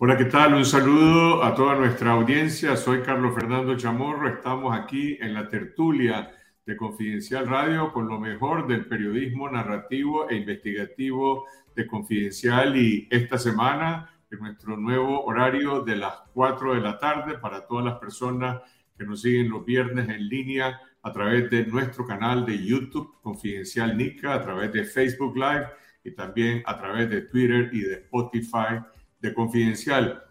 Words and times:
Hola, 0.00 0.16
¿qué 0.16 0.26
tal? 0.26 0.54
Un 0.54 0.64
saludo 0.64 1.42
a 1.42 1.56
toda 1.56 1.74
nuestra 1.74 2.12
audiencia. 2.12 2.76
Soy 2.76 3.02
Carlos 3.02 3.34
Fernando 3.34 3.76
Chamorro. 3.76 4.28
Estamos 4.28 4.72
aquí 4.72 5.18
en 5.20 5.34
la 5.34 5.48
tertulia 5.48 6.30
de 6.64 6.76
Confidencial 6.76 7.48
Radio 7.48 7.92
con 7.92 8.06
lo 8.06 8.20
mejor 8.20 8.68
del 8.68 8.86
periodismo 8.86 9.50
narrativo 9.50 10.30
e 10.30 10.36
investigativo 10.36 11.46
de 11.74 11.88
Confidencial 11.88 12.76
y 12.76 13.08
esta 13.10 13.38
semana 13.38 14.08
en 14.30 14.38
nuestro 14.38 14.76
nuevo 14.76 15.24
horario 15.24 15.80
de 15.80 15.96
las 15.96 16.14
4 16.32 16.76
de 16.76 16.80
la 16.80 16.96
tarde 17.00 17.36
para 17.36 17.66
todas 17.66 17.84
las 17.84 17.98
personas 17.98 18.62
que 18.96 19.04
nos 19.04 19.22
siguen 19.22 19.50
los 19.50 19.64
viernes 19.64 20.08
en 20.08 20.28
línea 20.28 20.80
a 21.02 21.12
través 21.12 21.50
de 21.50 21.66
nuestro 21.66 22.06
canal 22.06 22.46
de 22.46 22.64
YouTube 22.64 23.20
Confidencial 23.20 23.96
Nica, 23.96 24.34
a 24.34 24.42
través 24.42 24.72
de 24.72 24.84
Facebook 24.84 25.36
Live 25.36 25.66
y 26.04 26.12
también 26.12 26.62
a 26.66 26.78
través 26.78 27.10
de 27.10 27.22
Twitter 27.22 27.68
y 27.72 27.80
de 27.80 27.94
Spotify 27.94 28.78
de 29.20 29.34
Confidencial. 29.34 30.22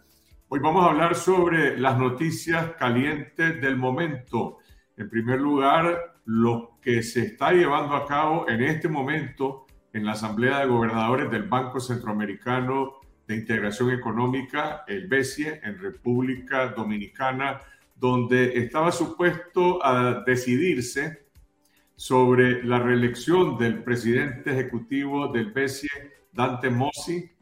Hoy 0.47 0.59
vamos 0.59 0.85
a 0.85 0.89
hablar 0.89 1.15
sobre 1.15 1.77
las 1.77 1.97
noticias 1.97 2.71
calientes 2.79 3.59
del 3.61 3.75
momento. 3.75 4.59
En 4.95 5.09
primer 5.09 5.41
lugar, 5.41 6.15
lo 6.25 6.77
que 6.81 7.03
se 7.03 7.21
está 7.21 7.51
llevando 7.51 7.95
a 7.95 8.05
cabo 8.05 8.47
en 8.47 8.63
este 8.63 8.87
momento 8.87 9.65
en 9.91 10.05
la 10.05 10.13
Asamblea 10.13 10.59
de 10.59 10.67
Gobernadores 10.67 11.29
del 11.29 11.43
Banco 11.43 11.79
Centroamericano 11.79 13.01
de 13.27 13.35
Integración 13.35 13.91
Económica, 13.91 14.85
el 14.87 15.07
BESIE, 15.07 15.59
en 15.63 15.79
República 15.79 16.67
Dominicana, 16.69 17.59
donde 17.93 18.57
estaba 18.57 18.91
supuesto 18.91 19.83
a 19.85 20.23
decidirse 20.25 21.27
sobre 21.95 22.63
la 22.63 22.79
reelección 22.79 23.57
del 23.57 23.83
presidente 23.83 24.51
ejecutivo 24.51 25.27
del 25.27 25.51
BESIE, 25.51 25.89
Dante 26.31 26.69
Mossi, 26.69 27.36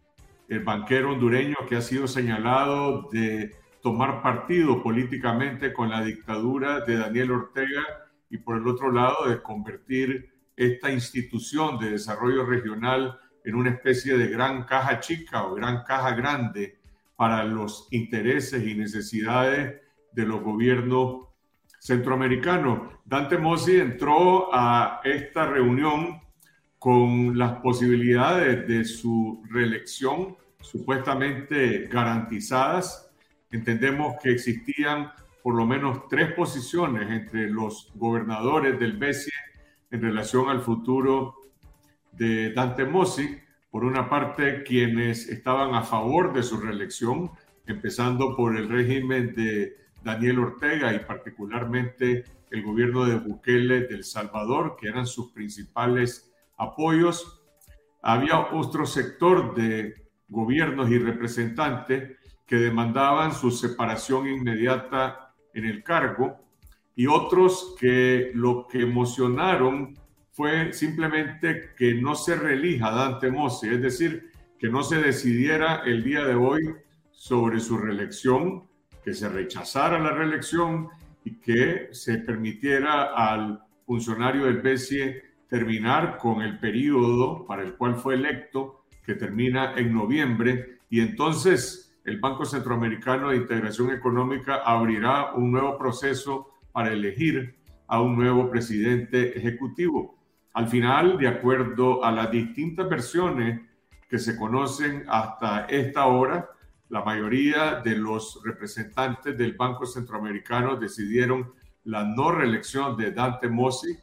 el 0.47 0.63
banquero 0.63 1.11
hondureño 1.11 1.55
que 1.67 1.75
ha 1.75 1.81
sido 1.81 2.07
señalado 2.07 3.09
de 3.11 3.55
tomar 3.81 4.21
partido 4.21 4.81
políticamente 4.81 5.73
con 5.73 5.89
la 5.89 6.03
dictadura 6.03 6.81
de 6.81 6.97
Daniel 6.97 7.31
Ortega 7.31 7.83
y 8.29 8.37
por 8.37 8.57
el 8.57 8.67
otro 8.67 8.91
lado 8.91 9.29
de 9.29 9.41
convertir 9.41 10.33
esta 10.55 10.91
institución 10.91 11.77
de 11.79 11.91
desarrollo 11.91 12.45
regional 12.45 13.19
en 13.43 13.55
una 13.55 13.69
especie 13.69 14.17
de 14.17 14.27
gran 14.27 14.63
caja 14.63 14.99
chica 14.99 15.43
o 15.43 15.53
gran 15.53 15.83
caja 15.83 16.15
grande 16.15 16.79
para 17.15 17.43
los 17.43 17.87
intereses 17.91 18.65
y 18.65 18.73
necesidades 18.73 19.81
de 20.11 20.25
los 20.25 20.41
gobiernos 20.41 21.27
centroamericanos. 21.79 22.91
Dante 23.05 23.37
Mossi 23.37 23.79
entró 23.79 24.49
a 24.53 25.01
esta 25.03 25.45
reunión 25.45 26.19
con 26.85 27.35
las 27.35 27.53
posibilidades 27.61 28.67
de 28.67 28.85
su 28.85 29.41
reelección 29.49 30.37
supuestamente 30.61 31.87
garantizadas. 31.87 33.09
Entendemos 33.49 34.17
que 34.21 34.29
existían 34.29 35.11
por 35.41 35.55
lo 35.55 35.65
menos 35.65 36.07
tres 36.07 36.33
posiciones 36.33 37.09
entre 37.09 37.49
los 37.49 37.91
gobernadores 37.95 38.79
del 38.79 38.97
BESIE 38.97 39.33
en 39.89 39.99
relación 39.99 40.47
al 40.47 40.61
futuro 40.61 41.33
de 42.11 42.53
Dante 42.53 42.85
Mossi. 42.85 43.35
Por 43.71 43.83
una 43.83 44.07
parte, 44.07 44.61
quienes 44.61 45.27
estaban 45.27 45.73
a 45.73 45.81
favor 45.81 46.33
de 46.33 46.43
su 46.43 46.59
reelección, 46.59 47.31
empezando 47.65 48.35
por 48.35 48.55
el 48.55 48.69
régimen 48.69 49.33
de 49.33 49.75
Daniel 50.03 50.37
Ortega 50.37 50.93
y 50.93 50.99
particularmente 50.99 52.25
el 52.51 52.61
gobierno 52.61 53.05
de 53.05 53.15
Bukele 53.15 53.87
del 53.87 54.03
Salvador, 54.03 54.77
que 54.79 54.87
eran 54.87 55.07
sus 55.07 55.31
principales 55.31 56.31
apoyos. 56.57 57.41
Había 58.01 58.39
otro 58.53 58.85
sector 58.85 59.55
de 59.55 59.93
gobiernos 60.27 60.89
y 60.89 60.97
representantes 60.97 62.17
que 62.45 62.55
demandaban 62.57 63.33
su 63.33 63.51
separación 63.51 64.27
inmediata 64.27 65.33
en 65.53 65.65
el 65.65 65.83
cargo 65.83 66.37
y 66.95 67.07
otros 67.07 67.75
que 67.79 68.31
lo 68.33 68.67
que 68.67 68.81
emocionaron 68.81 69.97
fue 70.31 70.73
simplemente 70.73 71.73
que 71.77 71.95
no 71.95 72.15
se 72.15 72.35
reelija 72.35 72.91
Dante 72.91 73.31
Mossi, 73.31 73.69
es 73.69 73.81
decir, 73.81 74.31
que 74.59 74.69
no 74.69 74.83
se 74.83 74.97
decidiera 74.97 75.83
el 75.85 76.03
día 76.03 76.25
de 76.25 76.35
hoy 76.35 76.75
sobre 77.11 77.59
su 77.59 77.77
reelección, 77.77 78.67
que 79.03 79.13
se 79.13 79.29
rechazara 79.29 79.99
la 79.99 80.11
reelección 80.11 80.89
y 81.23 81.39
que 81.39 81.89
se 81.91 82.17
permitiera 82.19 83.13
al 83.13 83.63
funcionario 83.85 84.45
del 84.45 84.61
BCE 84.61 85.23
terminar 85.55 86.17
con 86.17 86.41
el 86.41 86.59
periodo 86.59 87.45
para 87.45 87.63
el 87.63 87.75
cual 87.75 87.95
fue 87.95 88.15
electo, 88.15 88.83
que 89.05 89.15
termina 89.15 89.73
en 89.77 89.93
noviembre, 89.93 90.79
y 90.89 90.99
entonces 90.99 91.97
el 92.03 92.19
Banco 92.19 92.43
Centroamericano 92.43 93.29
de 93.29 93.37
Integración 93.37 93.91
Económica 93.91 94.55
abrirá 94.65 95.33
un 95.33 95.53
nuevo 95.53 95.77
proceso 95.77 96.51
para 96.73 96.91
elegir 96.91 97.55
a 97.87 98.01
un 98.01 98.17
nuevo 98.17 98.49
presidente 98.49 99.37
ejecutivo. 99.37 100.17
Al 100.51 100.67
final, 100.67 101.17
de 101.17 101.29
acuerdo 101.29 102.03
a 102.03 102.11
las 102.11 102.29
distintas 102.31 102.89
versiones 102.89 103.61
que 104.09 104.19
se 104.19 104.35
conocen 104.35 105.05
hasta 105.07 105.67
esta 105.67 106.07
hora, 106.07 106.49
la 106.89 107.01
mayoría 107.01 107.75
de 107.75 107.95
los 107.95 108.41
representantes 108.43 109.37
del 109.37 109.53
Banco 109.53 109.85
Centroamericano 109.85 110.75
decidieron 110.75 111.53
la 111.85 112.03
no 112.03 112.31
reelección 112.31 112.97
de 112.97 113.11
Dante 113.13 113.47
Mossi 113.47 113.97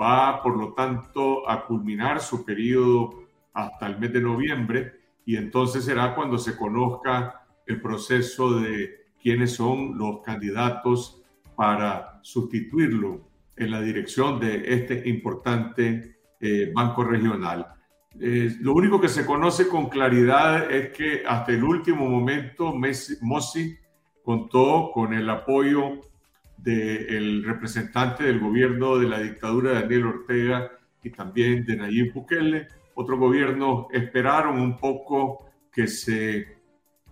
va, 0.00 0.42
por 0.42 0.56
lo 0.56 0.72
tanto, 0.72 1.48
a 1.48 1.66
culminar 1.66 2.20
su 2.20 2.44
periodo 2.44 3.24
hasta 3.52 3.86
el 3.86 3.98
mes 3.98 4.12
de 4.12 4.20
noviembre 4.20 4.92
y 5.24 5.36
entonces 5.36 5.84
será 5.84 6.14
cuando 6.14 6.38
se 6.38 6.56
conozca 6.56 7.46
el 7.66 7.80
proceso 7.80 8.60
de 8.60 9.06
quiénes 9.22 9.54
son 9.54 9.98
los 9.98 10.22
candidatos 10.22 11.22
para 11.54 12.18
sustituirlo 12.22 13.28
en 13.56 13.70
la 13.70 13.82
dirección 13.82 14.40
de 14.40 14.74
este 14.74 15.08
importante 15.08 16.16
eh, 16.40 16.72
banco 16.74 17.04
regional. 17.04 17.66
Eh, 18.18 18.56
lo 18.60 18.72
único 18.72 19.00
que 19.00 19.08
se 19.08 19.26
conoce 19.26 19.68
con 19.68 19.88
claridad 19.88 20.70
es 20.70 20.96
que 20.96 21.22
hasta 21.26 21.52
el 21.52 21.62
último 21.62 22.08
momento 22.08 22.74
Mossi 23.20 23.76
contó 24.24 24.90
con 24.92 25.12
el 25.12 25.28
apoyo 25.28 26.00
del 26.62 27.44
representante 27.44 28.24
del 28.24 28.40
gobierno 28.40 28.98
de 28.98 29.08
la 29.08 29.20
dictadura 29.20 29.70
de 29.70 29.80
Daniel 29.82 30.06
Ortega 30.06 30.70
y 31.02 31.10
también 31.10 31.64
de 31.64 31.76
Nayib 31.76 32.12
Bukele. 32.12 32.68
Otros 32.94 33.18
gobiernos 33.18 33.86
esperaron 33.92 34.60
un 34.60 34.76
poco 34.76 35.50
que 35.72 35.86
se 35.86 36.58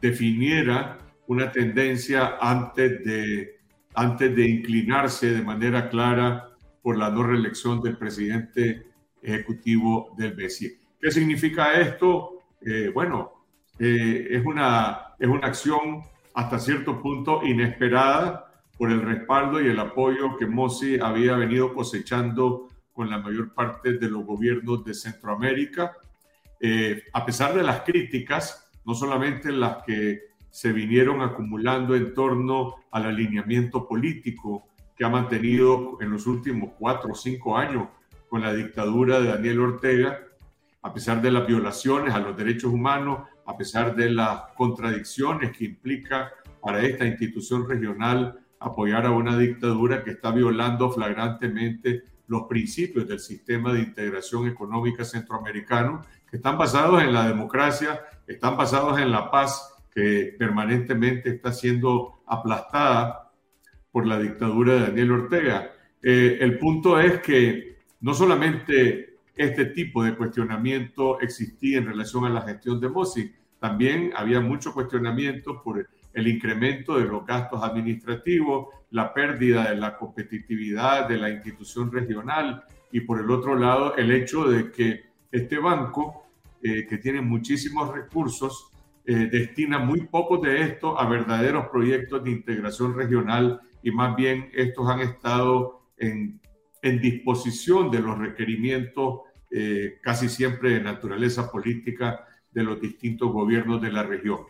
definiera 0.01 0.99
una 1.29 1.51
tendencia 1.51 2.37
antes 2.41 3.05
de, 3.05 3.59
antes 3.95 4.35
de 4.35 4.49
inclinarse 4.49 5.33
de 5.33 5.43
manera 5.43 5.89
clara 5.89 6.51
por 6.83 6.99
la 6.99 7.11
no 7.11 7.23
reelección 7.23 7.81
del 7.81 7.97
presidente 7.97 8.87
ejecutivo 9.23 10.15
del 10.17 10.35
BCE. 10.35 10.79
¿Qué 11.01 11.11
significa 11.11 11.75
esto? 11.81 12.45
Eh, 12.61 12.91
bueno, 12.93 13.45
eh, 13.79 14.29
es, 14.31 14.45
una, 14.45 15.15
es 15.19 15.29
una 15.29 15.47
acción 15.47 16.03
hasta 16.35 16.59
cierto 16.59 17.01
punto 17.01 17.45
inesperada 17.45 18.48
por 18.79 18.93
el 18.93 19.03
respaldo 19.03 19.61
y 19.61 19.67
el 19.67 19.79
apoyo 19.81 20.37
que 20.37 20.47
Mossi 20.47 20.99
había 21.01 21.37
venido 21.37 21.75
cosechando 21.75 22.69
con 22.93 23.11
la 23.11 23.19
mayor 23.19 23.53
parte 23.53 23.95
de 23.95 24.09
los 24.09 24.25
gobiernos 24.25 24.85
de 24.85 24.95
Centroamérica. 24.95 25.97
Eh, 26.61 27.03
a 27.13 27.27
pesar 27.27 27.55
de 27.55 27.65
las 27.65 27.83
críticas, 27.83 28.71
no 28.85 28.95
solamente 28.95 29.51
las 29.51 29.83
que 29.85 30.29
se 30.51 30.73
vinieron 30.73 31.21
acumulando 31.21 31.95
en 31.95 32.15
torno 32.15 32.77
al 32.93 33.07
alineamiento 33.07 33.87
político 33.87 34.69
que 34.97 35.05
ha 35.05 35.09
mantenido 35.09 35.99
en 36.01 36.11
los 36.11 36.27
últimos 36.27 36.71
cuatro 36.79 37.13
o 37.13 37.15
cinco 37.15 37.57
años 37.57 37.89
con 38.29 38.43
la 38.43 38.55
dictadura 38.55 39.21
de 39.21 39.29
Daniel 39.29 39.61
Ortega, 39.61 40.21
a 40.83 40.93
pesar 40.93 41.21
de 41.21 41.31
las 41.31 41.47
violaciones 41.47 42.15
a 42.15 42.21
los 42.21 42.37
derechos 42.37 42.73
humanos, 42.73 43.29
a 43.45 43.57
pesar 43.57 43.95
de 43.95 44.11
las 44.11 44.43
contradicciones 44.57 45.57
que 45.57 45.65
implica 45.65 46.33
para 46.61 46.83
esta 46.83 47.05
institución 47.05 47.69
regional 47.69 48.39
apoyar 48.61 49.07
a 49.07 49.11
una 49.11 49.39
dictadura 49.39 50.03
que 50.03 50.13
está 50.13 50.31
violando 50.31 50.91
flagrantemente 50.91 52.03
los 52.27 52.43
principios 52.43 53.09
del 53.09 53.21
sistema 53.21 53.73
de 53.73 53.81
integración 53.81 54.47
económica 54.47 55.05
centroamericano, 55.05 56.05
que 56.31 56.37
están 56.37 56.59
basados 56.59 57.03
en 57.03 57.13
la 57.13 57.27
democracia, 57.27 58.01
están 58.27 58.57
basados 58.57 58.99
en 58.99 59.11
la 59.11 59.31
paz, 59.31 59.75
que 59.95 60.35
permanentemente 60.39 61.31
está 61.31 61.53
siendo 61.53 62.21
aplastada 62.27 63.33
por 63.91 64.07
la 64.07 64.19
dictadura 64.19 64.75
de 64.75 64.81
Daniel 64.81 65.13
Ortega. 65.13 65.73
Eh, 66.03 66.39
el 66.41 66.59
punto 66.59 67.01
es 67.01 67.21
que 67.21 67.79
no 68.01 68.13
solamente 68.15 69.19
este 69.35 69.67
tipo 69.67 70.05
de 70.05 70.15
cuestionamiento 70.15 71.21
existía 71.21 71.79
en 71.79 71.87
relación 71.87 72.25
a 72.27 72.31
la 72.31 72.43
gestión 72.43 72.81
de 72.81 72.89
Mossi, 72.89 73.33
también 73.59 74.13
había 74.15 74.41
mucho 74.41 74.73
cuestionamiento 74.73 75.63
por 75.63 75.79
el 76.19 76.27
incremento 76.27 76.99
de 76.99 77.05
los 77.05 77.25
gastos 77.25 77.63
administrativos, 77.63 78.69
la 78.91 79.15
pérdida 79.15 79.71
de 79.71 79.77
la 79.77 79.97
competitividad 79.97 81.09
de 81.09 81.17
la 81.17 81.31
institución 81.31 81.93
regional 81.93 82.65
y 82.91 83.01
por 83.01 83.21
el 83.21 83.31
otro 83.31 83.55
lado 83.55 83.97
el 83.97 84.11
hecho 84.11 84.49
de 84.49 84.73
que 84.73 85.05
este 85.31 85.59
banco, 85.59 86.25
eh, 86.63 86.87
que 86.89 86.99
tiene 86.99 87.21
muchísimos 87.21 87.95
recursos, 87.95 88.71
eh, 89.05 89.29
destina 89.31 89.79
muy 89.79 90.07
poco 90.07 90.39
de 90.39 90.63
esto 90.63 90.99
a 90.99 91.09
verdaderos 91.09 91.69
proyectos 91.69 92.25
de 92.25 92.31
integración 92.31 92.95
regional 92.97 93.61
y 93.83 93.91
más 93.91 94.17
bien 94.17 94.51
estos 94.55 94.89
han 94.89 95.01
estado 95.01 95.83
en, 95.99 96.41
en 96.83 97.01
disposición 97.01 97.91
de 97.91 98.01
los 98.01 98.19
requerimientos 98.19 99.21
eh, 99.51 99.99
casi 100.03 100.29
siempre 100.29 100.71
de 100.71 100.81
naturaleza 100.81 101.51
política 101.51 102.27
de 102.51 102.65
los 102.65 102.81
distintos 102.81 103.33
gobiernos 103.33 103.81
de 103.81 103.93
la 103.93 104.03
región. 104.03 104.41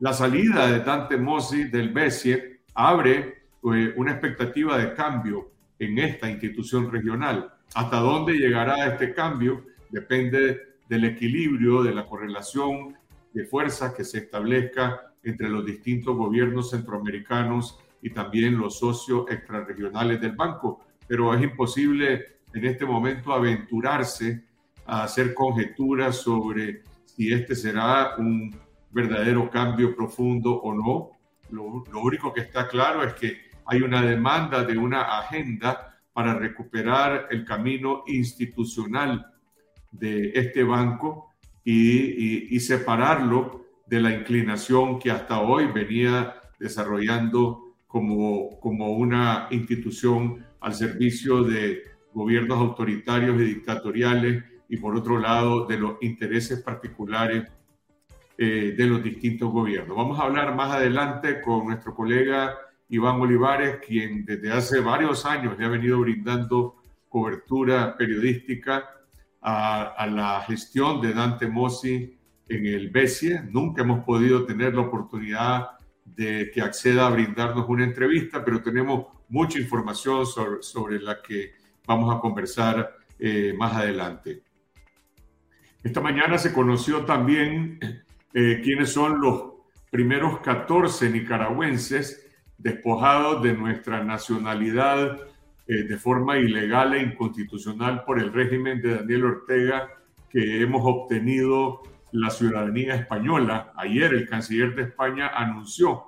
La 0.00 0.12
salida 0.12 0.70
de 0.70 0.78
Dante 0.78 1.16
Mossi 1.16 1.64
del 1.64 1.88
BESIE 1.88 2.60
abre 2.74 3.16
eh, 3.64 3.94
una 3.96 4.12
expectativa 4.12 4.78
de 4.78 4.94
cambio 4.94 5.50
en 5.76 5.98
esta 5.98 6.30
institución 6.30 6.88
regional. 6.88 7.52
Hasta 7.74 7.98
dónde 7.98 8.34
llegará 8.34 8.86
este 8.86 9.12
cambio 9.12 9.64
depende 9.90 10.76
del 10.88 11.04
equilibrio, 11.04 11.82
de 11.82 11.92
la 11.92 12.06
correlación 12.06 12.96
de 13.32 13.44
fuerzas 13.46 13.92
que 13.94 14.04
se 14.04 14.18
establezca 14.18 15.14
entre 15.24 15.48
los 15.48 15.66
distintos 15.66 16.16
gobiernos 16.16 16.70
centroamericanos 16.70 17.80
y 18.00 18.10
también 18.10 18.56
los 18.56 18.78
socios 18.78 19.24
extrarregionales 19.28 20.20
del 20.20 20.36
banco. 20.36 20.84
Pero 21.08 21.34
es 21.34 21.42
imposible 21.42 22.38
en 22.54 22.64
este 22.64 22.86
momento 22.86 23.32
aventurarse 23.32 24.44
a 24.86 25.02
hacer 25.02 25.34
conjeturas 25.34 26.18
sobre 26.18 26.84
si 27.04 27.32
este 27.32 27.56
será 27.56 28.14
un 28.16 28.67
verdadero 28.98 29.48
cambio 29.50 29.94
profundo 29.94 30.52
o 30.52 30.74
no. 30.74 31.10
Lo, 31.50 31.84
único 32.00 32.32
que 32.32 32.42
está 32.42 32.68
claro 32.68 33.02
es 33.02 33.14
que 33.14 33.38
hay 33.64 33.82
una 33.82 34.02
demanda 34.02 34.64
de 34.64 34.76
una 34.76 35.18
agenda 35.18 35.98
para 36.12 36.34
recuperar 36.34 37.28
el 37.30 37.44
camino 37.44 38.02
institucional 38.06 39.26
de 39.92 40.32
este 40.34 40.64
banco 40.64 41.32
y, 41.64 42.54
y 42.54 42.60
separarlo 42.60 43.64
de 43.86 44.00
la 44.00 44.12
inclinación 44.12 44.98
que 44.98 45.10
hasta 45.10 45.40
hoy 45.40 45.66
venía 45.66 46.34
desarrollando 46.58 47.74
como, 47.86 48.58
como 48.60 48.92
una 48.92 49.48
institución 49.50 50.44
al 50.60 50.74
servicio 50.74 51.44
de 51.44 51.82
gobiernos 52.12 52.58
autoritarios 52.58 53.40
y 53.40 53.44
dictatoriales 53.44 54.44
y 54.68 54.76
por 54.76 54.96
otro 54.96 55.18
lado 55.18 55.66
de 55.66 55.78
los 55.78 56.02
intereses 56.02 56.60
particulares 56.62 57.48
eh, 58.40 58.72
de 58.76 58.86
los 58.86 59.02
distintos 59.02 59.50
gobiernos. 59.50 59.96
Vamos 59.96 60.20
a 60.20 60.22
hablar 60.22 60.54
más 60.54 60.70
adelante 60.70 61.40
con 61.40 61.66
nuestro 61.66 61.92
colega 61.92 62.56
Iván 62.88 63.20
Olivares, 63.20 63.80
quien 63.84 64.24
desde 64.24 64.52
hace 64.52 64.78
varios 64.78 65.26
años 65.26 65.58
le 65.58 65.64
ha 65.64 65.68
venido 65.68 65.98
brindando 65.98 66.76
cobertura 67.08 67.96
periodística 67.96 68.88
a, 69.42 70.06
la 70.06 70.40
gestión 70.46 71.00
de 71.00 71.14
Dante 71.14 71.48
Mossi 71.48 72.16
en 72.48 72.66
el 72.66 72.90
BESIE. 72.90 73.42
Nunca 73.50 73.82
hemos 73.82 74.04
podido 74.04 74.46
tener 74.46 74.72
la 74.72 74.82
oportunidad 74.82 75.70
de 76.04 76.52
que 76.54 76.62
acceda 76.62 77.08
a 77.08 77.10
brindarnos 77.10 77.68
una 77.68 77.82
entrevista, 77.82 78.44
pero 78.44 78.62
tenemos 78.62 79.06
mucha 79.28 79.58
información 79.58 80.24
sobre, 80.26 80.62
sobre 80.62 81.00
la 81.00 81.20
que 81.20 81.54
vamos 81.84 82.14
a 82.14 82.20
conversar 82.20 82.94
eh, 83.18 83.52
más 83.58 83.74
adelante. 83.74 84.44
Esta 85.82 86.00
mañana 86.00 86.38
se 86.38 86.52
conoció 86.52 87.04
también 87.04 87.80
eh, 88.34 88.60
quiénes 88.62 88.92
son 88.92 89.20
los 89.20 89.52
primeros 89.90 90.40
14 90.40 91.10
nicaragüenses 91.10 92.26
despojados 92.58 93.42
de 93.42 93.54
nuestra 93.54 94.04
nacionalidad 94.04 95.18
eh, 95.66 95.84
de 95.84 95.96
forma 95.98 96.38
ilegal 96.38 96.94
e 96.94 97.02
inconstitucional 97.02 98.04
por 98.04 98.18
el 98.18 98.32
régimen 98.32 98.80
de 98.80 98.96
Daniel 98.96 99.24
Ortega, 99.24 99.88
que 100.30 100.62
hemos 100.62 100.82
obtenido 100.84 101.82
la 102.12 102.30
ciudadanía 102.30 102.94
española. 102.94 103.72
Ayer 103.76 104.14
el 104.14 104.28
canciller 104.28 104.74
de 104.74 104.82
España 104.82 105.28
anunció 105.28 106.04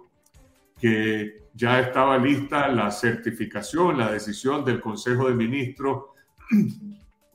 que 0.80 1.44
ya 1.54 1.80
estaba 1.80 2.16
lista 2.18 2.68
la 2.68 2.90
certificación, 2.90 3.98
la 3.98 4.12
decisión 4.12 4.64
del 4.64 4.80
Consejo 4.80 5.28
de 5.28 5.34
Ministros 5.34 6.04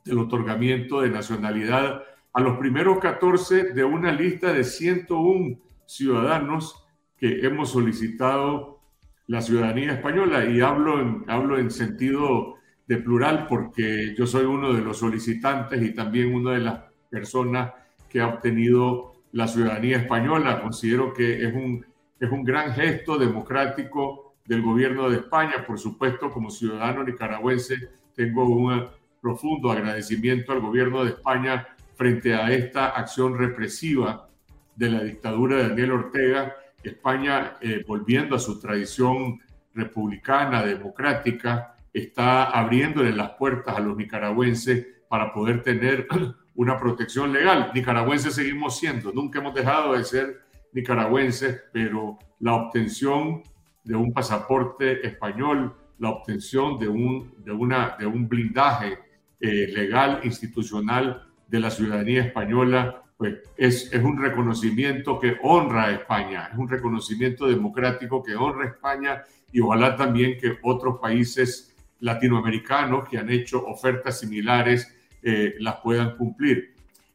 del 0.04 0.18
otorgamiento 0.18 1.02
de 1.02 1.10
nacionalidad 1.10 2.04
a 2.36 2.42
los 2.42 2.58
primeros 2.58 3.00
14 3.00 3.74
de 3.74 3.84
una 3.86 4.12
lista 4.12 4.52
de 4.52 4.66
101 4.66 5.58
ciudadanos 5.86 6.86
que 7.18 7.40
hemos 7.46 7.72
solicitado 7.72 8.82
la 9.28 9.42
ciudadanía 9.42 9.94
española. 9.94 10.44
Y 10.44 10.60
hablo 10.60 11.00
en, 11.00 11.24
hablo 11.30 11.58
en 11.58 11.72
sentido 11.72 12.56
de 12.88 12.98
plural 12.98 13.48
porque 13.48 14.14
yo 14.18 14.28
soy 14.28 14.44
uno 14.44 14.74
de 14.74 14.82
los 14.82 14.98
solicitantes 14.98 15.82
y 15.82 15.94
también 15.94 16.36
una 16.36 16.52
de 16.52 16.60
las 16.60 16.82
personas 17.10 17.72
que 18.10 18.20
ha 18.20 18.28
obtenido 18.28 19.14
la 19.32 19.48
ciudadanía 19.48 20.00
española. 20.00 20.62
Considero 20.62 21.14
que 21.14 21.42
es 21.42 21.54
un, 21.54 21.86
es 22.20 22.30
un 22.30 22.44
gran 22.44 22.74
gesto 22.74 23.18
democrático 23.18 24.36
del 24.44 24.62
gobierno 24.62 25.10
de 25.10 25.20
España. 25.20 25.64
Por 25.66 25.80
supuesto, 25.80 26.30
como 26.30 26.50
ciudadano 26.50 27.02
nicaragüense, 27.02 27.76
tengo 28.14 28.44
un 28.44 28.88
profundo 29.22 29.72
agradecimiento 29.72 30.52
al 30.52 30.60
gobierno 30.60 31.06
de 31.06 31.12
España 31.12 31.66
frente 31.96 32.34
a 32.34 32.52
esta 32.52 32.88
acción 32.90 33.38
represiva 33.38 34.30
de 34.76 34.90
la 34.90 35.04
dictadura 35.04 35.58
de 35.58 35.70
Daniel 35.70 35.92
Ortega, 35.92 36.56
España, 36.84 37.58
eh, 37.62 37.84
volviendo 37.88 38.36
a 38.36 38.40
su 38.40 38.60
tradición 38.60 39.40
republicana, 39.74 40.64
democrática, 40.64 41.76
está 41.94 42.46
abriéndole 42.46 43.12
las 43.12 43.32
puertas 43.32 43.76
a 43.76 43.80
los 43.80 43.96
nicaragüenses 43.96 44.86
para 45.08 45.34
poder 45.34 45.64
tener 45.64 46.08
una 46.56 46.78
protección 46.78 47.32
legal. 47.32 47.72
Nicaragüenses 47.74 48.36
seguimos 48.36 48.78
siendo, 48.78 49.12
nunca 49.12 49.40
hemos 49.40 49.54
dejado 49.54 49.94
de 49.94 50.04
ser 50.04 50.42
nicaragüenses, 50.74 51.64
pero 51.72 52.20
la 52.40 52.56
obtención 52.56 53.42
de 53.84 53.96
un 53.96 54.14
pasaporte 54.14 55.06
español, 55.08 55.74
la 56.00 56.10
obtención 56.10 56.78
de 56.78 56.90
un, 56.90 57.34
de 57.44 57.52
una, 57.52 57.96
de 57.98 58.06
un 58.06 58.28
blindaje 58.28 59.00
eh, 59.40 59.68
legal, 59.74 60.22
institucional, 60.24 61.25
de 61.48 61.60
la 61.60 61.72
ciudadanía 61.72 62.24
española, 62.24 63.04
pues 63.18 63.36
es, 63.56 63.94
es, 63.94 64.04
un 64.04 64.22
reconocimiento 64.22 65.20
que 65.20 65.38
honra 65.42 65.86
a 65.86 65.92
España, 65.92 66.50
es 66.52 66.58
un 66.58 66.68
reconocimiento 66.68 67.48
democrático 67.48 68.22
que 68.24 68.36
honra 68.36 68.66
a 68.66 68.70
España 68.70 69.24
y 69.52 69.62
ojalá 69.62 69.96
también 69.96 70.38
que 70.38 70.58
otros 70.64 71.00
países 71.00 71.74
latinoamericanos 72.00 73.08
que 73.08 73.18
han 73.18 73.30
hecho 73.30 73.66
ofertas 73.66 74.20
similares 74.20 74.94
eh, 75.24 75.56
las 75.60 75.78
puedan 75.78 76.18
cumplir. 76.18 76.74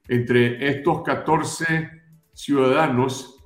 Entre 0.08 0.68
estos 0.68 1.02
14 1.02 1.90
ciudadanos 2.32 3.36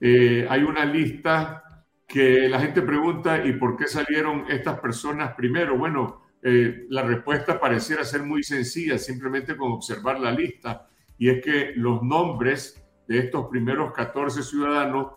eh, 0.00 0.46
hay 0.48 0.62
una 0.62 0.84
lista 0.84 1.84
que 2.06 2.48
la 2.48 2.60
gente 2.60 2.82
pregunta, 2.82 3.44
¿y 3.44 3.54
por 3.54 3.76
qué 3.76 3.86
salieron 3.86 4.44
estas 4.48 4.78
personas 4.78 5.34
primero? 5.34 5.76
Bueno, 5.76 6.20
eh, 6.46 6.84
la 6.90 7.00
respuesta 7.00 7.58
pareciera 7.58 8.04
ser 8.04 8.22
muy 8.22 8.42
sencilla, 8.42 8.98
simplemente 8.98 9.56
con 9.56 9.72
observar 9.72 10.20
la 10.20 10.30
lista, 10.30 10.86
y 11.16 11.30
es 11.30 11.42
que 11.42 11.72
los 11.74 12.02
nombres 12.02 12.84
de 13.08 13.18
estos 13.20 13.46
primeros 13.48 13.94
14 13.94 14.42
ciudadanos, 14.42 15.12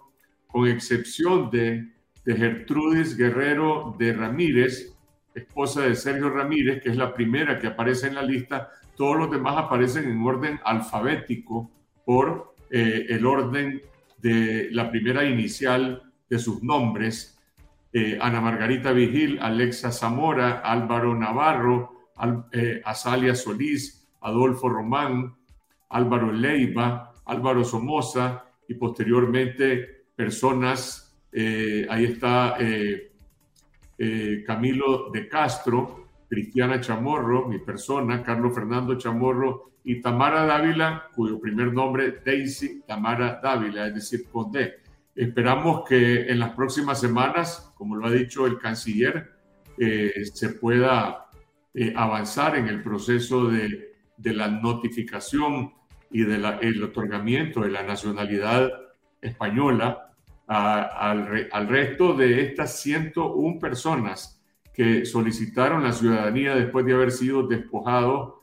con 0.47 0.67
excepción 0.67 1.49
de, 1.51 1.95
Gertrudis 2.25 3.15
Guerrero 3.15 3.95
de 3.97 4.11
Ramírez, 4.11 4.93
esposa 5.33 5.81
de 5.81 5.95
Sergio 5.95 6.29
Ramírez, 6.29 6.81
que 6.81 6.89
es 6.89 6.97
la 6.97 7.13
primera 7.13 7.57
que 7.57 7.67
aparece 7.67 8.07
en 8.07 8.15
la 8.15 8.21
lista, 8.21 8.69
todos 8.97 9.17
los 9.17 9.31
demás 9.31 9.55
aparecen 9.57 10.09
en 10.09 10.21
orden 10.21 10.59
alfabético 10.65 11.71
por 12.05 12.55
eh, 12.69 13.05
el 13.09 13.25
orden 13.25 13.81
de 14.17 14.67
la 14.71 14.91
primera 14.91 15.23
inicial 15.23 16.03
de 16.29 16.39
sus 16.39 16.61
nombres 16.63 17.36
eh, 17.93 18.17
Ana 18.21 18.41
Margarita 18.41 18.91
Vigil, 18.91 19.39
Alexa 19.39 19.91
Zamora, 19.91 20.59
Álvaro 20.59 21.15
Navarro, 21.15 22.11
eh, 22.51 22.81
Azalia 22.83 23.35
Solís, 23.35 24.07
Adolfo 24.21 24.69
Román, 24.69 25.35
Álvaro 25.89 26.31
Leiva, 26.31 27.13
Álvaro 27.25 27.63
Somoza 27.63 28.43
y 28.67 28.73
posteriormente 28.73 30.05
personas, 30.15 31.17
eh, 31.31 31.87
ahí 31.89 32.05
está 32.05 32.57
Camilo 34.45 35.09
de 35.11 35.27
Castro, 35.27 36.07
Cristiana 36.29 36.79
Chamorro, 36.79 37.47
mi 37.47 37.59
persona, 37.59 38.21
Carlos 38.21 38.53
Fernando 38.53 38.95
Chamorro 38.95 39.71
y 39.83 40.01
Tamara 40.01 40.45
Dávila, 40.45 41.07
cuyo 41.15 41.39
primer 41.39 41.73
nombre 41.73 42.19
Daisy 42.23 42.81
Tamara 42.85 43.39
Dávila, 43.41 43.87
es 43.87 43.95
decir, 43.95 44.27
con 44.29 44.51
D. 44.51 44.86
Esperamos 45.17 45.83
que 45.89 46.27
en 46.31 46.37
las 46.37 46.51
próximas 46.51 46.99
semanas, 46.99 47.73
como 47.75 47.95
lo 47.95 48.05
ha 48.05 48.11
dicho 48.11 48.45
el 48.45 48.59
canciller, 48.59 49.31
eh, 49.75 50.13
se 50.31 50.49
pueda 50.49 51.25
eh, 51.73 51.91
avanzar 51.95 52.55
en 52.55 52.67
el 52.67 52.83
proceso 52.83 53.45
de, 53.45 53.95
la 54.19 54.47
notificación 54.47 55.73
y 56.11 56.23
del 56.23 56.83
otorgamiento 56.83 57.61
de 57.61 57.71
la 57.71 57.81
nacionalidad 57.81 58.69
española 59.19 60.13
al, 60.45 61.49
al, 61.51 61.67
resto 61.67 62.13
de 62.13 62.41
estas 62.43 62.79
101 62.81 63.59
personas 63.59 64.39
que 64.71 65.03
solicitaron 65.03 65.83
la 65.83 65.93
ciudadanía 65.93 66.53
después 66.53 66.85
de 66.85 66.93
haber 66.93 67.11
sido 67.11 67.47
despojados 67.47 68.35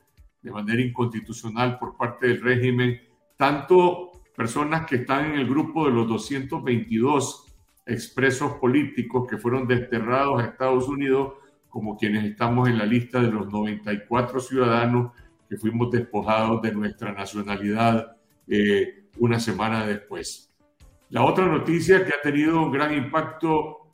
de 0.42 0.50
manera 0.50 0.82
inconstitucional 0.82 1.78
por 1.78 1.96
parte 1.96 2.26
del 2.26 2.42
régimen, 2.42 3.00
tanto 3.36 4.13
personas 4.36 4.86
que 4.86 4.96
están 4.96 5.26
en 5.26 5.38
el 5.38 5.48
grupo 5.48 5.86
de 5.86 5.92
los 5.92 6.08
222 6.08 7.44
expresos 7.86 8.52
políticos 8.54 9.26
que 9.28 9.38
fueron 9.38 9.66
desterrados 9.66 10.42
a 10.42 10.46
Estados 10.46 10.88
Unidos, 10.88 11.34
como 11.68 11.96
quienes 11.96 12.24
estamos 12.24 12.68
en 12.68 12.78
la 12.78 12.86
lista 12.86 13.20
de 13.20 13.30
los 13.30 13.50
94 13.50 14.40
ciudadanos 14.40 15.12
que 15.48 15.56
fuimos 15.56 15.90
despojados 15.90 16.62
de 16.62 16.72
nuestra 16.72 17.12
nacionalidad 17.12 18.16
eh, 18.48 19.04
una 19.18 19.38
semana 19.38 19.86
después. 19.86 20.52
La 21.10 21.22
otra 21.24 21.46
noticia 21.46 22.04
que 22.04 22.12
ha 22.12 22.20
tenido 22.22 22.62
un 22.62 22.72
gran 22.72 22.94
impacto 22.94 23.88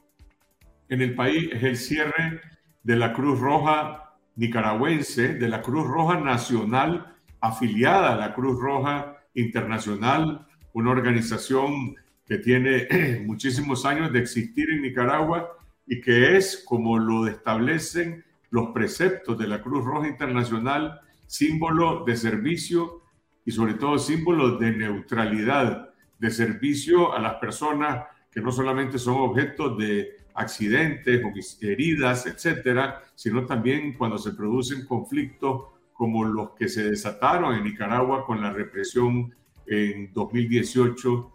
en 0.88 1.02
el 1.02 1.14
país 1.14 1.50
es 1.52 1.62
el 1.62 1.76
cierre 1.76 2.40
de 2.82 2.96
la 2.96 3.12
Cruz 3.12 3.38
Roja 3.38 4.14
nicaragüense, 4.36 5.34
de 5.34 5.48
la 5.48 5.60
Cruz 5.60 5.86
Roja 5.86 6.18
Nacional 6.18 7.14
afiliada 7.40 8.14
a 8.14 8.16
la 8.16 8.32
Cruz 8.32 8.58
Roja 8.58 9.19
Internacional, 9.34 10.46
una 10.72 10.90
organización 10.90 11.94
que 12.26 12.38
tiene 12.38 12.86
muchísimos 13.26 13.84
años 13.84 14.12
de 14.12 14.20
existir 14.20 14.70
en 14.70 14.82
Nicaragua 14.82 15.56
y 15.86 16.00
que 16.00 16.36
es, 16.36 16.62
como 16.64 16.98
lo 16.98 17.26
establecen 17.26 18.24
los 18.50 18.68
preceptos 18.70 19.38
de 19.38 19.48
la 19.48 19.62
Cruz 19.62 19.84
Roja 19.84 20.08
Internacional, 20.08 21.00
símbolo 21.26 22.04
de 22.04 22.16
servicio 22.16 23.02
y 23.44 23.52
sobre 23.52 23.74
todo 23.74 23.98
símbolo 23.98 24.58
de 24.58 24.72
neutralidad, 24.72 25.90
de 26.18 26.30
servicio 26.30 27.12
a 27.12 27.20
las 27.20 27.34
personas 27.34 28.04
que 28.30 28.40
no 28.40 28.52
solamente 28.52 28.98
son 28.98 29.16
objetos 29.16 29.76
de 29.78 30.16
accidentes 30.34 31.22
o 31.24 31.32
heridas, 31.66 32.26
etcétera, 32.26 33.02
sino 33.14 33.46
también 33.46 33.94
cuando 33.94 34.18
se 34.18 34.32
producen 34.32 34.86
conflictos 34.86 35.64
como 36.00 36.24
los 36.24 36.52
que 36.52 36.66
se 36.66 36.88
desataron 36.88 37.54
en 37.54 37.62
Nicaragua 37.62 38.24
con 38.24 38.40
la 38.40 38.50
represión 38.50 39.34
en 39.66 40.10
2018 40.14 41.32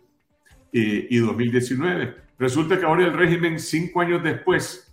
eh, 0.74 1.08
y 1.08 1.18
2019. 1.20 2.16
Resulta 2.40 2.80
que 2.80 2.86
ahora 2.88 3.06
el 3.06 3.14
régimen, 3.14 3.60
cinco 3.60 4.02
años 4.02 4.24
después, 4.24 4.92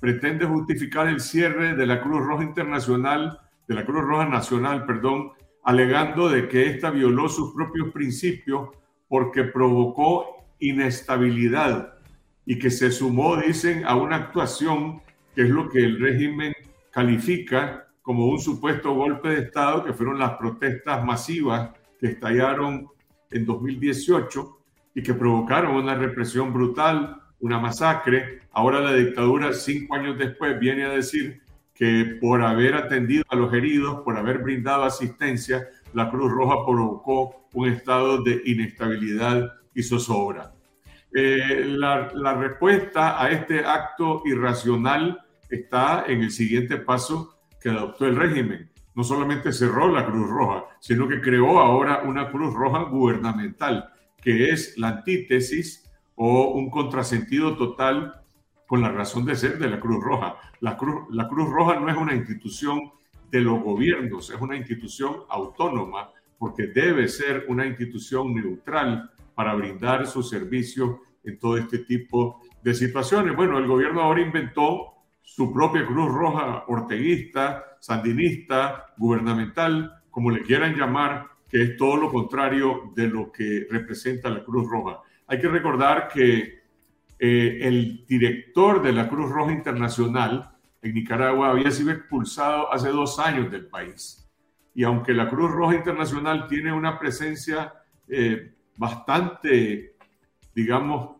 pretende 0.00 0.46
justificar 0.46 1.08
el 1.08 1.20
cierre 1.20 1.74
de 1.74 1.86
la 1.86 2.00
Cruz 2.00 2.24
Roja 2.24 2.42
Internacional, 2.42 3.38
de 3.68 3.74
la 3.74 3.84
Cruz 3.84 4.02
Roja 4.02 4.24
Nacional, 4.24 4.86
perdón, 4.86 5.32
alegando 5.62 6.30
de 6.30 6.48
que 6.48 6.70
ésta 6.70 6.90
violó 6.90 7.28
sus 7.28 7.52
propios 7.52 7.92
principios 7.92 8.70
porque 9.08 9.44
provocó 9.44 10.42
inestabilidad 10.58 11.98
y 12.46 12.58
que 12.58 12.70
se 12.70 12.90
sumó, 12.90 13.36
dicen, 13.36 13.84
a 13.84 13.94
una 13.94 14.16
actuación 14.16 15.02
que 15.34 15.42
es 15.42 15.50
lo 15.50 15.68
que 15.68 15.80
el 15.80 16.00
régimen 16.00 16.54
califica 16.90 17.91
como 18.02 18.26
un 18.26 18.40
supuesto 18.40 18.94
golpe 18.94 19.28
de 19.28 19.40
Estado, 19.42 19.84
que 19.84 19.92
fueron 19.92 20.18
las 20.18 20.32
protestas 20.32 21.04
masivas 21.04 21.70
que 21.98 22.08
estallaron 22.08 22.88
en 23.30 23.46
2018 23.46 24.58
y 24.94 25.02
que 25.02 25.14
provocaron 25.14 25.76
una 25.76 25.94
represión 25.94 26.52
brutal, 26.52 27.22
una 27.40 27.58
masacre. 27.58 28.40
Ahora 28.52 28.80
la 28.80 28.92
dictadura, 28.92 29.52
cinco 29.52 29.94
años 29.94 30.18
después, 30.18 30.58
viene 30.58 30.84
a 30.84 30.90
decir 30.90 31.40
que 31.74 32.18
por 32.20 32.42
haber 32.42 32.74
atendido 32.74 33.24
a 33.28 33.36
los 33.36 33.52
heridos, 33.54 34.00
por 34.02 34.16
haber 34.16 34.38
brindado 34.38 34.84
asistencia, 34.84 35.68
la 35.94 36.10
Cruz 36.10 36.30
Roja 36.30 36.66
provocó 36.66 37.46
un 37.54 37.68
estado 37.68 38.22
de 38.22 38.42
inestabilidad 38.44 39.52
y 39.74 39.82
zozobra. 39.82 40.52
Eh, 41.14 41.64
la, 41.66 42.10
la, 42.14 42.34
respuesta 42.34 43.22
a 43.22 43.30
este 43.30 43.60
acto 43.64 44.22
irracional 44.24 45.20
está 45.50 46.04
en 46.08 46.22
el 46.22 46.30
siguiente 46.30 46.78
paso 46.78 47.31
que 47.62 47.70
adoptó 47.70 48.06
el 48.06 48.16
régimen. 48.16 48.70
No 48.94 49.04
solamente 49.04 49.52
cerró 49.52 49.88
la 49.88 50.04
Cruz 50.04 50.28
Roja, 50.28 50.64
sino 50.80 51.08
que 51.08 51.20
creó 51.20 51.60
ahora 51.60 52.02
una 52.04 52.30
Cruz 52.30 52.52
Roja 52.52 52.82
gubernamental, 52.82 53.90
que 54.20 54.50
es 54.50 54.76
la 54.76 54.88
antítesis 54.88 55.90
o 56.14 56.50
un 56.50 56.70
contrasentido 56.70 57.56
total 57.56 58.22
con 58.66 58.82
la 58.82 58.90
razón 58.90 59.24
de 59.24 59.36
ser 59.36 59.58
de 59.58 59.68
la 59.68 59.80
Cruz 59.80 60.02
Roja. 60.02 60.36
La 60.60 60.76
Cruz, 60.76 61.06
la 61.10 61.28
Cruz 61.28 61.48
Roja 61.48 61.80
no 61.80 61.88
es 61.88 61.96
una 61.96 62.14
institución 62.14 62.92
de 63.30 63.40
los 63.40 63.62
gobiernos, 63.62 64.30
es 64.30 64.40
una 64.40 64.56
institución 64.56 65.16
autónoma 65.28 66.10
porque 66.38 66.66
debe 66.66 67.08
ser 67.08 67.46
una 67.48 67.66
institución 67.66 68.34
neutral 68.34 69.10
para 69.34 69.54
brindar 69.54 70.06
sus 70.06 70.28
servicios 70.28 70.96
en 71.24 71.38
todo 71.38 71.56
este 71.56 71.78
tipo 71.78 72.40
de 72.62 72.74
situaciones. 72.74 73.34
Bueno, 73.34 73.58
el 73.58 73.66
gobierno 73.66 74.02
ahora 74.02 74.20
inventó 74.20 74.92
su 75.22 75.52
propia 75.52 75.86
Cruz 75.86 76.12
Roja 76.12 76.64
orteguista, 76.66 77.76
sandinista, 77.80 78.86
gubernamental, 78.96 80.02
como 80.10 80.30
le 80.30 80.42
quieran 80.42 80.76
llamar, 80.76 81.26
que 81.48 81.62
es 81.62 81.76
todo 81.76 81.96
lo 81.96 82.10
contrario 82.10 82.92
de 82.94 83.08
lo 83.08 83.32
que 83.32 83.66
representa 83.70 84.30
la 84.30 84.44
Cruz 84.44 84.68
Roja. 84.68 85.00
Hay 85.26 85.40
que 85.40 85.48
recordar 85.48 86.08
que 86.08 86.62
eh, 87.18 87.58
el 87.62 88.04
director 88.06 88.82
de 88.82 88.92
la 88.92 89.08
Cruz 89.08 89.30
Roja 89.30 89.52
Internacional 89.52 90.50
en 90.82 90.94
Nicaragua 90.94 91.50
había 91.50 91.70
sido 91.70 91.92
expulsado 91.92 92.72
hace 92.72 92.88
dos 92.88 93.18
años 93.18 93.50
del 93.50 93.66
país. 93.66 94.28
Y 94.74 94.84
aunque 94.84 95.12
la 95.12 95.28
Cruz 95.28 95.50
Roja 95.50 95.76
Internacional 95.76 96.48
tiene 96.48 96.72
una 96.72 96.98
presencia 96.98 97.72
eh, 98.08 98.52
bastante, 98.76 99.94
digamos, 100.54 101.16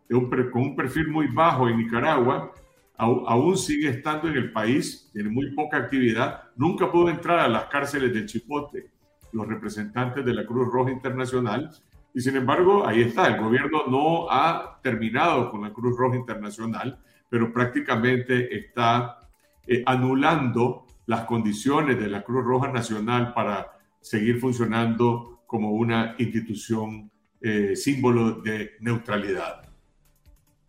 con 0.51 0.63
un 0.63 0.77
perfil 0.77 1.09
muy 1.09 1.29
bajo 1.29 1.69
en 1.69 1.79
Nicaragua, 1.79 2.53
aún 2.97 3.57
sigue 3.57 3.89
estando 3.89 4.29
en 4.29 4.37
el 4.37 4.53
país, 4.53 5.11
tiene 5.13 5.29
muy 5.29 5.55
poca 5.55 5.77
actividad, 5.79 6.45
nunca 6.57 6.91
pudo 6.91 7.09
entrar 7.09 7.41
a 7.41 7.49
las 7.49 7.65
cárceles 7.65 8.13
del 8.13 8.27
Chipote 8.27 8.91
los 9.33 9.49
representantes 9.49 10.25
de 10.25 10.35
la 10.35 10.47
Cruz 10.47 10.71
Roja 10.71 10.91
Internacional. 10.91 11.71
Y 12.15 12.21
sin 12.21 12.37
embargo, 12.37 12.87
ahí 12.87 13.01
está, 13.01 13.27
el 13.29 13.41
gobierno 13.41 13.85
no 13.89 14.31
ha 14.31 14.79
terminado 14.83 15.51
con 15.51 15.63
la 15.63 15.73
Cruz 15.73 15.97
Roja 15.97 16.17
Internacional, 16.17 16.99
pero 17.29 17.53
prácticamente 17.53 18.55
está 18.55 19.19
eh, 19.67 19.83
anulando 19.87 20.87
las 21.07 21.25
condiciones 21.25 21.99
de 21.99 22.09
la 22.09 22.23
Cruz 22.23 22.45
Roja 22.45 22.71
Nacional 22.71 23.33
para 23.33 23.73
seguir 24.01 24.39
funcionando 24.39 25.43
como 25.47 25.73
una 25.73 26.15
institución 26.19 27.11
eh, 27.41 27.75
símbolo 27.75 28.43
de 28.43 28.73
neutralidad. 28.81 29.69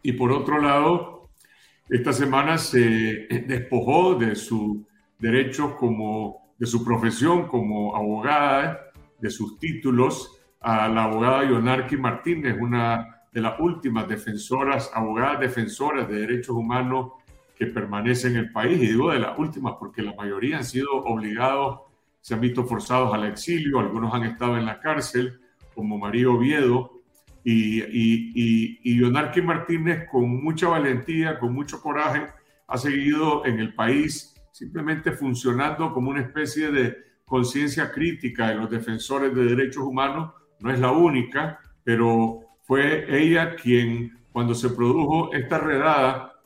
Y 0.01 0.13
por 0.13 0.32
otro 0.32 0.62
lado, 0.62 1.12
esta 1.89 2.13
semana 2.13 2.57
se 2.57 3.27
despojó 3.47 4.15
de 4.15 4.35
su 4.35 4.85
derecho 5.19 5.75
como, 5.75 6.53
de 6.57 6.65
su 6.65 6.83
profesión 6.83 7.47
como 7.47 7.95
abogada, 7.95 8.91
de 9.19 9.29
sus 9.29 9.59
títulos, 9.59 10.39
a 10.59 10.87
la 10.87 11.03
abogada 11.03 11.43
Yonarqui 11.43 11.97
Martínez, 11.97 12.55
una 12.59 13.23
de 13.31 13.41
las 13.41 13.59
últimas 13.59 14.07
defensoras, 14.07 14.91
abogadas 14.93 15.39
defensoras 15.39 16.07
de 16.07 16.21
derechos 16.21 16.55
humanos 16.55 17.11
que 17.57 17.65
permanece 17.65 18.27
en 18.27 18.37
el 18.37 18.51
país. 18.51 18.81
Y 18.81 18.87
digo 18.87 19.11
de 19.11 19.19
las 19.19 19.37
últimas 19.37 19.75
porque 19.79 20.01
la 20.01 20.13
mayoría 20.13 20.57
han 20.57 20.65
sido 20.65 20.89
obligados, 20.91 21.81
se 22.21 22.33
han 22.33 22.41
visto 22.41 22.63
forzados 22.63 23.13
al 23.13 23.25
exilio, 23.25 23.79
algunos 23.79 24.13
han 24.13 24.23
estado 24.23 24.57
en 24.57 24.65
la 24.65 24.79
cárcel, 24.79 25.41
como 25.75 25.97
María 25.97 26.29
Oviedo, 26.29 27.02
y, 27.43 27.81
y, 27.81 28.79
y, 28.83 29.41
Martínez 29.41 30.07
con 30.09 30.43
mucha 30.43 30.67
valentía, 30.67 31.39
con 31.39 31.53
mucho 31.53 31.81
coraje, 31.81 32.27
ha 32.67 32.77
seguido 32.77 33.45
en 33.45 33.59
el 33.59 33.73
país 33.73 34.33
simplemente 34.51 35.12
funcionando 35.12 35.93
como 35.93 36.12
una 36.12 36.21
especie 36.21 36.71
de 36.71 36.95
conciencia 37.25 37.91
crítica 37.91 38.50
de 38.50 38.55
los 38.55 38.69
defensores 38.69 39.33
de 39.35 39.45
derechos 39.45 39.83
humanos. 39.83 40.33
No 40.59 40.71
es 40.71 40.79
la 40.79 40.91
única, 40.91 41.59
pero 41.83 42.39
fue 42.62 43.05
ella 43.09 43.55
quien, 43.55 44.19
cuando 44.31 44.53
se 44.53 44.69
produjo 44.69 45.33
esta 45.33 45.57
redada 45.57 46.39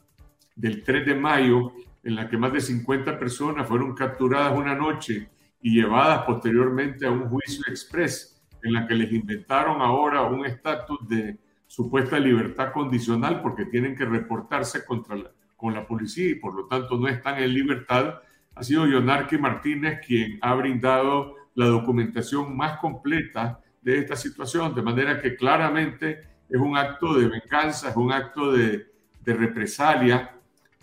del 0.55 0.83
3 0.83 1.05
de 1.05 1.15
mayo, 1.15 1.73
en 2.03 2.15
la 2.15 2.27
que 2.29 2.37
más 2.37 2.53
de 2.53 2.61
50 2.61 3.19
personas 3.19 3.67
fueron 3.67 3.93
capturadas 3.93 4.57
una 4.57 4.73
noche 4.73 5.29
y 5.61 5.75
llevadas 5.75 6.23
posteriormente 6.25 7.05
a 7.05 7.11
un 7.11 7.29
juicio 7.29 7.63
express 7.67 8.36
en 8.67 8.73
la 8.73 8.87
que 8.87 8.95
les 8.95 9.11
inventaron 9.11 9.81
ahora 9.81 10.23
un 10.23 10.45
estatus 10.45 11.07
de 11.07 11.37
supuesta 11.65 12.19
libertad 12.19 12.71
condicional 12.71 13.41
porque 13.41 13.65
tienen 13.65 13.95
que 13.95 14.05
reportarse 14.05 14.85
contra 14.85 15.17
con 15.55 15.73
la 15.73 15.87
policía 15.87 16.29
y 16.29 16.35
por 16.35 16.53
lo 16.53 16.67
tanto 16.67 16.97
no 16.97 17.07
están 17.07 17.41
en 17.41 17.53
libertad, 17.53 18.21
ha 18.55 18.63
sido 18.63 18.85
Leonarque 18.85 19.37
Martínez 19.37 19.99
quien 20.05 20.37
ha 20.41 20.53
brindado 20.53 21.35
la 21.55 21.65
documentación 21.65 22.55
más 22.55 22.77
completa 22.77 23.59
de 23.81 23.97
esta 23.97 24.15
situación, 24.15 24.75
de 24.75 24.83
manera 24.83 25.19
que 25.19 25.35
claramente 25.35 26.21
es 26.47 26.59
un 26.59 26.77
acto 26.77 27.15
de 27.15 27.27
venganza, 27.27 27.89
es 27.89 27.95
un 27.95 28.11
acto 28.11 28.51
de, 28.51 28.85
de 29.23 29.33
represalia 29.33 30.31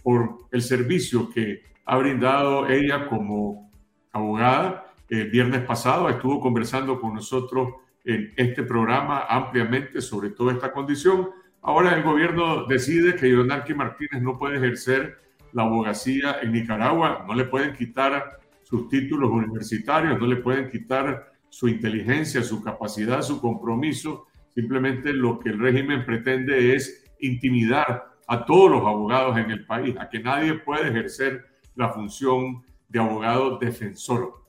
por 0.03 0.49
el 0.51 0.63
servicio 0.63 1.31
que 1.31 1.63
ha 1.85 1.97
brindado 1.97 2.67
ella 2.69 3.07
como 3.07 3.71
abogada 4.13 4.84
viernes 5.25 5.63
pasado 5.63 6.09
estuvo 6.09 6.41
conversando 6.41 7.01
con 7.01 7.15
nosotros 7.15 7.75
en 8.05 8.33
este 8.37 8.63
programa 8.65 9.25
ampliamente 9.29 10.01
sobre 10.01 10.31
toda 10.31 10.53
esta 10.53 10.73
condición. 10.73 11.31
Ahora 11.63 11.95
el 11.95 12.03
gobierno 12.03 12.67
decide 12.67 13.15
que 13.15 13.27
Leonardo 13.27 13.75
Martínez 13.77 14.21
no 14.21 14.39
puede 14.39 14.57
ejercer 14.57 15.19
la 15.53 15.63
abogacía 15.63 16.39
en 16.43 16.53
Nicaragua, 16.53 17.25
no 17.27 17.35
le 17.35 17.45
pueden 17.45 17.75
quitar 17.75 18.39
sus 18.65 18.89
títulos 18.89 19.31
universitarios, 19.31 20.19
no 20.21 20.27
le 20.27 20.37
pueden 20.37 20.69
quitar 20.69 21.33
su 21.49 21.69
inteligencia, 21.69 22.43
su 22.43 22.63
capacidad, 22.63 23.23
su 23.23 23.41
compromiso. 23.41 24.27
Simplemente 24.55 25.13
lo 25.13 25.39
que 25.39 25.51
el 25.51 25.61
régimen 25.61 26.05
pretende 26.05 26.75
es 26.75 27.05
intimidar 27.21 28.05
a 28.27 28.45
todos 28.45 28.71
los 28.71 28.81
abogados 28.81 29.39
en 29.39 29.51
el 29.51 29.65
país, 29.65 29.95
a 29.99 30.09
que 30.09 30.19
nadie 30.19 30.55
pueda 30.55 30.89
ejercer 30.89 31.45
la 31.77 31.91
función 31.91 32.63
de 32.89 32.99
abogado 32.99 33.59
defensor. 33.59 34.44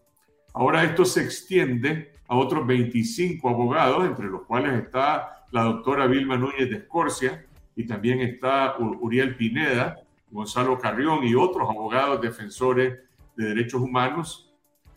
Ahora 0.56 0.86
esto 0.86 1.04
se 1.04 1.22
extiende 1.22 2.14
a 2.30 2.38
otros 2.38 2.66
25 2.66 3.50
abogados, 3.50 4.06
entre 4.06 4.28
los 4.28 4.44
cuales 4.44 4.84
está 4.84 5.46
la 5.52 5.64
doctora 5.64 6.08
Vilma 6.08 6.38
Núñez 6.38 6.70
de 6.70 6.78
Escorcia 6.78 7.46
y 7.76 7.86
también 7.86 8.22
está 8.22 8.78
Uriel 8.80 9.36
Pineda, 9.36 9.98
Gonzalo 10.32 10.80
Carrión 10.80 11.26
y 11.26 11.36
otros 11.36 11.70
abogados 11.70 12.22
defensores 12.22 13.00
de 13.36 13.46
derechos 13.46 13.82
humanos 13.82 14.50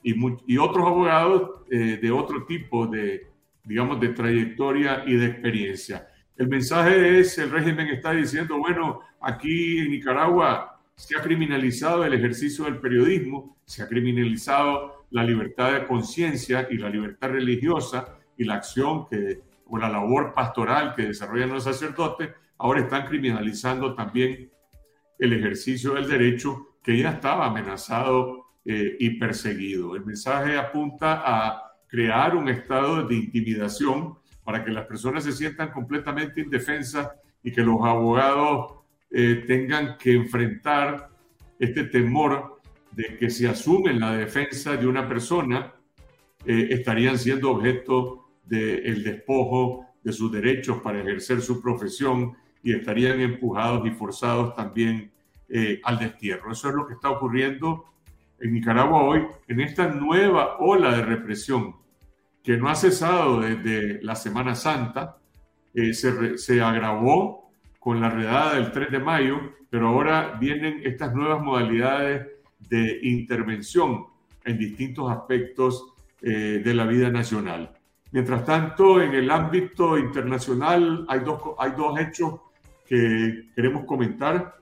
y, 0.05 0.57
otros 0.59 0.87
abogados 0.87 1.63
eh, 1.73 1.99
de 2.01 2.11
otro 2.13 2.47
tipo 2.47 2.87
de, 2.87 3.27
digamos, 3.65 3.99
de 3.99 4.11
trayectoria 4.11 5.03
y 5.09 5.17
de 5.17 5.27
experiencia. 5.27 6.07
El 6.37 6.47
mensaje 6.47 7.19
es, 7.19 7.37
el 7.37 7.51
régimen 7.51 7.89
está 7.89 8.13
diciendo, 8.13 8.59
bueno, 8.59 9.01
aquí 9.21 9.81
en 9.81 9.91
Nicaragua 9.91 10.81
se 10.95 11.17
ha 11.17 11.21
criminalizado 11.21 12.05
el 12.05 12.15
ejercicio 12.15 12.65
del 12.65 12.79
periodismo, 12.79 13.57
se 13.65 13.83
ha 13.83 13.89
criminalizado 13.89 14.98
la 15.11 15.25
libertad 15.25 15.73
de 15.73 15.87
conciencia 15.87 16.67
y 16.71 16.77
la 16.77 16.91
libertad 16.91 17.31
religiosa 17.31 18.19
y 18.37 18.45
la 18.45 18.55
acción 18.55 19.07
que, 19.07 19.41
o 19.67 19.79
la 19.79 19.89
labor 19.89 20.35
pastoral 20.35 20.95
que 20.95 21.07
desarrollan 21.07 21.51
los 21.51 21.65
sacerdotes, 21.65 22.31
ahora 22.59 22.81
están 22.81 23.07
criminalizando 23.07 23.95
también 23.95 24.51
el 25.19 25.33
ejercicio 25.33 25.95
del 25.95 26.09
derecho 26.09 26.77
que 26.83 26.99
ya 26.99 27.11
estaba 27.11 27.47
amenazado 27.47 28.47
eh, 28.65 28.97
y 28.99 29.11
perseguido. 29.19 29.97
El 29.97 30.05
mensaje 30.05 30.57
apunta 30.57 31.23
a 31.25 31.73
crear 31.87 32.37
un 32.37 32.49
estado 32.49 33.07
de 33.07 33.15
intimidación 33.15 34.19
para 34.45 34.65
que 34.65 34.71
las 34.71 34.87
personas 34.87 35.25
se 35.25 35.33
sientan 35.33 35.71
completamente 35.71 36.41
indefensas 36.41 37.11
y 37.43 37.53
que 37.53 37.63
los 37.63 37.81
abogados 37.83 38.75
eh, 39.11 39.45
tengan 39.47 39.97
que 39.99 40.13
enfrentar 40.13 41.09
este 41.59 41.85
temor 41.85 42.58
de 42.99 43.17
que 43.17 43.31
si 43.31 43.47
asumen 43.47 44.01
la 44.01 44.17
defensa 44.17 44.77
de 44.77 44.85
una 44.85 45.09
persona, 45.09 45.73
eh, 46.45 46.67
estarían 46.71 47.17
siendo 47.17 47.53
objeto 47.53 48.27
del 48.43 49.05
despojo 49.05 49.87
de 50.03 50.13
sus 50.13 50.33
derechos 50.33 50.81
para 50.83 50.99
ejercer 50.99 51.41
su 51.41 51.63
profesión 51.63 52.35
y 52.61 52.75
estarían 52.75 53.21
empujados 53.21 53.87
y 53.87 53.93
forzados 53.93 54.53
también 54.57 55.13
eh, 55.49 55.81
al 55.85 56.01
destierro. 56.01 56.51
Eso 56.51 56.71
es 56.71 56.75
lo 56.75 56.89
que 56.89 56.95
está 56.95 57.11
ocurriendo 57.11 57.85
en 58.41 58.53
Nicaragua 58.53 59.05
hoy, 59.05 59.25
en 59.47 59.61
esta 59.61 59.87
nueva 59.87 60.57
ola 60.59 60.97
de 60.97 61.03
represión 61.03 61.77
que 62.43 62.57
no 62.57 62.69
ha 62.69 62.75
cesado 62.75 63.41
desde 63.41 64.03
la 64.03 64.17
Semana 64.17 64.57
Santa, 64.57 65.19
eh, 65.73 65.95
se, 65.95 66.37
se 66.37 66.61
agravó 66.61 67.53
con 67.79 68.01
la 68.01 68.11
redada 68.11 68.55
del 68.55 68.73
3 68.73 68.91
de 68.91 68.99
mayo, 68.99 69.39
pero 69.71 69.87
ahora 69.87 70.37
vienen 70.41 70.81
estas 70.83 71.15
nuevas 71.15 71.41
modalidades 71.41 72.38
de 72.59 73.01
intervención 73.03 74.07
en 74.45 74.59
distintos 74.59 75.11
aspectos 75.11 75.95
eh, 76.23 76.63
de 76.65 76.75
la 76.75 76.87
vida 76.87 77.11
nacional. 77.11 77.73
Mientras 78.11 78.45
tanto, 78.45 79.03
en 79.03 79.15
el 79.15 79.31
ámbito 79.31 79.99
internacional 79.99 81.05
hay 81.09 81.21
dos, 81.21 81.41
hay 81.59 81.73
dos 81.77 81.99
hechos 82.01 82.41
que 82.87 83.51
queremos 83.55 83.85
comentar. 83.85 84.57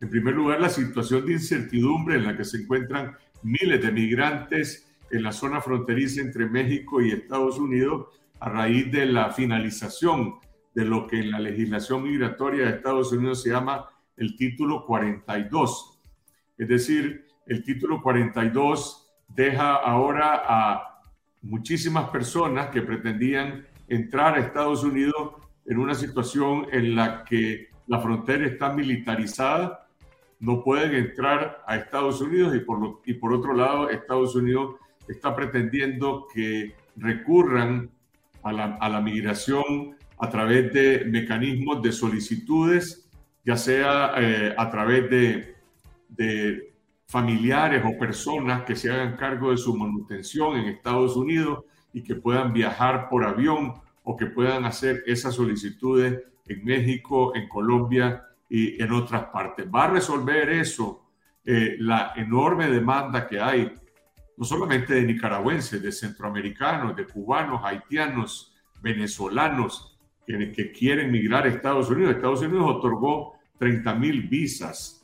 En 0.00 0.10
primer 0.10 0.34
lugar, 0.34 0.60
la 0.60 0.68
situación 0.68 1.24
de 1.24 1.32
incertidumbre 1.32 2.16
en 2.16 2.24
la 2.24 2.36
que 2.36 2.44
se 2.44 2.58
encuentran 2.58 3.16
miles 3.42 3.80
de 3.82 3.92
migrantes 3.92 4.86
en 5.10 5.22
la 5.22 5.32
zona 5.32 5.60
fronteriza 5.60 6.20
entre 6.20 6.46
México 6.46 7.00
y 7.00 7.12
Estados 7.12 7.58
Unidos 7.58 8.08
a 8.40 8.48
raíz 8.48 8.90
de 8.90 9.06
la 9.06 9.30
finalización 9.30 10.34
de 10.74 10.84
lo 10.84 11.06
que 11.06 11.20
en 11.20 11.30
la 11.30 11.38
legislación 11.38 12.02
migratoria 12.02 12.64
de 12.64 12.76
Estados 12.76 13.12
Unidos 13.12 13.42
se 13.42 13.50
llama 13.50 13.88
el 14.16 14.36
título 14.36 14.84
42. 14.86 15.91
Es 16.58 16.68
decir, 16.68 17.26
el 17.46 17.64
título 17.64 18.00
42 18.02 19.12
deja 19.28 19.74
ahora 19.74 20.42
a 20.46 21.00
muchísimas 21.42 22.10
personas 22.10 22.68
que 22.68 22.82
pretendían 22.82 23.66
entrar 23.88 24.34
a 24.34 24.40
Estados 24.40 24.84
Unidos 24.84 25.34
en 25.66 25.78
una 25.78 25.94
situación 25.94 26.66
en 26.72 26.94
la 26.94 27.24
que 27.24 27.68
la 27.86 28.00
frontera 28.00 28.46
está 28.46 28.72
militarizada, 28.72 29.86
no 30.40 30.62
pueden 30.62 30.94
entrar 30.94 31.62
a 31.66 31.76
Estados 31.76 32.20
Unidos 32.20 32.54
y 32.54 32.60
por, 32.60 33.00
y 33.04 33.14
por 33.14 33.32
otro 33.32 33.54
lado 33.54 33.90
Estados 33.90 34.34
Unidos 34.34 34.76
está 35.08 35.34
pretendiendo 35.34 36.26
que 36.32 36.74
recurran 36.96 37.90
a 38.42 38.52
la, 38.52 38.64
a 38.80 38.88
la 38.88 39.00
migración 39.00 39.96
a 40.18 40.28
través 40.28 40.72
de 40.72 41.04
mecanismos 41.06 41.82
de 41.82 41.92
solicitudes, 41.92 43.08
ya 43.44 43.56
sea 43.56 44.12
eh, 44.16 44.54
a 44.56 44.70
través 44.70 45.10
de, 45.10 45.51
de 46.16 46.74
familiares 47.06 47.82
o 47.84 47.98
personas 47.98 48.62
que 48.62 48.74
se 48.74 48.90
hagan 48.90 49.16
cargo 49.16 49.50
de 49.50 49.56
su 49.56 49.76
manutención 49.76 50.56
en 50.56 50.66
Estados 50.66 51.16
Unidos 51.16 51.64
y 51.92 52.02
que 52.02 52.14
puedan 52.14 52.52
viajar 52.52 53.08
por 53.08 53.24
avión 53.24 53.74
o 54.04 54.16
que 54.16 54.26
puedan 54.26 54.64
hacer 54.64 55.02
esas 55.06 55.34
solicitudes 55.34 56.22
en 56.46 56.64
México, 56.64 57.34
en 57.34 57.48
Colombia 57.48 58.24
y 58.48 58.82
en 58.82 58.92
otras 58.92 59.24
partes. 59.26 59.66
Va 59.72 59.84
a 59.84 59.90
resolver 59.90 60.48
eso 60.50 61.02
eh, 61.44 61.76
la 61.78 62.12
enorme 62.16 62.68
demanda 62.68 63.26
que 63.26 63.40
hay, 63.40 63.72
no 64.36 64.44
solamente 64.44 64.94
de 64.94 65.02
nicaragüenses, 65.02 65.82
de 65.82 65.92
centroamericanos, 65.92 66.96
de 66.96 67.06
cubanos, 67.06 67.62
haitianos, 67.64 68.54
venezolanos, 68.80 69.98
que, 70.26 70.52
que 70.52 70.72
quieren 70.72 71.10
migrar 71.10 71.44
a 71.44 71.48
Estados 71.48 71.90
Unidos. 71.90 72.14
Estados 72.14 72.42
Unidos 72.42 72.76
otorgó 72.76 73.34
30 73.58 73.94
mil 73.94 74.22
visas, 74.28 75.01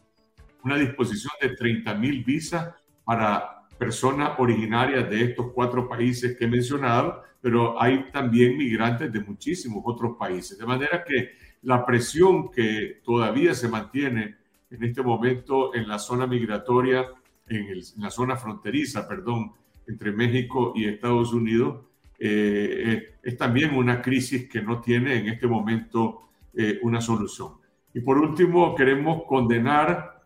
una 0.64 0.77
disposición 0.77 1.33
de 1.40 1.51
30 1.51 1.94
mil 1.94 2.25
visas 2.25 2.75
para 3.05 3.66
personas 3.79 4.33
originarias 4.38 5.09
de 5.09 5.25
estos 5.25 5.53
cuatro 5.53 5.88
países 5.88 6.37
que 6.37 6.44
he 6.44 6.49
mencionado, 6.49 7.23
pero 7.40 7.81
hay 7.81 8.11
también 8.11 8.57
migrantes 8.57 9.12
de 9.12 9.21
muchísimos 9.21 9.83
otros 9.87 10.16
países. 10.16 10.59
De 10.59 10.66
manera 10.66 11.05
que 11.05 11.31
la 11.62 11.87
presión 11.87 12.51
que 12.51 13.01
todavía 13.05 13.55
se 13.55 13.68
mantiene 13.68 14.37
en 14.71 14.85
este 14.85 15.03
momento 15.03 15.75
en 15.75 15.88
la 15.88 15.99
zona 15.99 16.27
migratoria, 16.27 17.07
en, 17.49 17.68
en 17.68 18.03
la 18.03 18.11
zona 18.11 18.37
fronteriza, 18.37 19.09
perdón, 19.09 19.53
entre 19.87 20.12
México 20.12 20.73
y 20.77 20.87
Estados 20.87 21.33
Unidos, 21.33 21.87
eh, 22.18 23.14
es 23.23 23.37
también 23.37 23.75
una 23.75 24.03
crisis 24.03 24.49
que 24.49 24.61
no 24.61 24.81
tiene 24.81 25.16
en 25.16 25.29
este 25.29 25.47
momento 25.47 26.31
eh, 26.55 26.79
una 26.83 27.01
solución. 27.01 27.55
Y 27.94 28.01
por 28.01 28.18
último, 28.18 28.75
queremos 28.75 29.23
condenar 29.27 30.18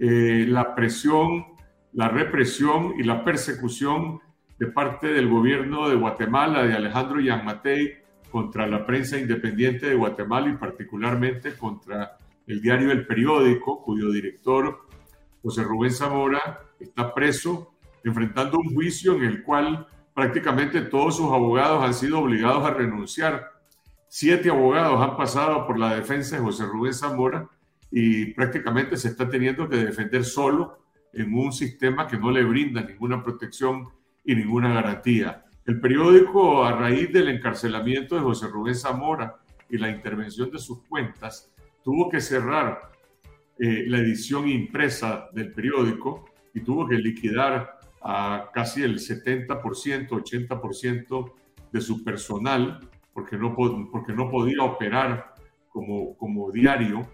eh, 0.00 0.46
la 0.48 0.74
presión, 0.74 1.44
la 1.92 2.08
represión 2.08 2.94
y 2.98 3.02
la 3.02 3.22
persecución 3.22 4.20
de 4.58 4.66
parte 4.66 5.08
del 5.08 5.28
gobierno 5.28 5.90
de 5.90 5.96
Guatemala, 5.96 6.62
de 6.62 6.74
Alejandro 6.74 7.20
Yanmatei, 7.20 7.98
contra 8.30 8.66
la 8.66 8.86
prensa 8.86 9.18
independiente 9.18 9.90
de 9.90 9.94
Guatemala 9.94 10.48
y 10.48 10.56
particularmente 10.56 11.54
contra 11.54 12.16
el 12.46 12.62
diario 12.62 12.90
El 12.92 13.06
Periódico, 13.06 13.82
cuyo 13.82 14.10
director, 14.10 14.86
José 15.42 15.64
Rubén 15.64 15.92
Zamora, 15.92 16.60
está 16.78 17.12
preso, 17.12 17.74
enfrentando 18.02 18.58
un 18.58 18.74
juicio 18.74 19.16
en 19.16 19.24
el 19.24 19.42
cual 19.42 19.86
prácticamente 20.14 20.80
todos 20.80 21.16
sus 21.16 21.30
abogados 21.30 21.84
han 21.84 21.92
sido 21.92 22.20
obligados 22.20 22.64
a 22.64 22.72
renunciar. 22.72 23.52
Siete 24.08 24.48
abogados 24.48 25.00
han 25.02 25.18
pasado 25.18 25.66
por 25.66 25.78
la 25.78 25.94
defensa 25.94 26.36
de 26.36 26.42
José 26.42 26.64
Rubén 26.64 26.94
Zamora 26.94 27.50
y 27.90 28.26
prácticamente 28.34 28.96
se 28.96 29.08
está 29.08 29.28
teniendo 29.28 29.68
que 29.68 29.76
defender 29.76 30.24
solo 30.24 30.78
en 31.12 31.34
un 31.34 31.52
sistema 31.52 32.06
que 32.06 32.18
no 32.18 32.30
le 32.30 32.44
brinda 32.44 32.82
ninguna 32.82 33.22
protección 33.22 33.88
y 34.24 34.34
ninguna 34.34 34.72
garantía. 34.72 35.44
El 35.66 35.80
periódico, 35.80 36.64
a 36.64 36.72
raíz 36.72 37.12
del 37.12 37.28
encarcelamiento 37.28 38.14
de 38.14 38.22
José 38.22 38.46
Rubén 38.48 38.74
Zamora 38.74 39.36
y 39.68 39.78
la 39.78 39.90
intervención 39.90 40.50
de 40.50 40.58
sus 40.58 40.82
cuentas, 40.82 41.52
tuvo 41.82 42.08
que 42.08 42.20
cerrar 42.20 42.90
eh, 43.58 43.84
la 43.86 43.98
edición 43.98 44.48
impresa 44.48 45.28
del 45.32 45.52
periódico 45.52 46.26
y 46.54 46.60
tuvo 46.60 46.88
que 46.88 46.96
liquidar 46.96 47.78
a 48.02 48.50
casi 48.54 48.82
el 48.82 48.98
70%, 48.98 50.08
80% 50.08 51.32
de 51.72 51.80
su 51.80 52.02
personal, 52.02 52.88
porque 53.12 53.36
no, 53.36 53.54
porque 53.54 54.12
no 54.12 54.30
podía 54.30 54.62
operar 54.62 55.34
como, 55.68 56.16
como 56.16 56.50
diario 56.50 57.06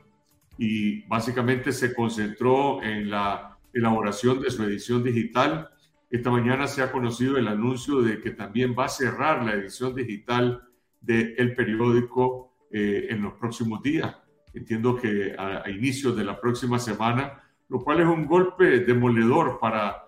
y 0.59 1.03
básicamente 1.03 1.73
se 1.73 1.95
concentró 1.95 2.83
en 2.83 3.11
la 3.11 3.59
elaboración 3.73 4.41
de 4.41 4.51
su 4.51 4.63
edición 4.65 5.03
digital. 5.03 5.69
Esta 6.11 6.31
mañana 6.31 6.67
se 6.67 6.83
ha 6.83 6.93
conocido 6.93 7.37
el 7.37 7.49
anuncio 7.49 8.01
de 8.03 8.21
que 8.21 8.31
también 8.31 8.75
va 8.79 8.87
a 8.87 8.89
cerrar 8.89 9.45
la 9.45 9.55
edición 9.55 9.95
digital 9.95 10.63
del 11.01 11.55
periódico 11.55 12.55
eh, 12.71 13.09
en 13.11 13.23
los 13.23 13.35
próximos 13.35 13.83
días. 13.83 14.17
Entiendo 14.55 14.97
que 14.97 15.35
a, 15.37 15.63
a 15.65 15.71
inicios 15.71 16.17
de 16.17 16.25
la 16.25 16.41
próxima 16.41 16.79
semana, 16.79 17.43
lo 17.69 17.81
cual 17.83 18.01
es 18.01 18.07
un 18.07 18.27
golpe 18.27 18.81
demoledor 18.81 19.59
para 19.61 20.07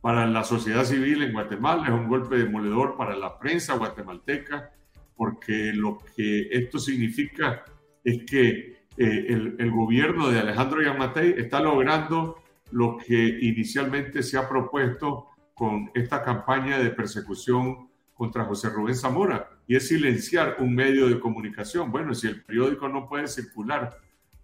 para 0.00 0.26
la 0.26 0.44
sociedad 0.44 0.84
civil 0.84 1.22
en 1.22 1.32
Guatemala, 1.32 1.86
es 1.86 1.92
un 1.92 2.08
golpe 2.08 2.36
demoledor 2.36 2.96
para 2.96 3.14
la 3.16 3.38
prensa 3.38 3.76
guatemalteca, 3.76 4.72
porque 5.14 5.72
lo 5.74 5.98
que 6.16 6.48
esto 6.50 6.78
significa 6.78 7.64
es 8.02 8.24
que 8.24 8.79
eh, 9.02 9.26
el, 9.28 9.56
el, 9.58 9.70
gobierno 9.70 10.28
de 10.28 10.40
Alejandro 10.40 10.82
Yamatei 10.82 11.34
está 11.38 11.58
logrando 11.58 12.36
lo 12.70 12.98
que 12.98 13.38
inicialmente 13.40 14.22
se 14.22 14.36
ha 14.36 14.46
propuesto 14.46 15.28
con 15.54 15.90
esta 15.94 16.22
campaña 16.22 16.78
de 16.78 16.90
persecución 16.90 17.88
contra 18.12 18.44
José 18.44 18.68
Rubén 18.68 18.94
Zamora, 18.94 19.48
y 19.66 19.76
es 19.76 19.88
silenciar 19.88 20.56
un 20.58 20.74
medio 20.74 21.08
de 21.08 21.18
comunicación. 21.18 21.90
Bueno, 21.90 22.14
si 22.14 22.26
el 22.26 22.42
periódico 22.42 22.90
no 22.90 23.08
puede 23.08 23.26
circular 23.26 23.96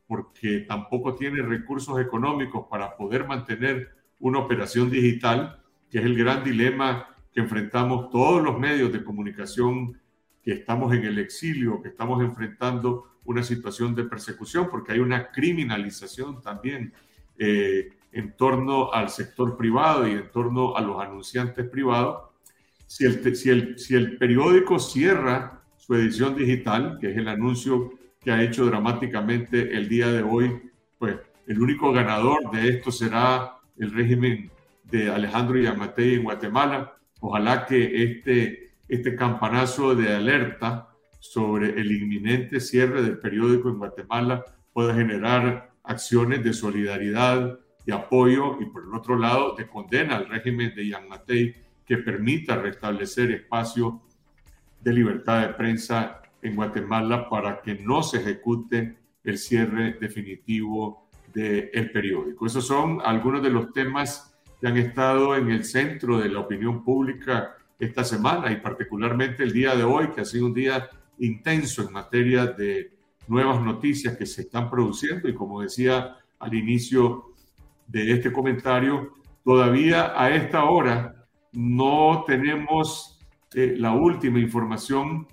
porque 0.07 0.61
tampoco 0.61 1.15
tiene 1.15 1.43
recursos 1.43 2.01
económicos 2.01 2.67
para 2.71 2.97
poder 2.97 3.27
mantener 3.27 3.91
una 4.21 4.39
operación 4.39 4.91
digital, 4.91 5.63
que 5.91 5.99
es 5.99 6.05
el 6.07 6.17
gran 6.17 6.43
dilema 6.43 7.15
que 7.31 7.41
enfrentamos 7.41 8.09
todos 8.09 8.43
los 8.43 8.59
medios 8.59 8.91
de 8.91 9.05
comunicación 9.05 10.01
que 10.47 10.53
estamos 10.53 10.95
en 10.95 11.03
el 11.03 11.19
exilio, 11.19 11.83
que 11.83 11.89
estamos 11.89 12.23
enfrentando 12.23 13.17
una 13.25 13.43
situación 13.43 13.97
de 13.97 14.05
persecución, 14.05 14.69
porque 14.71 14.93
hay 14.93 15.01
una 15.01 15.33
criminalización 15.33 16.41
también 16.41 16.93
eh, 17.37 17.89
en 18.13 18.37
torno 18.37 18.93
al 18.93 19.11
sector 19.11 19.57
privado 19.57 20.07
y 20.07 20.13
en 20.13 20.31
torno 20.31 20.77
a 20.77 20.83
los 20.83 21.03
anunciantes 21.03 21.69
privados. 21.69 22.31
Si 22.87 23.05
el, 23.05 23.35
si 23.35 23.51
el, 23.51 23.77
si 23.77 23.97
el 23.97 24.19
periódico 24.19 24.79
cierra 24.79 25.65
su 25.79 25.97
edición 25.97 26.37
digital, 26.37 26.99
que 27.01 27.11
es 27.11 27.17
el 27.17 27.27
anuncio 27.27 27.91
que 28.21 28.31
ha 28.31 28.41
hecho 28.41 28.67
dramáticamente 28.67 29.77
el 29.77 29.89
día 29.89 30.13
de 30.13 30.23
hoy, 30.23 30.63
pues 30.97 31.17
el 31.49 31.61
único 31.61 31.93
ganador 31.93 32.53
de 32.53 32.69
esto 32.69 32.93
será 32.93 33.57
el 33.79 33.93
régimen 33.93 34.49
de 34.85 35.11
Alejandro 35.11 35.59
Yamatei 35.59 36.15
en 36.15 36.23
Guatemala. 36.23 36.97
Ojalá 37.19 37.67
que 37.67 38.05
este, 38.05 38.66
este 38.89 39.17
campanazo 39.17 39.95
de 39.95 40.15
alerta 40.15 40.89
sobre 41.19 41.81
el 41.81 41.91
inminente 41.91 42.61
cierre 42.61 43.03
del 43.03 43.19
periódico 43.19 43.69
en 43.69 43.79
Guatemala 43.79 44.45
pueda 44.73 44.95
generar 44.95 45.73
acciones 45.83 46.45
de 46.45 46.53
solidaridad, 46.53 47.59
de 47.85 47.93
apoyo 47.93 48.61
y 48.61 48.67
por 48.67 48.85
el 48.85 48.95
otro 48.95 49.17
lado 49.17 49.55
de 49.55 49.67
condena 49.67 50.17
al 50.17 50.29
régimen 50.29 50.75
de 50.75 50.89
Yamatei 50.89 51.55
que 51.85 51.99
permita 51.99 52.57
restablecer 52.57 53.31
espacio 53.31 54.03
de 54.81 54.93
libertad 54.93 55.47
de 55.47 55.55
prensa 55.55 56.23
en 56.43 56.57
Guatemala 56.57 57.29
para 57.29 57.63
que 57.63 57.77
no 57.77 58.03
se 58.03 58.19
ejecute 58.19 58.97
el 59.25 59.39
cierre 59.39 59.97
definitivo 60.01 61.09
del 61.33 61.91
periódico. 61.93 62.47
Esos 62.47 62.67
son 62.67 63.01
algunos 63.05 63.43
de 63.43 63.51
los 63.51 63.73
temas 63.73 64.37
que 64.61 64.67
han 64.67 64.77
estado 64.77 65.37
en 65.37 65.51
el 65.51 65.65
centro 65.65 66.19
de 66.19 66.29
la 66.29 66.41
opinión 66.41 66.83
pública 66.83 67.56
esta 67.79 68.05
semana 68.05 68.51
y 68.51 68.57
particularmente 68.57 69.43
el 69.43 69.53
día 69.53 69.75
de 69.75 69.85
hoy, 69.85 70.09
que 70.09 70.23
ha 70.23 70.25
sido 70.25 70.47
un 70.47 70.55
día 70.55 70.89
intenso 71.19 71.83
en 71.83 71.93
materia 71.93 72.47
de 72.47 72.93
nuevas 73.29 73.61
noticias 73.61 74.17
que 74.17 74.27
se 74.27 74.43
están 74.43 74.71
produciendo 74.71 75.29
y 75.29 75.35
como 75.35 75.63
decía 75.63 76.17
al 76.39 76.55
inicio 76.55 77.33
de 77.87 78.13
este 78.13 78.33
comentario, 78.33 79.15
todavía 79.45 80.13
a 80.21 80.35
esta 80.35 80.65
hora 80.65 81.27
no 81.53 82.25
tenemos 82.27 83.21
eh, 83.55 83.75
la 83.79 83.93
última 83.93 84.39
información 84.39 85.27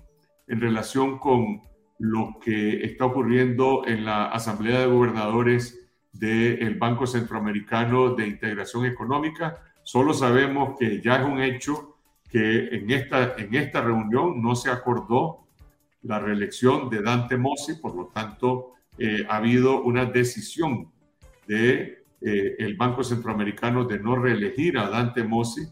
en 0.46 0.60
relación 0.60 1.18
con 1.18 1.62
lo 1.98 2.38
que 2.42 2.84
está 2.84 3.06
ocurriendo 3.06 3.86
en 3.86 4.04
la 4.04 4.26
Asamblea 4.26 4.80
de 4.80 4.86
Gobernadores 4.86 5.80
del 6.12 6.76
Banco 6.76 7.06
Centroamericano 7.06 8.14
de 8.14 8.26
Integración 8.26 8.86
Económica. 8.86 9.58
Solo 9.82 10.14
sabemos 10.14 10.78
que 10.78 11.00
ya 11.00 11.16
es 11.16 11.26
un 11.26 11.40
hecho 11.40 11.93
que 12.34 12.66
en 12.74 12.90
esta, 12.90 13.36
en 13.36 13.54
esta 13.54 13.80
reunión 13.80 14.42
no 14.42 14.56
se 14.56 14.68
acordó 14.68 15.46
la 16.02 16.18
reelección 16.18 16.90
de 16.90 17.00
Dante 17.00 17.36
Mossi, 17.36 17.74
por 17.74 17.94
lo 17.94 18.06
tanto 18.08 18.72
eh, 18.98 19.24
ha 19.28 19.36
habido 19.36 19.84
una 19.84 20.06
decisión 20.06 20.90
de 21.46 22.02
eh, 22.20 22.56
el 22.58 22.76
Banco 22.76 23.04
Centroamericano 23.04 23.84
de 23.84 24.00
no 24.00 24.16
reelegir 24.16 24.78
a 24.78 24.88
Dante 24.88 25.22
Mossi 25.22 25.62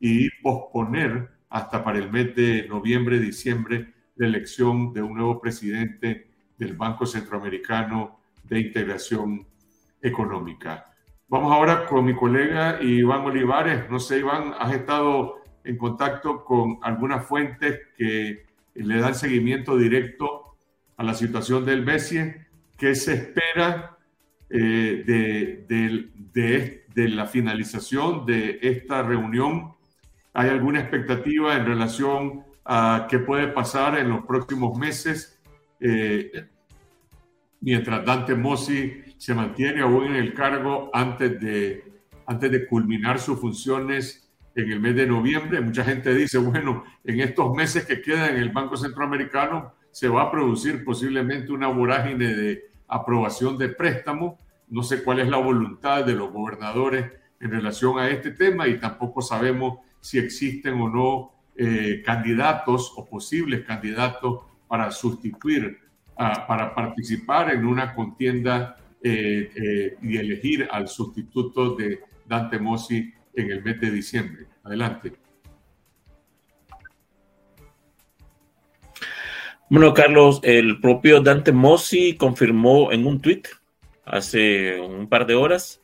y 0.00 0.30
posponer 0.40 1.28
hasta 1.50 1.84
para 1.84 1.98
el 1.98 2.10
mes 2.10 2.34
de 2.34 2.66
noviembre, 2.66 3.20
diciembre, 3.20 3.92
la 4.14 4.26
elección 4.26 4.94
de 4.94 5.02
un 5.02 5.16
nuevo 5.18 5.38
presidente 5.38 6.30
del 6.56 6.78
Banco 6.78 7.04
Centroamericano 7.04 8.20
de 8.42 8.60
Integración 8.60 9.46
económica. 10.00 10.94
Vamos 11.28 11.52
ahora 11.52 11.84
con 11.84 12.06
mi 12.06 12.16
colega 12.16 12.80
Iván 12.80 13.20
Olivares. 13.20 13.90
No 13.90 14.00
sé, 14.00 14.20
Iván, 14.20 14.54
has 14.58 14.72
estado 14.72 15.44
en 15.66 15.76
contacto 15.76 16.44
con 16.44 16.78
algunas 16.82 17.26
fuentes 17.26 17.80
que 17.96 18.46
le 18.74 18.98
dan 18.98 19.14
seguimiento 19.14 19.76
directo 19.76 20.56
a 20.96 21.02
la 21.02 21.14
situación 21.14 21.64
del 21.64 21.84
BESIE. 21.84 22.46
¿Qué 22.76 22.94
se 22.94 23.14
espera 23.14 23.96
eh, 24.50 25.02
de, 25.06 25.64
de, 26.32 26.84
de, 26.94 27.08
la 27.08 27.26
finalización 27.26 28.26
de 28.26 28.58
esta 28.62 29.02
reunión? 29.02 29.72
¿Hay 30.34 30.50
alguna 30.50 30.80
expectativa 30.80 31.56
en 31.56 31.66
relación 31.66 32.44
a 32.64 33.06
qué 33.08 33.18
puede 33.18 33.48
pasar 33.48 33.98
en 33.98 34.10
los 34.10 34.24
próximos 34.24 34.78
meses? 34.78 35.40
Eh, 35.80 36.30
mientras 37.60 38.04
Dante 38.04 38.34
Mossi 38.34 39.02
se 39.16 39.34
mantiene 39.34 39.80
aún 39.80 40.06
en 40.06 40.16
el 40.16 40.34
cargo 40.34 40.90
antes 40.92 41.40
de, 41.40 41.84
antes 42.26 42.50
de 42.50 42.66
culminar 42.66 43.18
sus 43.18 43.40
funciones 43.40 44.25
en 44.56 44.72
el 44.72 44.80
mes 44.80 44.96
de 44.96 45.06
noviembre. 45.06 45.60
Mucha 45.60 45.84
gente 45.84 46.12
dice, 46.14 46.38
bueno, 46.38 46.84
en 47.04 47.20
estos 47.20 47.54
meses 47.54 47.84
que 47.84 48.00
quedan 48.00 48.30
en 48.30 48.42
el 48.42 48.48
Banco 48.48 48.76
Centroamericano 48.76 49.74
se 49.92 50.08
va 50.08 50.22
a 50.22 50.30
producir 50.30 50.84
posiblemente 50.84 51.52
una 51.52 51.68
vorágine 51.68 52.34
de 52.34 52.70
aprobación 52.88 53.58
de 53.58 53.68
préstamos. 53.68 54.34
No 54.68 54.82
sé 54.82 55.04
cuál 55.04 55.20
es 55.20 55.28
la 55.28 55.36
voluntad 55.36 56.04
de 56.04 56.14
los 56.14 56.32
gobernadores 56.32 57.12
en 57.38 57.50
relación 57.50 57.98
a 57.98 58.08
este 58.08 58.30
tema 58.30 58.66
y 58.66 58.78
tampoco 58.78 59.20
sabemos 59.20 59.78
si 60.00 60.18
existen 60.18 60.80
o 60.80 60.88
no 60.88 61.32
eh, 61.56 62.02
candidatos 62.04 62.92
o 62.96 63.04
posibles 63.04 63.64
candidatos 63.64 64.40
para 64.66 64.90
sustituir, 64.90 65.78
para 66.16 66.74
participar 66.74 67.52
en 67.52 67.66
una 67.66 67.94
contienda 67.94 68.76
eh, 69.02 69.50
eh, 69.54 69.96
y 70.02 70.16
elegir 70.16 70.66
al 70.70 70.88
sustituto 70.88 71.76
de 71.76 72.00
Dante 72.26 72.58
Mossi 72.58 73.12
en 73.36 73.50
el 73.50 73.62
mes 73.62 73.80
de 73.80 73.90
diciembre. 73.90 74.46
Adelante. 74.64 75.12
Bueno, 79.68 79.94
Carlos, 79.94 80.40
el 80.42 80.80
propio 80.80 81.20
Dante 81.20 81.52
Mossi 81.52 82.16
confirmó 82.16 82.92
en 82.92 83.06
un 83.06 83.20
tuit 83.20 83.48
hace 84.04 84.80
un 84.80 85.08
par 85.08 85.26
de 85.26 85.34
horas 85.34 85.80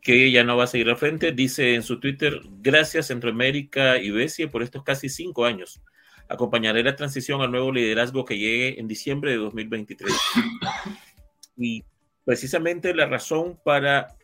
que 0.00 0.30
ya 0.30 0.44
no 0.44 0.56
va 0.56 0.64
a 0.64 0.68
seguir 0.68 0.88
al 0.88 0.96
frente. 0.96 1.32
Dice 1.32 1.74
en 1.74 1.82
su 1.82 1.98
Twitter, 1.98 2.40
gracias 2.60 3.08
Centroamérica 3.08 3.98
y 3.98 4.10
Besia 4.10 4.48
por 4.48 4.62
estos 4.62 4.84
casi 4.84 5.08
cinco 5.08 5.44
años. 5.44 5.82
Acompañaré 6.28 6.84
la 6.84 6.94
transición 6.94 7.42
al 7.42 7.50
nuevo 7.50 7.72
liderazgo 7.72 8.24
que 8.24 8.38
llegue 8.38 8.80
en 8.80 8.86
diciembre 8.86 9.32
de 9.32 9.38
2023. 9.38 10.14
Y 11.56 11.84
precisamente 12.24 12.94
la 12.94 13.06
razón 13.06 13.58
para 13.64 14.15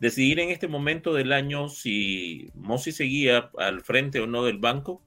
decidir 0.00 0.40
en 0.40 0.50
este 0.50 0.66
momento 0.66 1.14
del 1.14 1.32
año 1.32 1.68
si 1.68 2.50
Mossi 2.54 2.90
seguía 2.90 3.50
al 3.58 3.82
frente 3.82 4.18
o 4.20 4.26
no 4.26 4.44
del 4.44 4.58
banco 4.58 5.02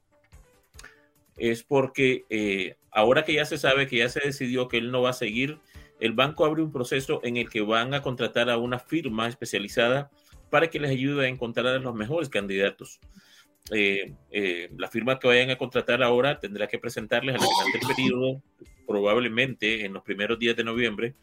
es 1.35 1.63
porque 1.63 2.25
eh, 2.29 2.75
ahora 2.91 3.25
que 3.25 3.33
ya 3.33 3.45
se 3.45 3.57
sabe 3.57 3.87
que 3.87 3.97
ya 3.97 4.09
se 4.09 4.21
decidió 4.21 4.67
que 4.67 4.77
él 4.77 4.91
no 4.91 5.01
va 5.01 5.09
a 5.09 5.13
seguir, 5.13 5.57
el 5.99 6.13
banco 6.13 6.45
abre 6.45 6.61
un 6.61 6.71
proceso 6.71 7.21
en 7.23 7.37
el 7.37 7.49
que 7.49 7.61
van 7.61 7.93
a 7.93 8.01
contratar 8.01 8.49
a 8.49 8.57
una 8.57 8.77
firma 8.77 9.27
especializada 9.27 10.11
para 10.51 10.69
que 10.69 10.79
les 10.79 10.91
ayude 10.91 11.25
a 11.25 11.29
encontrar 11.29 11.65
a 11.67 11.79
los 11.79 11.95
mejores 11.95 12.29
candidatos. 12.29 12.99
Eh, 13.71 14.13
eh, 14.29 14.69
la 14.77 14.89
firma 14.89 15.17
que 15.17 15.27
vayan 15.27 15.49
a 15.49 15.57
contratar 15.57 16.03
ahora 16.03 16.39
tendrá 16.39 16.67
que 16.67 16.77
presentarles 16.77 17.35
al 17.35 17.41
final 17.47 17.71
del 17.71 17.95
periodo, 17.95 18.43
probablemente 18.85 19.85
en 19.85 19.93
los 19.93 20.03
primeros 20.03 20.37
días 20.37 20.55
de 20.55 20.63
noviembre, 20.63 21.15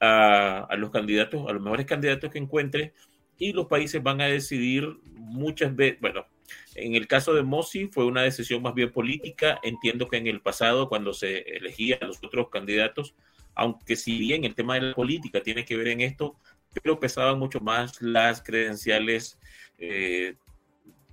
a, 0.00 0.66
los 0.76 0.90
candidatos, 0.90 1.48
a 1.48 1.52
los 1.52 1.62
mejores 1.62 1.86
candidatos 1.86 2.30
que 2.30 2.38
encuentre 2.38 2.94
y 3.38 3.52
los 3.52 3.66
países 3.66 4.02
van 4.02 4.20
a 4.20 4.26
decidir 4.26 4.88
muchas 5.14 5.74
veces, 5.76 6.00
bueno, 6.00 6.26
en 6.74 6.94
el 6.94 7.06
caso 7.06 7.34
de 7.34 7.42
Mossi 7.42 7.86
fue 7.86 8.04
una 8.04 8.22
decisión 8.22 8.62
más 8.62 8.74
bien 8.74 8.90
política, 8.90 9.60
entiendo 9.62 10.08
que 10.08 10.16
en 10.16 10.26
el 10.26 10.40
pasado 10.40 10.88
cuando 10.88 11.12
se 11.12 11.40
elegía 11.56 11.98
a 12.00 12.06
los 12.06 12.18
otros 12.22 12.48
candidatos, 12.48 13.14
aunque 13.54 13.96
si 13.96 14.18
bien 14.18 14.44
el 14.44 14.54
tema 14.54 14.74
de 14.74 14.82
la 14.82 14.94
política 14.94 15.42
tiene 15.42 15.64
que 15.64 15.76
ver 15.76 15.88
en 15.88 16.00
esto, 16.00 16.36
pero 16.82 16.98
pesaban 16.98 17.38
mucho 17.38 17.60
más 17.60 18.00
las 18.00 18.42
credenciales 18.42 19.38
eh, 19.78 20.36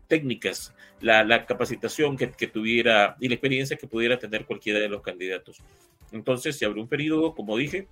técnicas, 0.08 0.74
la, 1.02 1.46
capacitación 1.46 2.16
que, 2.16 2.32
que, 2.32 2.48
tuviera 2.48 3.18
y 3.20 3.28
la 3.28 3.36
experiencia 3.36 3.78
que 3.78 3.88
pudiera 3.88 4.18
tener 4.18 4.46
cualquiera 4.46 4.80
de 4.80 4.90
los 4.90 5.02
candidatos. 5.02 5.62
Entonces 6.12 6.58
se 6.58 6.66
abrió 6.66 6.84
un 6.84 6.90
periodo, 6.90 7.34
como 7.34 7.58
dije, 7.58 7.88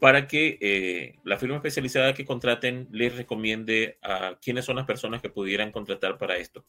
para 0.00 0.26
que 0.26 0.58
eh, 0.60 1.18
la 1.24 1.38
firma 1.38 1.56
especializada 1.56 2.14
que 2.14 2.24
contraten 2.24 2.88
les 2.90 3.16
recomiende 3.16 3.98
a 4.02 4.38
quiénes 4.40 4.64
son 4.64 4.76
las 4.76 4.86
personas 4.86 5.22
que 5.22 5.30
pudieran 5.30 5.72
contratar 5.72 6.18
para 6.18 6.36
esto. 6.36 6.64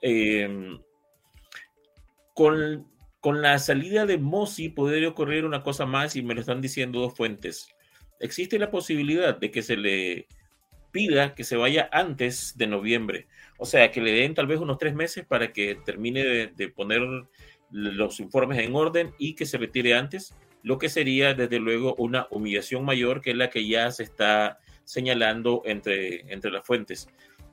Em, 0.00 0.80
con, 2.34 2.88
con, 3.20 3.42
la 3.42 3.58
salida 3.58 4.06
de 4.06 4.18
Mosi 4.18 4.68
podría 4.68 5.08
ocurrir 5.08 5.44
una 5.44 5.62
cosa 5.62 5.86
más 5.86 6.16
y 6.16 6.22
me 6.22 6.34
lo 6.34 6.40
están 6.40 6.60
diciendo 6.60 7.00
dos 7.00 7.14
fuentes. 7.14 7.68
Existe 8.18 8.58
la 8.58 8.70
posibilidad 8.70 9.38
de 9.38 9.50
que 9.50 9.62
se 9.62 9.76
le 9.76 10.26
pida 10.92 11.34
que 11.34 11.42
se 11.42 11.56
vaya 11.56 11.88
antes 11.90 12.56
de 12.56 12.68
noviembre. 12.68 13.26
O 13.56 13.64
sea, 13.64 13.90
que 13.90 14.00
le 14.00 14.12
den 14.12 14.34
tal 14.34 14.46
vez 14.46 14.60
unos 14.60 14.78
tres 14.78 14.94
meses 14.94 15.24
para 15.26 15.52
que 15.52 15.74
termine 15.84 16.52
de, 16.54 16.68
poner 16.68 17.02
los 17.70 18.20
informes 18.20 18.58
en 18.58 18.76
orden 18.76 19.12
y 19.18 19.34
que 19.34 19.46
se 19.46 19.58
retire 19.58 19.94
antes, 19.94 20.36
lo 20.62 20.78
que 20.78 20.88
sería 20.88 21.34
desde 21.34 21.58
luego 21.58 21.94
una 21.96 22.26
humillación 22.30 22.84
mayor 22.84 23.20
que 23.20 23.34
la 23.34 23.50
que 23.50 23.66
ya 23.66 23.90
se 23.90 24.04
está 24.04 24.58
señalando 24.84 25.62
entre, 25.64 26.32
entre 26.32 26.50
las 26.50 26.64
fuentes. 26.64 27.08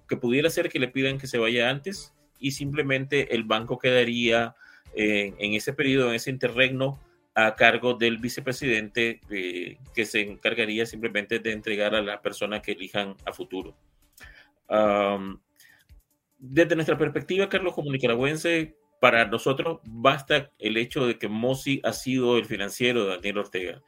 Que 0.08 0.17
pudiera 0.17 0.50
ser 0.50 0.69
que 0.69 0.80
le 0.80 0.88
pidan 0.88 1.17
que 1.17 1.28
se 1.28 1.38
vaya 1.38 1.69
antes 1.69 2.13
y 2.39 2.52
simplemente 2.52 3.36
el 3.36 3.43
banco 3.43 3.78
quedaría 3.78 4.56
en, 4.93 5.54
ese 5.54 5.74
periodo, 5.74 6.10
en 6.10 6.15
ese 6.15 6.30
interregno, 6.30 7.00
a 7.36 7.56
cargo 7.56 7.93
del 7.93 8.17
vicepresidente 8.17 9.22
eh, 9.30 9.78
que 9.93 10.06
se 10.06 10.22
encargaría 10.22 10.86
simplemente 10.86 11.39
de 11.39 11.52
entregar 11.52 11.95
a 11.95 12.02
la 12.02 12.22
persona 12.22 12.62
que 12.62 12.74
elijan 12.74 13.15
a 13.26 13.32
futuro. 13.32 13.76
desde 16.38 16.76
nuestra 16.76 16.98
perspectiva, 16.98 17.48
Carlos, 17.48 17.74
como 17.74 17.91
nicaragüense, 17.91 18.76
para 18.99 19.25
nosotros 19.25 19.79
basta 19.85 20.51
el 20.59 20.77
hecho 20.77 21.05
de 21.07 21.17
que 21.17 21.27
Mossi 21.27 21.81
ha 21.83 21.93
sido 21.93 22.38
el 22.38 22.45
financiero 22.45 23.05
de 23.05 23.15
Daniel 23.15 23.38
Ortega 23.39 23.81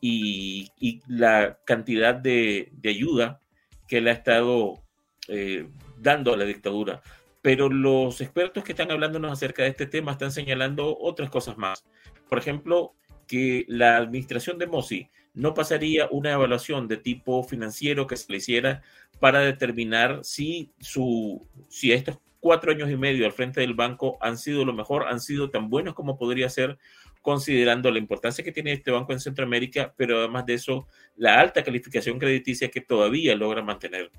y, 0.00 0.70
la 1.06 1.58
cantidad 1.64 2.14
de, 2.14 2.72
ayuda 2.84 3.40
que 3.88 4.00
le 4.00 4.10
ha 4.10 4.14
estado 4.14 4.82
eh, 5.28 5.68
dando 5.98 6.34
a 6.34 6.36
la 6.36 6.44
dictadura. 6.44 7.02
Pero 7.40 7.68
los 7.68 8.20
expertos 8.20 8.64
que 8.64 8.72
están 8.72 8.90
hablándonos 8.90 9.32
acerca 9.32 9.62
de 9.62 9.70
este 9.70 9.86
tema 9.86 10.12
están 10.12 10.32
señalando 10.32 10.96
otras 10.98 11.30
cosas 11.30 11.56
más 11.56 11.84
por 12.32 12.38
ejemplo, 12.38 12.94
que 13.26 13.66
la 13.68 13.98
administración 13.98 14.56
de 14.56 14.66
Mossi 14.66 15.10
no 15.34 15.52
pasaría 15.52 16.08
una 16.10 16.32
evaluación 16.32 16.88
de 16.88 16.96
tipo 16.96 17.44
financiero 17.44 18.06
que 18.06 18.16
se 18.16 18.32
le 18.32 18.38
hiciera 18.38 18.80
para 19.20 19.40
determinar 19.40 20.20
si, 20.22 20.70
su, 20.80 21.46
si 21.68 21.92
estos 21.92 22.16
cuatro 22.42 22.72
años 22.72 22.90
y 22.90 22.96
medio 22.96 23.24
al 23.24 23.32
frente 23.32 23.60
del 23.60 23.74
banco 23.74 24.18
han 24.20 24.36
sido 24.36 24.64
lo 24.64 24.72
mejor, 24.72 25.06
han 25.06 25.20
sido 25.20 25.48
tan 25.48 25.70
buenos 25.70 25.94
como 25.94 26.18
podría 26.18 26.48
ser, 26.48 26.76
considerando 27.22 27.88
la 27.88 28.00
importancia 28.00 28.42
que 28.42 28.50
tiene 28.50 28.72
este 28.72 28.90
banco 28.90 29.12
en 29.12 29.20
Centroamérica, 29.20 29.94
pero 29.96 30.18
además 30.18 30.44
de 30.44 30.54
eso, 30.54 30.88
la 31.14 31.38
alta 31.38 31.62
calificación 31.62 32.18
crediticia 32.18 32.68
que 32.68 32.80
todavía 32.80 33.36
logra 33.36 33.62
mantener. 33.62 34.10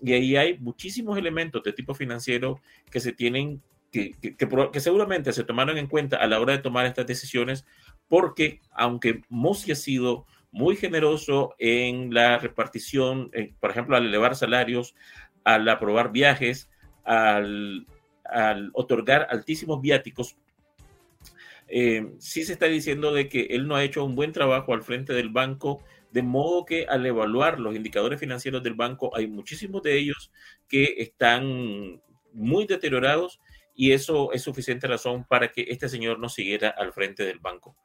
Y 0.00 0.12
ahí 0.12 0.36
hay 0.36 0.58
muchísimos 0.60 1.18
elementos 1.18 1.60
de 1.64 1.72
tipo 1.72 1.92
financiero 1.92 2.60
que 2.88 3.00
se 3.00 3.12
tienen 3.12 3.60
que, 3.90 4.12
que, 4.12 4.80
seguramente 4.80 5.32
se 5.32 5.42
tomaron 5.42 5.76
en 5.76 5.88
cuenta 5.88 6.18
a 6.18 6.28
la 6.28 6.40
hora 6.40 6.52
de 6.52 6.62
tomar 6.62 6.86
estas 6.86 7.06
decisiones, 7.08 7.66
porque 8.06 8.60
aunque 8.70 9.22
Mossi 9.28 9.72
ha 9.72 9.74
sido 9.74 10.24
muy 10.52 10.76
generoso 10.76 11.56
en 11.58 12.14
la 12.14 12.38
repartición, 12.38 13.28
eh, 13.32 13.54
por 13.58 13.72
ejemplo, 13.72 13.96
al 13.96 14.06
elevar 14.06 14.36
salarios, 14.36 14.94
al 15.42 15.68
aprobar 15.68 16.12
viajes, 16.12 16.70
al, 17.04 17.86
otorgar 18.72 19.26
altísimos 19.30 19.80
viáticos, 19.80 20.36
eh, 21.68 22.12
sí 22.18 22.44
se 22.44 22.52
está 22.52 22.66
diciendo 22.66 23.12
de 23.12 23.28
que 23.28 23.46
él 23.50 23.66
no 23.66 23.76
ha 23.76 23.84
hecho 23.84 24.04
un 24.04 24.14
buen 24.14 24.32
trabajo 24.32 24.74
al 24.74 24.82
frente 24.82 25.12
del 25.12 25.30
banco, 25.30 25.82
de 26.10 26.22
modo 26.22 26.64
que 26.64 26.86
al 26.86 27.06
evaluar 27.06 27.58
los 27.58 27.74
indicadores 27.74 28.20
financieros 28.20 28.62
del 28.62 28.74
banco, 28.74 29.16
hay 29.16 29.26
muchísimos 29.26 29.82
de 29.82 29.98
ellos 29.98 30.30
que 30.68 30.96
están 30.98 32.00
muy 32.32 32.66
deteriorados 32.66 33.40
y 33.74 33.92
eso 33.92 34.32
es 34.32 34.42
suficiente 34.42 34.86
razón 34.86 35.24
para 35.24 35.50
que 35.52 35.66
este 35.68 35.88
señor 35.88 36.18
no 36.18 36.28
siguiera 36.28 36.68
al 36.68 36.92
frente 36.92 37.24
del 37.24 37.38
banco. 37.38 37.76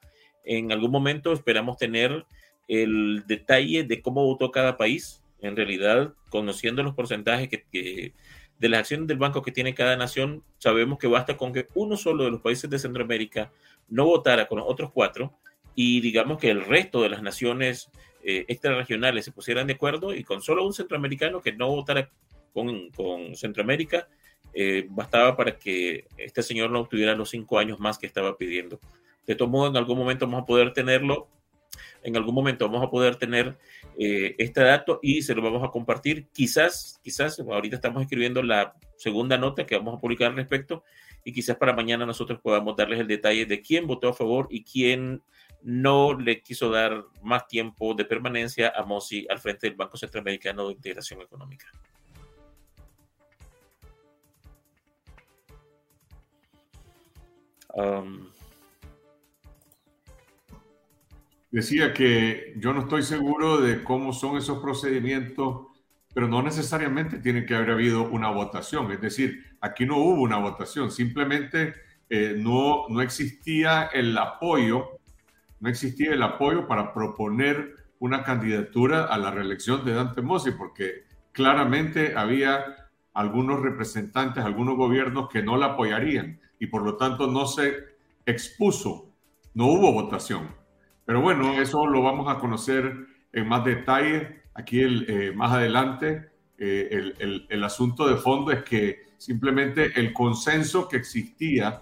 En 0.43 0.71
algún 0.71 0.91
momento 0.91 1.33
esperamos 1.33 1.77
tener 1.77 2.25
el 2.67 3.23
detalle 3.27 3.83
de 3.83 4.01
cómo 4.01 4.25
votó 4.25 4.51
cada 4.51 4.77
país. 4.77 5.23
En 5.39 5.55
realidad, 5.55 6.13
conociendo 6.29 6.83
los 6.83 6.95
porcentajes 6.95 7.49
que, 7.71 8.13
de 8.59 8.69
las 8.69 8.81
acciones 8.81 9.07
del 9.07 9.17
banco 9.17 9.41
que 9.41 9.51
tiene 9.51 9.73
cada 9.73 9.95
nación, 9.95 10.43
sabemos 10.57 10.97
que 10.97 11.07
basta 11.07 11.37
con 11.37 11.53
que 11.53 11.67
uno 11.75 11.97
solo 11.97 12.25
de 12.25 12.31
los 12.31 12.41
países 12.41 12.69
de 12.69 12.79
Centroamérica 12.79 13.51
no 13.87 14.05
votara 14.05 14.47
con 14.47 14.59
los 14.59 14.67
otros 14.67 14.91
cuatro 14.91 15.33
y 15.75 16.01
digamos 16.01 16.39
que 16.39 16.49
el 16.49 16.65
resto 16.65 17.01
de 17.01 17.09
las 17.09 17.21
naciones 17.21 17.91
eh, 18.23 18.45
extrarregionales 18.47 19.25
se 19.25 19.31
pusieran 19.31 19.67
de 19.67 19.73
acuerdo 19.73 20.13
y 20.13 20.23
con 20.23 20.41
solo 20.41 20.65
un 20.65 20.73
centroamericano 20.73 21.41
que 21.41 21.53
no 21.53 21.69
votara 21.69 22.09
con, 22.51 22.89
con 22.89 23.35
Centroamérica, 23.35 24.07
eh, 24.53 24.87
bastaba 24.89 25.37
para 25.37 25.57
que 25.57 26.07
este 26.17 26.41
señor 26.41 26.71
no 26.71 26.79
obtuviera 26.79 27.15
los 27.15 27.29
cinco 27.29 27.59
años 27.59 27.79
más 27.79 27.99
que 27.99 28.07
estaba 28.07 28.35
pidiendo. 28.37 28.79
De 29.27 29.35
todo 29.35 29.47
modo, 29.47 29.69
en 29.69 29.77
algún 29.77 29.99
momento 29.99 30.25
vamos 30.25 30.41
a 30.41 30.45
poder 30.45 30.73
tenerlo, 30.73 31.27
en 32.03 32.15
algún 32.15 32.35
momento 32.35 32.65
vamos 32.67 32.85
a 32.85 32.89
poder 32.89 33.15
tener 33.15 33.57
eh, 33.97 34.35
este 34.37 34.61
dato 34.61 34.99
y 35.01 35.21
se 35.21 35.35
lo 35.35 35.41
vamos 35.41 35.63
a 35.63 35.71
compartir. 35.71 36.27
Quizás, 36.33 36.99
quizás, 37.03 37.39
ahorita 37.39 37.75
estamos 37.75 38.01
escribiendo 38.01 38.43
la 38.43 38.75
segunda 38.97 39.37
nota 39.37 39.65
que 39.65 39.77
vamos 39.77 39.95
a 39.95 39.99
publicar 39.99 40.31
al 40.31 40.37
respecto 40.37 40.83
y 41.23 41.33
quizás 41.33 41.57
para 41.57 41.73
mañana 41.73 42.05
nosotros 42.05 42.39
podamos 42.41 42.75
darles 42.75 42.99
el 42.99 43.07
detalle 43.07 43.45
de 43.45 43.61
quién 43.61 43.85
votó 43.85 44.09
a 44.09 44.13
favor 44.13 44.47
y 44.49 44.63
quién 44.63 45.21
no 45.61 46.17
le 46.17 46.41
quiso 46.41 46.69
dar 46.69 47.03
más 47.21 47.47
tiempo 47.47 47.93
de 47.93 48.05
permanencia 48.05 48.71
a 48.75 48.83
Mossi 48.83 49.25
al 49.29 49.39
frente 49.39 49.67
del 49.67 49.75
Banco 49.75 49.97
Centroamericano 49.97 50.67
de 50.67 50.73
Integración 50.73 51.21
Económica. 51.21 51.67
Decía 61.51 61.93
que 61.93 62.53
yo 62.57 62.73
no 62.73 62.81
estoy 62.81 63.03
seguro 63.03 63.61
de 63.61 63.83
cómo 63.83 64.11
son 64.11 64.37
esos 64.37 64.59
procedimientos, 64.59 65.67
pero 66.13 66.27
no 66.27 66.41
necesariamente 66.41 67.19
tiene 67.19 67.45
que 67.45 67.55
haber 67.55 67.71
habido 67.71 68.09
una 68.09 68.29
votación. 68.29 68.91
Es 68.91 68.99
decir, 68.99 69.43
aquí 69.61 69.85
no 69.85 69.97
hubo 69.97 70.21
una 70.21 70.37
votación, 70.37 70.91
simplemente 70.91 71.75
eh, 72.09 72.35
no, 72.37 72.87
no 72.89 73.01
existía 73.01 73.89
el 73.93 74.17
apoyo, 74.17 74.99
no 75.59 75.69
existía 75.69 76.13
el 76.13 76.23
apoyo 76.23 76.67
para 76.67 76.93
proponer 76.93 77.75
una 77.99 78.23
candidatura 78.23 79.05
a 79.05 79.17
la 79.17 79.31
reelección 79.31 79.85
de 79.85 79.93
Dante 79.93 80.21
Mossi, 80.21 80.51
porque 80.51 81.05
claramente 81.31 82.15
había 82.15 82.89
algunos 83.13 83.61
representantes, 83.61 84.43
algunos 84.43 84.75
gobiernos 84.75 85.29
que 85.29 85.41
no 85.41 85.57
la 85.57 85.67
apoyarían 85.67 86.39
y 86.59 86.67
por 86.67 86.83
lo 86.83 86.97
tanto 86.97 87.27
no 87.27 87.47
se 87.47 87.73
expuso, 88.25 89.13
no 89.53 89.67
hubo 89.67 89.91
votación. 89.93 90.49
Pero 91.07 91.21
bueno, 91.21 91.53
eso 91.61 91.87
lo 91.87 92.01
vamos 92.01 92.27
a 92.27 92.37
conocer 92.37 92.93
en 93.31 93.47
más 93.47 93.63
detalle 93.63 94.41
aquí 94.53 94.81
eh, 94.81 95.31
más 95.33 95.53
adelante. 95.53 96.31
Eh, 96.57 96.89
el, 96.91 97.47
el, 97.49 97.63
asunto 97.63 98.05
de 98.09 98.17
fondo 98.17 98.51
es 98.51 98.63
que 98.63 99.03
simplemente 99.17 99.97
el 99.97 100.11
consenso 100.11 100.89
que 100.89 100.97
existía 100.97 101.81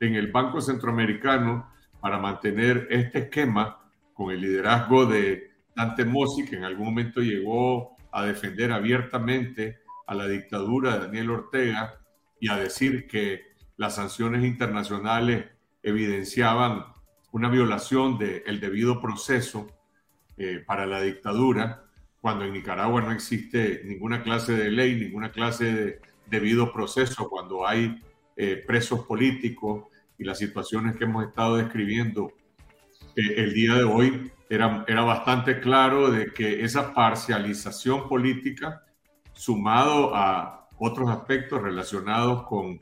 en 0.00 0.14
el 0.14 0.32
Banco 0.32 0.62
Centroamericano 0.62 1.70
para 2.00 2.18
mantener 2.18 2.88
este 2.88 3.18
esquema 3.18 3.78
con 4.14 4.30
el 4.30 4.40
liderazgo 4.40 5.04
de 5.04 5.50
Dante 5.74 6.06
Mossi, 6.06 6.46
que 6.46 6.56
en 6.56 6.64
algún 6.64 6.86
momento 6.86 7.20
llegó 7.20 7.94
a 8.10 8.24
defender 8.24 8.72
abiertamente 8.72 9.80
a 10.06 10.14
la 10.14 10.26
dictadura 10.28 10.94
de 10.94 11.06
Daniel 11.08 11.30
Ortega 11.30 11.98
y 12.40 12.48
a 12.48 12.56
decir 12.56 13.06
que 13.06 13.42
las 13.76 13.96
sanciones 13.96 14.44
internacionales 14.44 15.44
evidenciaban 15.82 16.95
una 17.32 17.48
violación 17.48 18.18
del 18.18 18.60
debido 18.60 19.00
proceso 19.00 19.66
eh, 20.36 20.62
para 20.66 20.86
la 20.86 21.00
dictadura, 21.00 21.84
cuando 22.20 22.44
en 22.44 22.52
Nicaragua 22.52 23.02
no 23.02 23.12
existe 23.12 23.82
ninguna 23.84 24.22
clase 24.22 24.52
de 24.54 24.70
ley, 24.70 24.96
ninguna 24.96 25.30
clase 25.30 25.64
de 25.72 26.00
debido 26.26 26.72
proceso, 26.72 27.28
cuando 27.28 27.66
hay 27.66 28.02
eh, 28.36 28.62
presos 28.66 29.06
políticos 29.06 29.84
y 30.18 30.24
las 30.24 30.38
situaciones 30.38 30.96
que 30.96 31.04
hemos 31.04 31.24
estado 31.26 31.56
describiendo 31.56 32.32
eh, 33.14 33.34
el 33.36 33.54
día 33.54 33.74
de 33.74 33.84
hoy, 33.84 34.32
era, 34.48 34.84
era 34.86 35.02
bastante 35.02 35.60
claro 35.60 36.10
de 36.10 36.32
que 36.32 36.64
esa 36.64 36.94
parcialización 36.94 38.08
política, 38.08 38.82
sumado 39.32 40.14
a 40.14 40.68
otros 40.78 41.08
aspectos 41.10 41.62
relacionados 41.62 42.44
con 42.44 42.80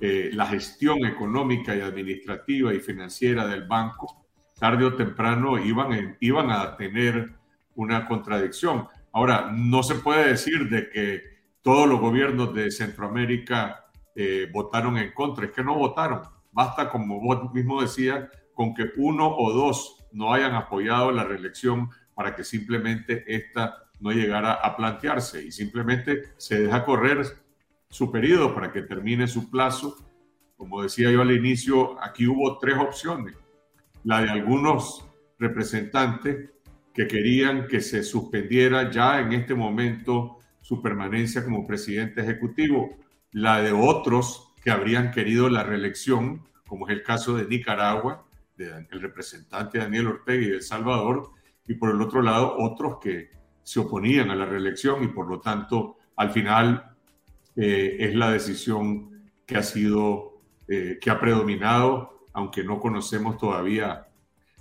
eh, 0.00 0.30
la 0.32 0.46
gestión 0.46 1.04
económica 1.04 1.76
y 1.76 1.80
administrativa 1.80 2.72
y 2.72 2.80
financiera 2.80 3.46
del 3.46 3.64
banco, 3.66 4.26
tarde 4.58 4.84
o 4.84 4.94
temprano 4.94 5.58
iban, 5.58 6.16
iban 6.20 6.50
a 6.50 6.76
tener 6.76 7.34
una 7.74 8.06
contradicción. 8.06 8.86
Ahora, 9.12 9.50
no 9.52 9.82
se 9.82 9.96
puede 9.96 10.28
decir 10.28 10.68
de 10.68 10.88
que 10.88 11.22
todos 11.62 11.88
los 11.88 12.00
gobiernos 12.00 12.54
de 12.54 12.70
Centroamérica 12.70 13.86
eh, 14.14 14.48
votaron 14.52 14.96
en 14.98 15.12
contra, 15.12 15.46
es 15.46 15.52
que 15.52 15.64
no 15.64 15.74
votaron. 15.74 16.22
Basta, 16.52 16.88
como 16.88 17.20
vos 17.20 17.52
mismo 17.52 17.80
decías, 17.82 18.28
con 18.54 18.74
que 18.74 18.90
uno 18.96 19.34
o 19.36 19.52
dos 19.52 20.04
no 20.12 20.32
hayan 20.32 20.54
apoyado 20.54 21.12
la 21.12 21.24
reelección 21.24 21.90
para 22.14 22.34
que 22.34 22.44
simplemente 22.44 23.24
esta 23.26 23.84
no 24.00 24.12
llegara 24.12 24.54
a 24.54 24.76
plantearse 24.76 25.44
y 25.44 25.52
simplemente 25.52 26.32
se 26.36 26.62
deja 26.62 26.84
correr 26.84 27.24
su 27.90 28.10
periodo 28.10 28.54
para 28.54 28.72
que 28.72 28.82
termine 28.82 29.26
su 29.26 29.50
plazo. 29.50 29.96
Como 30.56 30.82
decía 30.82 31.10
yo 31.10 31.22
al 31.22 31.32
inicio, 31.32 32.02
aquí 32.02 32.26
hubo 32.26 32.58
tres 32.58 32.78
opciones. 32.78 33.34
La 34.04 34.22
de 34.22 34.30
algunos 34.30 35.04
representantes 35.38 36.50
que 36.94 37.06
querían 37.06 37.66
que 37.66 37.80
se 37.80 38.02
suspendiera 38.02 38.90
ya 38.90 39.20
en 39.20 39.32
este 39.32 39.54
momento 39.54 40.38
su 40.60 40.80
permanencia 40.80 41.44
como 41.44 41.66
presidente 41.66 42.20
ejecutivo, 42.20 42.96
la 43.32 43.60
de 43.60 43.72
otros 43.72 44.52
que 44.62 44.70
habrían 44.70 45.10
querido 45.10 45.48
la 45.48 45.64
reelección, 45.64 46.46
como 46.66 46.88
es 46.88 46.94
el 46.94 47.02
caso 47.02 47.36
de 47.36 47.46
Nicaragua, 47.46 48.26
del 48.56 49.00
representante 49.00 49.78
Daniel 49.78 50.08
Ortega 50.08 50.42
y 50.42 50.48
de 50.50 50.56
El 50.56 50.62
Salvador, 50.62 51.30
y 51.66 51.74
por 51.74 51.90
el 51.90 52.02
otro 52.02 52.20
lado 52.20 52.56
otros 52.58 52.98
que 53.00 53.30
se 53.62 53.80
oponían 53.80 54.30
a 54.30 54.34
la 54.34 54.44
reelección 54.44 55.02
y 55.02 55.08
por 55.08 55.28
lo 55.28 55.40
tanto 55.40 55.96
al 56.16 56.30
final 56.30 56.89
eh, 57.62 58.06
es 58.06 58.14
la 58.14 58.30
decisión 58.30 59.10
que 59.44 59.58
ha 59.58 59.62
sido, 59.62 60.40
eh, 60.66 60.98
que 60.98 61.10
ha 61.10 61.20
predominado, 61.20 62.26
aunque 62.32 62.64
no 62.64 62.80
conocemos 62.80 63.36
todavía 63.36 64.06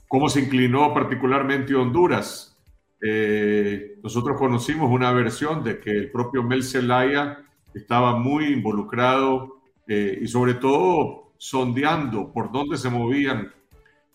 cómo 0.10 0.28
se 0.28 0.42
inclinó 0.42 0.94
particularmente 0.94 1.74
Honduras. 1.76 2.60
Eh, 3.02 3.98
nosotros 4.04 4.38
conocimos 4.38 4.92
una 4.92 5.14
versión 5.14 5.64
de 5.64 5.80
que 5.80 5.92
el 5.92 6.12
propio 6.12 6.44
Mel 6.44 6.62
Zelaya 6.62 7.40
estaba 7.74 8.18
muy 8.18 8.48
involucrado 8.48 9.62
y 9.88 10.28
sobre 10.28 10.54
todo 10.54 11.32
sondeando 11.38 12.32
por 12.32 12.52
dónde 12.52 12.78
se 12.78 12.92
movían 12.92 13.52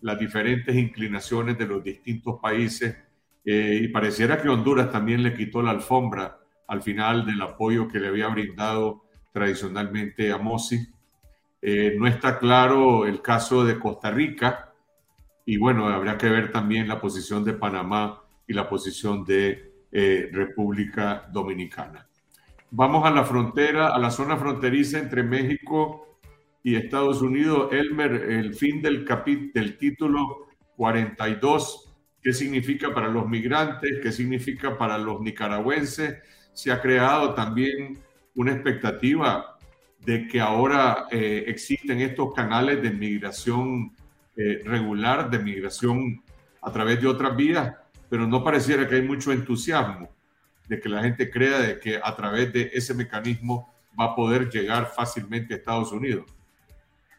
las 0.03 0.19
diferentes 0.21 0.77
inclinaciones 0.77 1.59
de 1.59 1.67
los 1.67 1.83
distintos 1.83 2.39
países 2.41 2.97
y 3.45 3.89
pareciera 3.89 4.41
que 4.41 4.49
Honduras 4.49 4.93
también 4.93 5.25
le 5.25 5.35
quitó 5.35 5.63
la 5.63 5.73
alfombra 5.73 6.44
al 6.69 6.83
final 6.83 7.27
del 7.27 7.41
apoyo 7.43 7.89
que 7.89 8.01
le 8.01 8.09
había 8.09 8.29
brindado 8.29 9.05
tradicionalmente 9.33 10.33
a 10.33 10.39
Mossi. 10.39 10.87
Eh, 11.61 11.95
no 11.99 12.07
está 12.07 12.39
claro 12.39 13.07
el 13.07 13.23
caso 13.23 13.65
de 13.65 13.79
Costa 13.79 14.11
Rica 14.11 14.73
y 15.47 15.57
bueno, 15.57 15.89
habría 15.89 16.17
que 16.17 16.29
ver 16.29 16.53
también 16.53 16.89
la 16.89 17.01
posición 17.01 17.45
de 17.45 17.55
Panamá 17.55 18.23
y 18.47 18.53
la 18.53 18.69
posición 18.69 19.25
de 19.25 19.73
eh, 19.93 20.29
República 20.33 21.29
Dominicana. 21.33 22.07
Vamos 22.71 23.05
a 23.07 23.11
la 23.11 23.25
frontera, 23.25 23.95
a 23.95 23.99
la 23.99 24.11
zona 24.11 24.37
fronteriza 24.37 24.99
entre 24.99 25.23
México 25.23 26.19
y 26.63 26.77
Estados 26.77 27.23
Unidos. 27.23 27.73
Elmer, 27.73 28.13
el 28.13 28.55
fin 28.55 28.83
del, 28.83 29.07
del 29.53 29.79
título 29.79 30.49
42 30.77 31.95
qué 32.25 32.33
significa 32.33 32.93
para 32.95 33.09
los 33.09 33.29
migrantes, 33.29 34.01
qué 34.03 34.11
significa 34.11 34.79
para 34.79 34.97
los 34.97 35.21
nicaragüenses. 35.21 36.17
Se 36.55 36.73
ha 36.73 36.81
creado 36.81 37.35
también 37.35 37.99
una 38.35 38.53
expectativa 38.53 39.59
de 40.05 40.27
que 40.29 40.41
ahora 40.41 41.07
eh, 41.11 41.45
existen 41.47 42.01
estos 42.01 42.33
canales 42.35 42.83
de 42.83 42.91
migración 42.91 43.93
eh, 44.37 44.63
regular, 44.65 45.31
de 45.31 45.39
migración 45.39 46.23
a 46.63 46.73
través 46.73 47.01
de 47.01 47.07
otras 47.07 47.37
vías, 47.37 47.75
pero 48.09 48.27
no 48.27 48.43
pareciera 48.43 48.89
que 48.89 48.97
hay 48.97 49.03
mucho 49.03 49.33
entusiasmo 49.33 50.11
de 50.69 50.81
que 50.81 50.89
la 50.89 51.03
gente 51.03 51.31
crea 51.31 51.59
de 51.59 51.79
que 51.79 52.01
a 52.03 52.17
través 52.17 52.53
de 52.53 52.71
ese 52.73 52.95
mecanismo 52.95 53.73
va 53.99 54.07
a 54.07 54.15
poder 54.15 54.51
llegar 54.51 54.93
fácilmente 54.95 55.55
a 55.55 55.57
Estados 55.59 55.93
Unidos. 55.93 56.25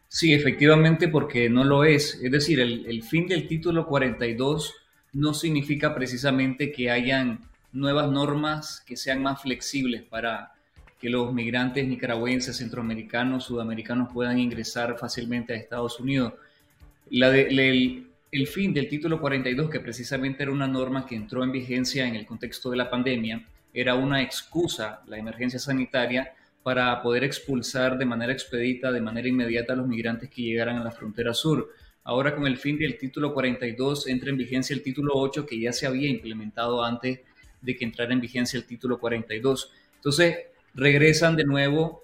Sí, 0.08 0.32
efectivamente, 0.32 1.08
porque 1.08 1.48
no 1.48 1.64
lo 1.64 1.84
es. 1.84 2.20
Es 2.22 2.30
decir, 2.30 2.60
el, 2.60 2.86
el 2.86 3.02
fin 3.02 3.26
del 3.26 3.48
título 3.48 3.86
42 3.86 4.74
no 5.12 5.34
significa 5.34 5.94
precisamente 5.94 6.70
que 6.70 6.90
hayan 6.90 7.40
nuevas 7.76 8.10
normas 8.10 8.82
que 8.86 8.96
sean 8.96 9.22
más 9.22 9.42
flexibles 9.42 10.02
para 10.02 10.52
que 10.98 11.10
los 11.10 11.32
migrantes 11.32 11.86
nicaragüenses, 11.86 12.56
centroamericanos, 12.56 13.44
sudamericanos 13.44 14.12
puedan 14.12 14.38
ingresar 14.38 14.96
fácilmente 14.98 15.52
a 15.52 15.56
Estados 15.56 16.00
Unidos. 16.00 16.32
La 17.10 17.36
el, 17.36 18.08
el, 18.32 18.46
fin 18.46 18.72
del 18.72 18.88
título 18.88 19.20
42, 19.20 19.70
que 19.70 19.80
precisamente 19.80 20.42
era 20.42 20.52
una 20.52 20.66
norma 20.66 21.06
que 21.06 21.14
entró 21.14 21.44
en 21.44 21.52
vigencia 21.52 22.06
en 22.06 22.16
el 22.16 22.26
contexto 22.26 22.70
de 22.70 22.78
la 22.78 22.90
pandemia, 22.90 23.46
era 23.74 23.94
una 23.94 24.22
excusa, 24.22 25.02
la 25.06 25.18
emergencia 25.18 25.58
sanitaria, 25.58 26.32
para 26.62 27.00
poder 27.02 27.22
expulsar 27.22 27.96
de 27.98 28.06
manera 28.06 28.32
expedita, 28.32 28.90
de 28.90 29.00
manera 29.00 29.28
inmediata 29.28 29.74
a 29.74 29.76
los 29.76 29.86
migrantes 29.86 30.30
que 30.30 30.42
llegaran 30.42 30.78
a 30.78 30.84
la 30.84 30.90
frontera 30.90 31.32
sur. 31.34 31.70
Ahora 32.02 32.34
con 32.34 32.46
el 32.46 32.56
fin 32.56 32.78
del 32.78 32.98
título 32.98 33.34
42 33.34 34.08
entra 34.08 34.30
en 34.30 34.36
vigencia 34.36 34.74
el 34.74 34.82
título 34.82 35.12
8 35.14 35.44
que 35.44 35.60
ya 35.60 35.72
se 35.72 35.86
había 35.86 36.08
implementado 36.08 36.82
antes 36.82 37.20
de 37.66 37.76
que 37.76 37.84
entrara 37.84 38.14
en 38.14 38.20
vigencia 38.20 38.56
el 38.56 38.64
título 38.64 38.98
42. 38.98 39.72
Entonces 39.96 40.36
regresan 40.74 41.36
de 41.36 41.44
nuevo 41.44 42.02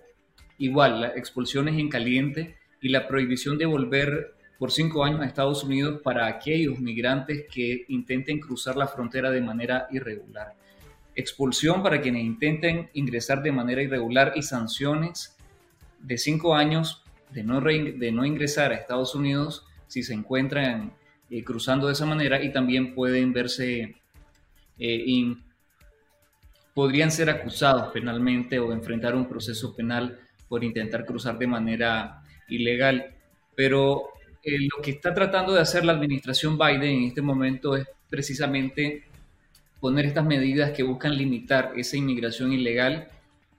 igual 0.59 1.01
las 1.01 1.17
expulsiones 1.17 1.79
en 1.79 1.89
caliente 1.89 2.57
y 2.81 2.89
la 2.89 3.07
prohibición 3.07 3.57
de 3.57 3.67
volver 3.67 4.35
por 4.59 4.73
cinco 4.73 5.05
años 5.05 5.21
a 5.21 5.27
Estados 5.27 5.65
Unidos 5.65 6.01
para 6.03 6.27
aquellos 6.27 6.79
migrantes 6.79 7.47
que 7.51 7.85
intenten 7.89 8.41
cruzar 8.41 8.77
la 8.77 8.87
frontera 8.87 9.31
de 9.31 9.41
manera 9.41 9.87
irregular. 9.91 10.55
Expulsión 11.15 11.83
para 11.83 12.01
quienes 12.01 12.25
intenten 12.25 12.91
ingresar 12.95 13.43
de 13.43 13.53
manera 13.53 13.83
irregular 13.83 14.33
y 14.35 14.43
sanciones 14.43 15.37
de 16.01 16.19
cinco 16.19 16.55
años 16.55 17.03
de 17.31 17.45
no, 17.45 17.61
de 17.61 18.13
no 18.13 18.25
ingresar 18.25 18.73
a 18.73 18.77
Estados 18.77 19.15
Unidos 19.15 19.65
si 19.87 20.03
se 20.03 20.15
encuentran 20.15 20.93
eh, 21.31 21.45
cruzando 21.45 21.87
de 21.87 21.95
esa 21.95 22.07
manera 22.07 22.43
y 22.43 22.53
también 22.53 22.95
pueden 22.95 23.33
verse, 23.33 23.97
eh, 24.79 25.05
podrían 26.75 27.11
ser 27.11 27.31
acusados 27.31 27.93
penalmente 27.93 28.59
o 28.59 28.73
enfrentar 28.73 29.15
un 29.15 29.29
proceso 29.29 29.75
penal 29.75 30.19
por 30.49 30.65
intentar 30.65 31.05
cruzar 31.05 31.39
de 31.39 31.47
manera 31.47 32.23
ilegal. 32.49 33.15
Pero 33.55 34.11
eh, 34.43 34.59
lo 34.61 34.83
que 34.83 34.93
está 34.93 35.15
tratando 35.15 35.53
de 35.53 35.61
hacer 35.61 35.85
la 35.85 35.93
administración 35.93 36.59
Biden 36.59 36.83
en 36.83 37.05
este 37.05 37.23
momento 37.23 37.77
es 37.77 37.87
precisamente 38.09 39.05
poner 39.81 40.07
estas 40.07 40.25
medidas 40.25 40.71
que 40.73 40.83
buscan 40.83 41.17
limitar 41.17 41.73
esa 41.77 41.97
inmigración 41.97 42.53
ilegal, 42.53 43.09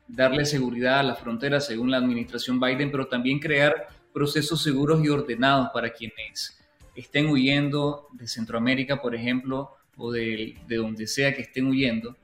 darle 0.08 0.46
seguridad 0.46 1.00
a 1.00 1.04
la 1.04 1.16
frontera 1.16 1.60
según 1.60 1.92
la 1.92 1.98
administración 1.98 2.60
Biden, 2.60 2.92
pero 2.92 3.08
también 3.08 3.40
crear 3.40 3.88
procesos 4.14 4.62
seguros 4.62 5.04
y 5.04 5.10
ordenados 5.10 5.70
para 5.74 5.92
quienes 5.92 6.60
estén 6.96 7.28
huyendo 7.28 8.08
de 8.14 8.28
Centroamérica, 8.28 9.02
por 9.02 9.16
ejemplo, 9.16 9.72
o 9.98 10.12
de, 10.12 10.56
donde 10.68 11.08
sea 11.08 11.34
que 11.34 11.42
estén 11.42 11.68
huyendo, 11.68 12.16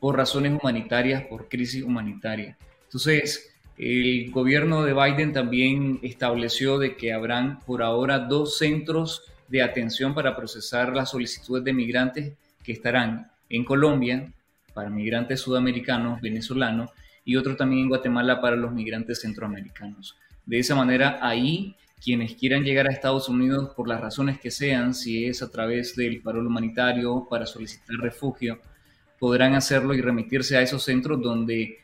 por 0.00 0.16
razones 0.16 0.58
humanitarias, 0.60 1.24
por 1.24 1.48
crisis 1.48 1.82
humanitaria. 1.82 2.56
Entonces, 2.84 3.54
el 3.76 4.30
gobierno 4.30 4.82
de 4.82 4.92
Biden 4.92 5.32
también 5.32 6.00
estableció 6.02 6.78
de 6.78 6.96
que 6.96 7.12
habrán 7.12 7.60
por 7.60 7.82
ahora 7.82 8.18
dos 8.18 8.58
centros 8.58 9.22
de 9.48 9.62
atención 9.62 10.14
para 10.14 10.36
procesar 10.36 10.94
las 10.94 11.10
solicitudes 11.10 11.64
de 11.64 11.72
migrantes 11.72 12.32
que 12.62 12.72
estarán 12.72 13.30
en 13.48 13.64
Colombia 13.64 14.32
para 14.74 14.90
migrantes 14.90 15.40
sudamericanos, 15.40 16.20
venezolanos, 16.20 16.90
y 17.24 17.36
otro 17.36 17.56
también 17.56 17.82
en 17.82 17.88
Guatemala 17.88 18.40
para 18.40 18.56
los 18.56 18.72
migrantes 18.72 19.20
centroamericanos. 19.20 20.16
De 20.46 20.58
esa 20.58 20.74
manera, 20.74 21.18
ahí 21.20 21.76
quienes 22.02 22.34
quieran 22.34 22.64
llegar 22.64 22.86
a 22.86 22.92
Estados 22.92 23.28
Unidos 23.28 23.70
por 23.76 23.88
las 23.88 24.00
razones 24.00 24.38
que 24.38 24.50
sean, 24.50 24.94
si 24.94 25.26
es 25.26 25.42
a 25.42 25.50
través 25.50 25.94
del 25.94 26.22
paro 26.22 26.40
humanitario 26.40 27.26
para 27.28 27.44
solicitar 27.44 27.96
refugio, 27.96 28.60
podrán 29.18 29.54
hacerlo 29.54 29.94
y 29.94 30.00
remitirse 30.00 30.56
a 30.56 30.62
esos 30.62 30.84
centros 30.84 31.20
donde 31.20 31.78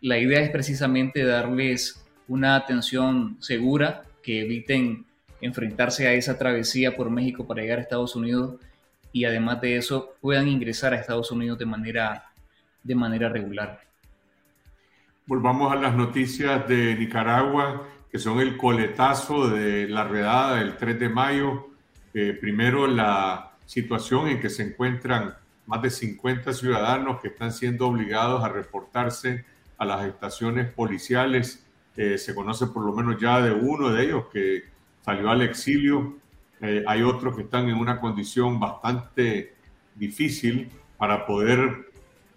la 0.00 0.18
idea 0.18 0.40
es 0.40 0.50
precisamente 0.50 1.24
darles 1.24 2.04
una 2.28 2.56
atención 2.56 3.36
segura, 3.40 4.02
que 4.22 4.42
eviten 4.42 5.04
enfrentarse 5.40 6.08
a 6.08 6.14
esa 6.14 6.38
travesía 6.38 6.96
por 6.96 7.10
México 7.10 7.46
para 7.46 7.62
llegar 7.62 7.78
a 7.78 7.82
Estados 7.82 8.16
Unidos 8.16 8.56
y 9.12 9.24
además 9.24 9.60
de 9.60 9.76
eso 9.76 10.14
puedan 10.20 10.48
ingresar 10.48 10.92
a 10.92 10.96
Estados 10.96 11.30
Unidos 11.30 11.58
de 11.58 11.66
manera, 11.66 12.24
de 12.82 12.94
manera 12.94 13.28
regular. 13.28 13.80
Volvamos 15.26 15.72
a 15.72 15.76
las 15.76 15.94
noticias 15.94 16.66
de 16.68 16.96
Nicaragua 16.96 17.86
que 18.10 18.18
son 18.18 18.40
el 18.40 18.56
coletazo 18.56 19.48
de 19.48 19.88
la 19.88 20.04
redada 20.04 20.56
del 20.56 20.76
3 20.76 20.98
de 20.98 21.08
mayo. 21.08 21.68
Eh, 22.14 22.36
primero, 22.40 22.86
la 22.86 23.52
situación 23.66 24.28
en 24.28 24.40
que 24.40 24.48
se 24.48 24.62
encuentran 24.62 25.34
más 25.66 25.82
de 25.82 25.90
50 25.90 26.52
ciudadanos 26.52 27.20
que 27.20 27.28
están 27.28 27.52
siendo 27.52 27.86
obligados 27.86 28.44
a 28.44 28.48
reportarse 28.48 29.44
a 29.78 29.84
las 29.84 30.06
estaciones 30.06 30.72
policiales. 30.72 31.66
Eh, 31.96 32.18
se 32.18 32.34
conoce 32.34 32.66
por 32.68 32.84
lo 32.84 32.92
menos 32.92 33.20
ya 33.20 33.40
de 33.40 33.52
uno 33.52 33.90
de 33.90 34.04
ellos 34.04 34.26
que 34.32 34.64
salió 35.04 35.30
al 35.30 35.42
exilio. 35.42 36.16
Eh, 36.60 36.84
hay 36.86 37.02
otros 37.02 37.36
que 37.36 37.42
están 37.42 37.68
en 37.68 37.76
una 37.76 38.00
condición 38.00 38.58
bastante 38.60 39.54
difícil 39.94 40.70
para 40.96 41.26
poder 41.26 41.90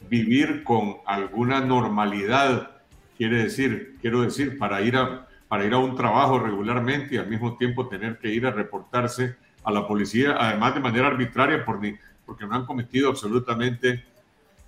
vivir 0.10 0.64
con 0.64 0.98
alguna 1.06 1.62
normalidad. 1.62 2.72
Quiere 3.18 3.44
decir, 3.44 3.98
quiero 4.02 4.22
decir, 4.22 4.58
para 4.58 4.82
ir 4.82 4.96
a 4.96 5.30
para 5.50 5.66
ir 5.66 5.74
a 5.74 5.80
un 5.80 5.96
trabajo 5.96 6.40
regularmente 6.40 7.16
y 7.16 7.18
al 7.18 7.28
mismo 7.28 7.58
tiempo 7.58 7.90
tener 7.90 8.20
que 8.20 8.30
ir 8.30 8.46
a 8.46 8.52
reportarse 8.52 9.36
a 9.64 9.72
la 9.72 9.88
policía, 9.88 10.38
además 10.40 10.76
de 10.76 10.80
manera 10.80 11.08
arbitraria, 11.08 11.66
por 11.66 11.82
porque 12.30 12.46
no 12.46 12.54
han 12.54 12.68
cometido 12.68 13.10
absolutamente 13.10 14.06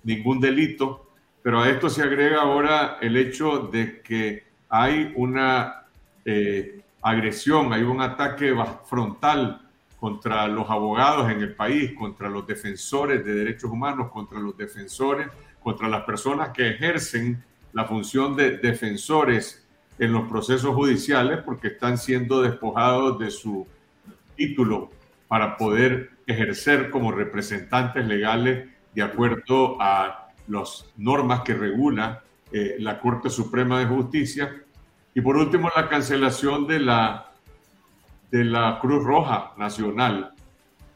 ningún 0.02 0.40
delito. 0.40 1.12
Pero 1.44 1.60
a 1.60 1.70
esto 1.70 1.88
se 1.88 2.02
agrega 2.02 2.42
ahora 2.42 2.98
el 3.00 3.16
hecho 3.16 3.68
de 3.72 4.02
que 4.02 4.42
hay 4.68 5.12
una 5.14 5.84
eh, 6.24 6.80
agresión, 7.02 7.72
hay 7.72 7.82
un 7.82 8.00
ataque 8.00 8.52
frontal 8.84 9.60
contra 10.00 10.48
los 10.48 10.68
abogados 10.68 11.30
en 11.30 11.40
el 11.40 11.54
país, 11.54 11.92
contra 11.96 12.28
los 12.28 12.44
defensores 12.48 13.24
de 13.24 13.32
derechos 13.32 13.70
humanos, 13.70 14.10
contra 14.10 14.40
los 14.40 14.56
defensores, 14.56 15.28
contra 15.62 15.88
las 15.88 16.02
personas 16.02 16.48
que 16.48 16.68
ejercen 16.68 17.44
la 17.72 17.84
función 17.84 18.34
de 18.34 18.58
defensores 18.58 19.64
en 20.00 20.12
los 20.12 20.28
procesos 20.28 20.74
judiciales 20.74 21.38
porque 21.44 21.68
están 21.68 21.96
siendo 21.96 22.42
despojados 22.42 23.20
de 23.20 23.30
su 23.30 23.68
título 24.34 24.90
para 25.28 25.56
poder 25.56 26.11
ejercer 26.26 26.90
como 26.90 27.12
representantes 27.12 28.06
legales 28.06 28.68
de 28.94 29.02
acuerdo 29.02 29.80
a 29.80 30.28
las 30.48 30.92
normas 30.96 31.40
que 31.40 31.54
regula 31.54 32.22
eh, 32.52 32.76
la 32.78 33.00
Corte 33.00 33.30
Suprema 33.30 33.78
de 33.78 33.86
Justicia. 33.86 34.62
Y 35.14 35.20
por 35.20 35.36
último, 35.36 35.70
la 35.74 35.88
cancelación 35.88 36.66
de 36.66 36.80
la, 36.80 37.32
de 38.30 38.44
la 38.44 38.78
Cruz 38.80 39.04
Roja 39.04 39.52
Nacional, 39.56 40.34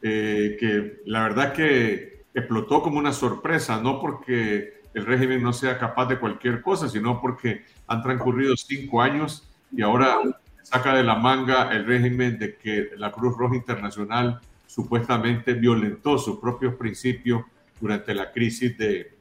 eh, 0.01 0.57
que 0.59 1.01
la 1.05 1.23
verdad 1.23 1.53
que 1.53 2.25
explotó 2.33 2.81
como 2.81 2.99
una 2.99 3.13
sorpresa, 3.13 3.81
no 3.81 3.99
porque 3.99 4.81
el 4.93 5.05
régimen 5.05 5.41
no 5.41 5.53
sea 5.53 5.77
capaz 5.77 6.07
de 6.07 6.19
cualquier 6.19 6.61
cosa, 6.61 6.87
sino 6.89 7.21
porque 7.21 7.65
han 7.87 8.01
transcurrido 8.01 8.55
cinco 8.55 9.01
años 9.01 9.47
y 9.71 9.81
ahora 9.81 10.17
saca 10.63 10.95
de 10.95 11.03
la 11.03 11.15
manga 11.15 11.71
el 11.71 11.85
régimen 11.85 12.37
de 12.37 12.57
que 12.57 12.89
la 12.97 13.11
Cruz 13.11 13.37
Roja 13.37 13.55
Internacional 13.55 14.41
supuestamente 14.77 15.55
violentó 15.55 16.19
sus 16.19 16.37
propios 16.37 16.75
principios 16.75 17.41
durante 17.81 18.13
la 18.13 18.31
crisis 18.31 18.77
de, 18.77 19.11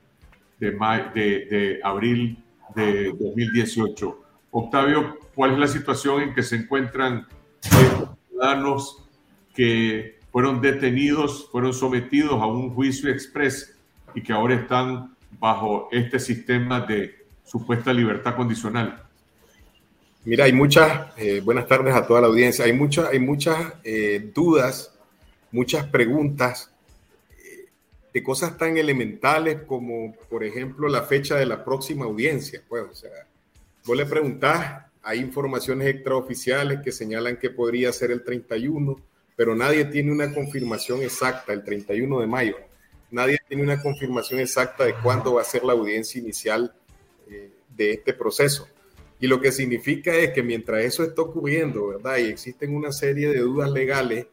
de, 0.60 1.80
abril 1.82 2.44
de 2.74 3.06
2018. 3.18 4.22
Octavio, 4.50 5.18
¿cuál 5.34 5.54
es 5.54 5.58
la 5.58 5.66
situación 5.66 6.20
en 6.20 6.34
que 6.34 6.42
se 6.42 6.56
encuentran 6.56 7.26
los 7.62 8.10
ciudadanos 8.28 9.02
que 9.54 10.18
fueron 10.30 10.60
detenidos, 10.60 11.48
fueron 11.50 11.72
sometidos 11.72 12.34
a 12.34 12.46
un 12.46 12.74
juicio 12.74 13.10
express 13.10 13.74
y 14.14 14.22
que 14.22 14.34
ahora 14.34 14.56
están 14.56 15.16
bajo 15.40 15.88
este 15.90 16.18
sistema 16.18 16.80
de 16.80 17.14
supuesta 17.44 17.94
libertad 17.94 18.36
condicional? 18.36 19.02
Mira, 20.26 20.44
hay 20.44 20.52
muchas, 20.52 21.16
eh, 21.16 21.40
buenas 21.42 21.66
tardes 21.66 21.94
a 21.94 22.06
toda 22.06 22.20
la 22.20 22.26
audiencia, 22.26 22.66
hay, 22.66 22.74
muchas 22.74 23.08
hay 23.08 23.20
muchas 23.20 23.72
eh, 23.84 24.32
dudas, 24.34 24.92
muchas 25.56 25.86
preguntas 25.86 26.70
eh, 27.30 27.70
de 28.12 28.22
cosas 28.22 28.58
tan 28.58 28.76
elementales 28.76 29.62
como, 29.66 30.14
por 30.28 30.44
ejemplo, 30.44 30.86
la 30.86 31.02
fecha 31.02 31.36
de 31.36 31.46
la 31.46 31.64
próxima 31.64 32.04
audiencia. 32.04 32.62
Pues, 32.68 32.84
o 32.84 32.94
sea, 32.94 33.26
vos 33.86 33.96
le 33.96 34.04
preguntás, 34.04 34.84
hay 35.02 35.18
informaciones 35.20 35.88
extraoficiales 35.88 36.80
que 36.84 36.92
señalan 36.92 37.38
que 37.38 37.48
podría 37.48 37.90
ser 37.92 38.10
el 38.10 38.22
31, 38.22 38.96
pero 39.34 39.56
nadie 39.56 39.86
tiene 39.86 40.12
una 40.12 40.32
confirmación 40.32 41.02
exacta, 41.02 41.54
el 41.54 41.64
31 41.64 42.20
de 42.20 42.26
mayo. 42.26 42.56
Nadie 43.10 43.38
tiene 43.48 43.62
una 43.62 43.80
confirmación 43.80 44.40
exacta 44.40 44.84
de 44.84 44.94
cuándo 44.94 45.34
va 45.34 45.40
a 45.40 45.44
ser 45.44 45.64
la 45.64 45.72
audiencia 45.72 46.20
inicial 46.20 46.74
eh, 47.30 47.50
de 47.74 47.92
este 47.92 48.12
proceso. 48.12 48.68
Y 49.20 49.26
lo 49.26 49.40
que 49.40 49.52
significa 49.52 50.14
es 50.14 50.32
que 50.32 50.42
mientras 50.42 50.84
eso 50.84 51.02
está 51.02 51.22
ocurriendo, 51.22 51.86
¿verdad? 51.86 52.18
Y 52.18 52.24
existen 52.24 52.74
una 52.74 52.92
serie 52.92 53.28
de 53.28 53.38
dudas 53.38 53.70
legales, 53.70 54.26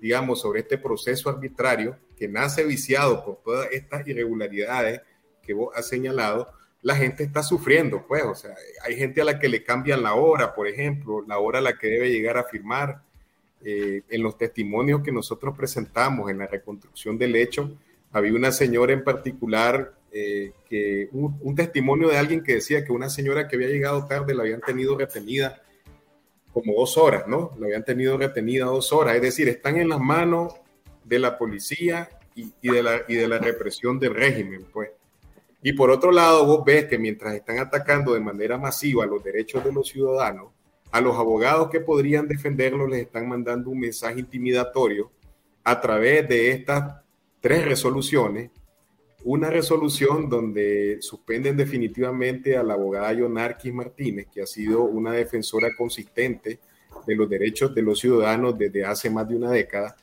digamos, 0.00 0.40
sobre 0.40 0.60
este 0.60 0.78
proceso 0.78 1.28
arbitrario 1.28 1.96
que 2.16 2.28
nace 2.28 2.64
viciado 2.64 3.24
por 3.24 3.42
todas 3.42 3.68
estas 3.72 4.06
irregularidades 4.06 5.00
que 5.42 5.54
vos 5.54 5.74
has 5.76 5.88
señalado, 5.88 6.48
la 6.82 6.94
gente 6.94 7.24
está 7.24 7.42
sufriendo, 7.42 8.06
pues, 8.06 8.24
o 8.24 8.34
sea, 8.34 8.54
hay 8.84 8.96
gente 8.96 9.20
a 9.20 9.24
la 9.24 9.38
que 9.38 9.48
le 9.48 9.64
cambian 9.64 10.02
la 10.02 10.14
hora, 10.14 10.54
por 10.54 10.68
ejemplo, 10.68 11.24
la 11.26 11.38
hora 11.38 11.58
a 11.58 11.62
la 11.62 11.76
que 11.76 11.88
debe 11.88 12.10
llegar 12.10 12.36
a 12.36 12.44
firmar. 12.44 13.02
Eh, 13.64 14.02
en 14.08 14.22
los 14.22 14.38
testimonios 14.38 15.02
que 15.02 15.10
nosotros 15.10 15.56
presentamos 15.56 16.30
en 16.30 16.38
la 16.38 16.46
reconstrucción 16.46 17.18
del 17.18 17.34
hecho, 17.34 17.76
había 18.12 18.32
una 18.32 18.52
señora 18.52 18.92
en 18.92 19.02
particular, 19.02 19.94
eh, 20.12 20.52
que 20.68 21.08
un, 21.12 21.54
testimonio 21.56 22.08
de 22.08 22.16
alguien 22.16 22.42
que 22.42 22.54
decía 22.54 22.84
que 22.84 22.92
una 22.92 23.10
señora 23.10 23.48
que 23.48 23.56
había 23.56 23.68
llegado 23.68 24.06
tarde 24.06 24.34
la 24.34 24.42
habían 24.42 24.60
tenido 24.60 24.96
retenida 24.96 25.60
como 26.52 26.74
dos 26.74 26.96
horas, 26.96 27.26
¿no? 27.26 27.52
La 27.58 27.66
habían 27.66 27.84
tenido 27.84 28.16
retenida 28.16 28.66
dos 28.66 28.92
horas, 28.92 29.16
es 29.16 29.22
decir, 29.22 29.48
están 29.48 29.76
en 29.76 29.88
las 29.88 30.00
manos 30.00 30.54
de 31.04 31.18
la 31.18 31.38
policía 31.38 32.08
y, 32.34 32.52
de, 32.62 32.82
la, 32.82 33.02
y 33.08 33.14
de 33.14 33.28
la 33.28 33.38
represión 33.38 33.98
del 33.98 34.14
régimen, 34.14 34.66
pues. 34.72 34.90
Y 35.62 35.72
por 35.72 35.90
otro 35.90 36.12
lado, 36.12 36.46
vos 36.46 36.64
ves 36.64 36.84
que 36.86 36.98
mientras 36.98 37.34
están 37.34 37.58
atacando 37.58 38.14
de 38.14 38.20
manera 38.20 38.58
masiva 38.58 39.06
los 39.06 39.24
derechos 39.24 39.64
de 39.64 39.72
los 39.72 39.88
ciudadanos, 39.88 40.52
a 40.90 41.00
los 41.00 41.16
abogados 41.16 41.68
que 41.68 41.80
podrían 41.80 42.28
defenderlos 42.28 42.88
les 42.88 43.02
están 43.02 43.28
mandando 43.28 43.70
un 43.70 43.80
mensaje 43.80 44.20
intimidatorio 44.20 45.10
a 45.64 45.80
través 45.80 46.28
de 46.28 46.50
estas 46.50 47.02
tres 47.40 47.64
resoluciones. 47.64 48.50
Una 49.30 49.50
resolución 49.50 50.30
donde 50.30 51.02
suspenden 51.02 51.54
definitivamente 51.54 52.56
a 52.56 52.62
la 52.62 52.72
abogada 52.72 53.12
Yonarquis 53.12 53.74
Martínez, 53.74 54.28
que 54.32 54.40
ha 54.40 54.46
sido 54.46 54.84
una 54.84 55.12
defensora 55.12 55.68
consistente 55.76 56.60
de 57.06 57.14
los 57.14 57.28
derechos 57.28 57.74
de 57.74 57.82
los 57.82 57.98
ciudadanos 57.98 58.56
desde 58.56 58.86
hace 58.86 59.10
más 59.10 59.28
de 59.28 59.36
una 59.36 59.50
década. 59.50 59.96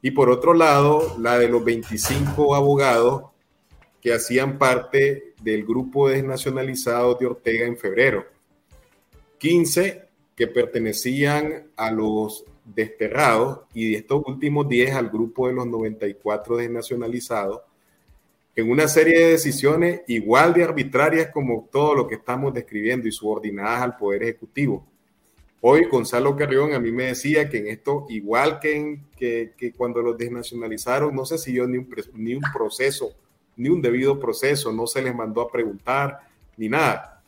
Y 0.00 0.12
por 0.12 0.30
otro 0.30 0.54
lado, 0.54 1.14
la 1.18 1.38
de 1.38 1.50
los 1.50 1.62
25 1.62 2.54
abogados 2.54 3.24
que 4.00 4.14
hacían 4.14 4.56
parte 4.56 5.34
del 5.42 5.66
grupo 5.66 6.08
desnacionalizado 6.08 7.16
de 7.16 7.26
Ortega 7.26 7.66
en 7.66 7.76
febrero. 7.76 8.24
15 9.36 10.08
que 10.34 10.46
pertenecían 10.46 11.70
a 11.76 11.90
los 11.90 12.46
desterrados 12.64 13.60
y 13.74 13.90
de 13.90 13.98
estos 13.98 14.22
últimos 14.24 14.70
10 14.70 14.94
al 14.94 15.10
grupo 15.10 15.48
de 15.48 15.52
los 15.52 15.66
94 15.66 16.56
desnacionalizados, 16.56 17.60
en 18.56 18.70
una 18.70 18.88
serie 18.88 19.18
de 19.18 19.30
decisiones 19.32 20.02
igual 20.08 20.52
de 20.52 20.64
arbitrarias 20.64 21.30
como 21.32 21.68
todo 21.70 21.94
lo 21.94 22.08
que 22.08 22.16
estamos 22.16 22.52
describiendo 22.52 23.06
y 23.06 23.12
subordinadas 23.12 23.82
al 23.82 23.96
Poder 23.96 24.24
Ejecutivo. 24.24 24.86
Hoy 25.62 25.84
Gonzalo 25.90 26.34
Carrión 26.36 26.72
a 26.72 26.80
mí 26.80 26.90
me 26.90 27.04
decía 27.04 27.48
que 27.48 27.58
en 27.58 27.66
esto, 27.68 28.06
igual 28.08 28.58
que, 28.60 28.76
en, 28.76 29.06
que, 29.16 29.74
cuando 29.76 30.00
los 30.00 30.16
desnacionalizaron, 30.16 31.14
no 31.14 31.24
se 31.26 31.38
siguió 31.38 31.66
ni 31.66 31.78
un, 31.78 31.94
ni 32.14 32.34
un 32.34 32.42
proceso, 32.52 33.14
ni 33.56 33.68
un 33.68 33.82
debido 33.82 34.18
proceso, 34.18 34.72
no 34.72 34.86
se 34.86 35.02
les 35.02 35.14
mandó 35.14 35.42
a 35.42 35.50
preguntar, 35.50 36.20
ni 36.56 36.68
nada. 36.68 37.22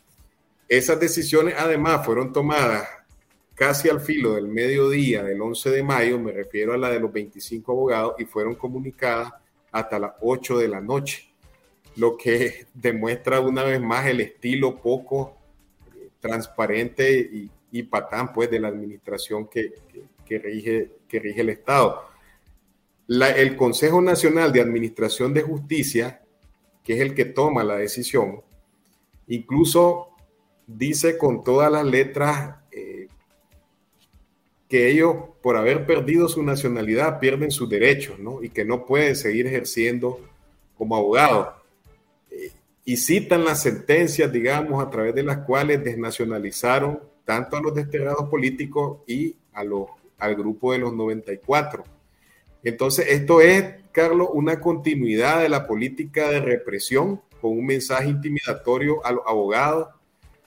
Esas 0.67 0.99
decisiones 0.99 1.55
además 1.59 2.05
fueron 2.07 2.33
tomadas 2.33 2.89
casi 3.55 3.91
al 3.91 4.01
filo 4.01 4.35
del 4.35 4.49
mediodía 4.49 5.23
del 5.23 5.41
11 5.41 5.71
de 5.71 5.83
mayo, 5.83 6.19
me 6.19 6.33
refiero 6.33 6.73
a 6.73 6.79
la 6.79 6.89
de 6.89 7.01
los 7.01 7.13
25 7.13 7.71
abogados, 7.71 8.15
y 8.19 8.25
fueron 8.25 8.55
comunicadas 8.55 9.31
hasta 9.73 9.99
las 9.99 10.13
8 10.21 10.59
de 10.59 10.69
la 10.69 10.81
noche, 10.81 11.33
lo 11.97 12.17
que 12.17 12.67
demuestra 12.75 13.41
una 13.41 13.65
vez 13.65 13.81
más 13.81 14.07
el 14.07 14.21
estilo 14.21 14.81
poco 14.81 15.37
eh, 15.97 16.11
transparente 16.21 17.19
y, 17.21 17.51
patán 17.85 18.35
pues 18.35 18.51
de 18.51 18.61
la 18.61 18.69
administración 18.69 19.49
que, 19.49 19.73
rige, 20.29 20.93
que 21.09 21.19
rige 21.19 21.41
el 21.41 21.49
Estado. 21.49 22.03
el 23.09 23.57
Consejo 23.57 24.03
Nacional 24.03 24.53
de 24.53 24.61
Administración 24.61 25.33
de 25.33 25.41
Justicia, 25.41 26.23
que 26.85 26.95
es 26.95 27.01
el 27.01 27.15
que 27.15 27.25
toma 27.25 27.65
la 27.65 27.77
decisión, 27.77 28.43
incluso 29.27 30.11
dice 30.67 31.17
con 31.17 31.43
todas 31.43 31.73
las 31.73 31.87
letras 31.87 32.62
que 34.73 34.89
ellos, 34.89 35.17
por 35.43 35.59
haber 35.59 35.85
perdido 35.85 36.31
su 36.31 36.43
nacionalidad, 36.43 37.21
pierden 37.21 37.51
sus 37.51 37.69
derechos, 37.69 38.19
¿no? 38.19 38.43
Y 38.43 38.49
que 38.49 38.65
no 38.65 38.87
pueden 38.87 39.17
seguir 39.17 39.47
ejerciendo 39.47 40.19
como 40.79 40.97
abogados. 40.97 41.49
Eh, 42.31 42.51
y 42.87 42.97
citan 42.97 43.45
las 43.45 43.61
sentencias, 43.61 44.33
digamos, 44.33 44.83
a 44.83 44.89
través 44.89 45.15
de 45.15 45.25
las 45.25 45.41
cuales 45.45 45.85
desnacionalizaron 45.85 47.01
tanto 47.27 47.59
a 47.59 47.61
los 47.61 47.75
desterrados 47.75 48.31
políticos 48.31 49.01
y 49.07 49.37
a 49.53 49.63
los, 49.63 49.89
al 50.19 50.37
grupo 50.37 50.73
de 50.73 50.79
los 50.79 50.95
94. 50.95 51.85
Entonces, 52.65 53.09
esto 53.11 53.43
es, 53.43 53.75
Carlos, 53.93 54.29
una 54.33 54.59
continuidad 54.59 55.43
de 55.43 55.51
la 55.51 55.67
política 55.67 56.31
de 56.31 56.41
represión 56.41 57.21
con 57.43 57.51
un 57.51 57.67
mensaje 57.67 58.09
intimidatorio 58.09 59.05
a 59.05 59.13
los 59.13 59.27
abogados, 59.27 59.89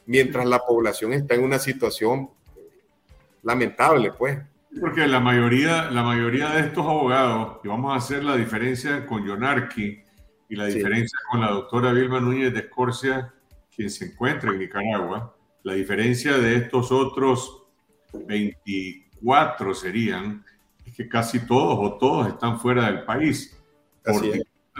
mientras 0.07 0.47
la 0.47 0.65
población 0.65 1.13
está 1.13 1.35
en 1.35 1.43
una 1.43 1.59
situación 1.59 2.31
lamentable, 3.45 4.11
pues. 4.11 4.39
Porque 4.81 5.07
la 5.07 5.21
mayoría, 5.21 5.89
la 5.89 6.03
mayoría 6.03 6.49
de 6.49 6.61
estos 6.61 6.85
abogados, 6.85 7.59
y 7.63 7.69
vamos 7.69 7.93
a 7.93 7.97
hacer 7.97 8.25
la 8.25 8.35
diferencia 8.35 9.05
con 9.05 9.25
Yonarqui 9.25 9.99
y 10.49 10.55
la 10.55 10.65
diferencia 10.65 11.17
con 11.31 11.39
la 11.39 11.51
doctora 11.51 11.93
Vilma 11.93 12.19
Núñez 12.19 12.53
de 12.53 12.59
Escorcia, 12.59 13.33
quien 13.73 13.89
se 13.89 14.05
encuentra 14.05 14.51
en 14.51 14.59
Nicaragua, 14.59 15.33
la 15.63 15.73
diferencia 15.73 16.37
de 16.37 16.57
estos 16.57 16.91
otros 16.91 17.63
24 18.27 19.73
serían 19.73 20.43
que 20.95 21.07
casi 21.07 21.45
todos 21.45 21.77
o 21.79 21.97
todos 21.97 22.27
están 22.27 22.59
fuera 22.59 22.85
del 22.85 23.03
país 23.03 23.57
por 24.03 24.21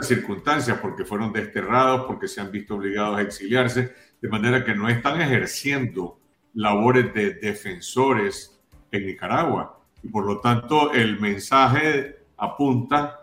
circunstancias, 0.04 0.78
porque 0.80 1.04
fueron 1.04 1.32
desterrados, 1.32 2.06
porque 2.06 2.28
se 2.28 2.40
han 2.40 2.50
visto 2.50 2.74
obligados 2.76 3.18
a 3.18 3.22
exiliarse, 3.22 3.94
de 4.20 4.28
manera 4.28 4.64
que 4.64 4.74
no 4.74 4.88
están 4.88 5.20
ejerciendo 5.20 6.18
labores 6.54 7.12
de 7.12 7.34
defensores 7.34 8.55
en 8.90 9.06
Nicaragua. 9.06 9.78
Y 10.02 10.08
por 10.08 10.24
lo 10.26 10.40
tanto, 10.40 10.92
el 10.92 11.20
mensaje 11.20 12.16
apunta 12.36 13.20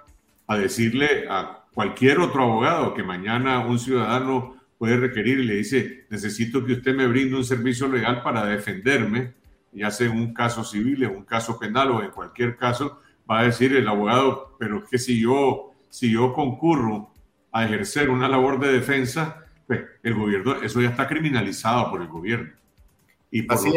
a 0.47 0.57
decirle 0.57 1.25
a 1.29 1.63
cualquier 1.73 2.19
otro 2.19 2.43
abogado 2.43 2.93
que 2.93 3.03
mañana 3.03 3.65
un 3.65 3.79
ciudadano 3.79 4.55
puede 4.77 4.97
requerir 4.97 5.39
y 5.39 5.45
le 5.45 5.55
dice, 5.55 6.05
necesito 6.09 6.65
que 6.65 6.73
usted 6.73 6.95
me 6.95 7.07
brinde 7.07 7.35
un 7.35 7.45
servicio 7.45 7.87
legal 7.87 8.21
para 8.21 8.45
defenderme, 8.45 9.33
ya 9.71 9.89
sea 9.89 10.07
en 10.07 10.17
un 10.17 10.33
caso 10.33 10.63
civil, 10.63 11.03
en 11.03 11.15
un 11.15 11.23
caso 11.23 11.57
penal 11.57 11.91
o 11.91 12.03
en 12.03 12.11
cualquier 12.11 12.57
caso, 12.57 12.99
va 13.29 13.39
a 13.39 13.43
decir 13.43 13.75
el 13.75 13.87
abogado, 13.87 14.55
pero 14.59 14.79
es 14.79 14.89
que 14.89 14.97
si 14.97 15.21
yo, 15.21 15.71
si 15.89 16.11
yo 16.11 16.33
concurro 16.33 17.11
a 17.51 17.65
ejercer 17.65 18.09
una 18.09 18.27
labor 18.27 18.59
de 18.59 18.73
defensa, 18.73 19.45
pues 19.65 19.81
el 20.03 20.13
gobierno, 20.15 20.61
eso 20.61 20.81
ya 20.81 20.89
está 20.89 21.07
criminalizado 21.07 21.89
por 21.89 22.01
el 22.01 22.07
gobierno. 22.07 22.51
Y 23.31 23.43
por, 23.43 23.63
lo, 23.65 23.73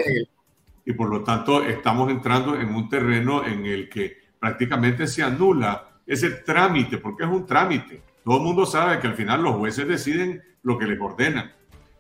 y 0.87 0.95
por 0.95 1.11
lo 1.11 1.23
tanto 1.23 1.63
estamos 1.63 2.11
entrando 2.11 2.59
en 2.59 2.75
un 2.75 2.89
terreno 2.89 3.45
en 3.45 3.67
el 3.67 3.91
que 3.91 4.17
prácticamente 4.39 5.07
se 5.07 5.23
anula 5.23 6.01
ese 6.07 6.31
trámite, 6.31 6.97
porque 6.97 7.25
es 7.25 7.31
un 7.31 7.45
trámite. 7.45 8.01
Todo 8.25 8.39
el 8.39 8.45
mundo 8.45 8.65
sabe 8.65 8.99
que 9.01 9.09
al 9.09 9.15
final 9.15 9.43
los 9.43 9.57
jueces 9.57 9.87
deciden 9.87 10.43
lo 10.63 10.79
que 10.79 10.87
les 10.87 11.01
ordenan. 11.01 11.53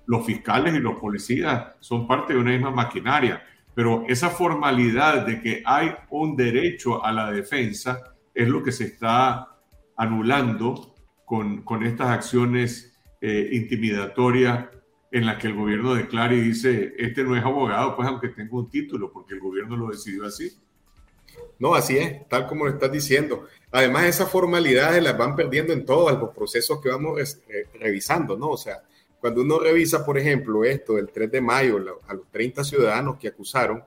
Los 0.07 0.25
fiscales 0.25 0.75
y 0.75 0.79
los 0.79 0.99
policías 0.99 1.75
son 1.81 2.07
parte 2.07 2.33
de 2.33 2.39
una 2.39 2.53
misma 2.53 2.71
maquinaria 2.71 3.43
pero 3.77 4.07
esa 4.09 4.31
formalidad 4.31 5.27
de 5.27 5.39
que 5.43 5.63
hay 5.67 5.91
un 6.09 6.35
derecho 6.35 7.05
a 7.05 7.13
la 7.13 7.31
defensa 7.31 8.15
es 8.35 8.49
lo 8.49 8.63
que 8.63 8.73
se 8.73 8.85
está 8.85 9.59
anulando 9.99 10.95
con, 11.27 11.61
con 11.61 11.85
estas 11.85 12.09
acciones 12.09 12.99
eh, 13.21 13.51
intimidatorias 13.53 14.69
en 15.11 15.27
las 15.27 15.39
que 15.39 15.47
el 15.47 15.55
gobierno 15.55 15.95
declara 15.95 16.35
y 16.35 16.41
dice, 16.41 16.95
este 16.99 17.23
no 17.23 17.37
es 17.37 17.45
abogado, 17.45 17.97
pues 17.97 18.09
aunque 18.09 18.29
tenga 18.29 18.57
un 18.57 18.69
título, 18.69 19.13
porque 19.13 19.35
el 19.35 19.41
gobierno 19.41 19.77
lo 19.77 19.89
decidió 19.89 20.25
así. 20.25 20.53
No, 21.59 21.75
así 21.75 21.97
es, 21.97 22.29
tal 22.29 22.47
como 22.47 22.65
lo 22.65 22.73
estás 22.73 22.93
diciendo. 22.93 23.47
Además, 23.71 24.07
esas 24.07 24.31
formalidades 24.31 25.03
las 25.03 25.17
van 25.17 25.37
perdiendo 25.37 25.73
en 25.73 25.85
todos 25.85 26.19
los 26.19 26.35
procesos 26.35 26.81
que 26.81 26.89
vamos 26.89 27.21
eh, 27.49 27.67
revisando, 27.79 28.37
¿no? 28.37 28.51
O 28.51 28.57
sea, 28.57 28.83
cuando 29.21 29.43
uno 29.43 29.59
revisa, 29.59 30.05
por 30.05 30.19
ejemplo, 30.19 30.65
esto 30.65 30.95
del 30.95 31.09
3 31.11 31.31
de 31.31 31.41
mayo, 31.41 31.79
a 32.07 32.15
los 32.15 32.31
30 32.31 32.65
ciudadanos 32.65 33.17
que 33.19 33.29
acusaron, 33.29 33.83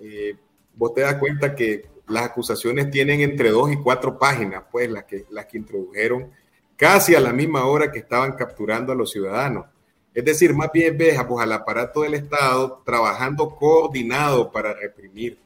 eh, 0.00 0.36
vos 0.74 0.94
te 0.94 1.02
das 1.02 1.16
cuenta 1.16 1.54
que 1.54 1.88
las 2.08 2.24
acusaciones 2.24 2.90
tienen 2.90 3.20
entre 3.20 3.50
dos 3.50 3.72
y 3.72 3.76
cuatro 3.76 4.18
páginas, 4.18 4.64
pues 4.70 4.90
las 4.90 5.04
que, 5.04 5.26
las 5.30 5.46
que 5.46 5.58
introdujeron 5.58 6.30
casi 6.76 7.14
a 7.14 7.20
la 7.20 7.32
misma 7.32 7.66
hora 7.66 7.92
que 7.92 7.98
estaban 7.98 8.32
capturando 8.32 8.92
a 8.92 8.96
los 8.96 9.10
ciudadanos. 9.10 9.66
Es 10.12 10.24
decir, 10.24 10.54
más 10.54 10.70
bien 10.72 10.98
ves 10.98 11.20
pues, 11.28 11.42
al 11.42 11.52
aparato 11.52 12.02
del 12.02 12.14
Estado 12.14 12.82
trabajando 12.84 13.54
coordinado 13.54 14.50
para 14.50 14.74
reprimir 14.74 15.38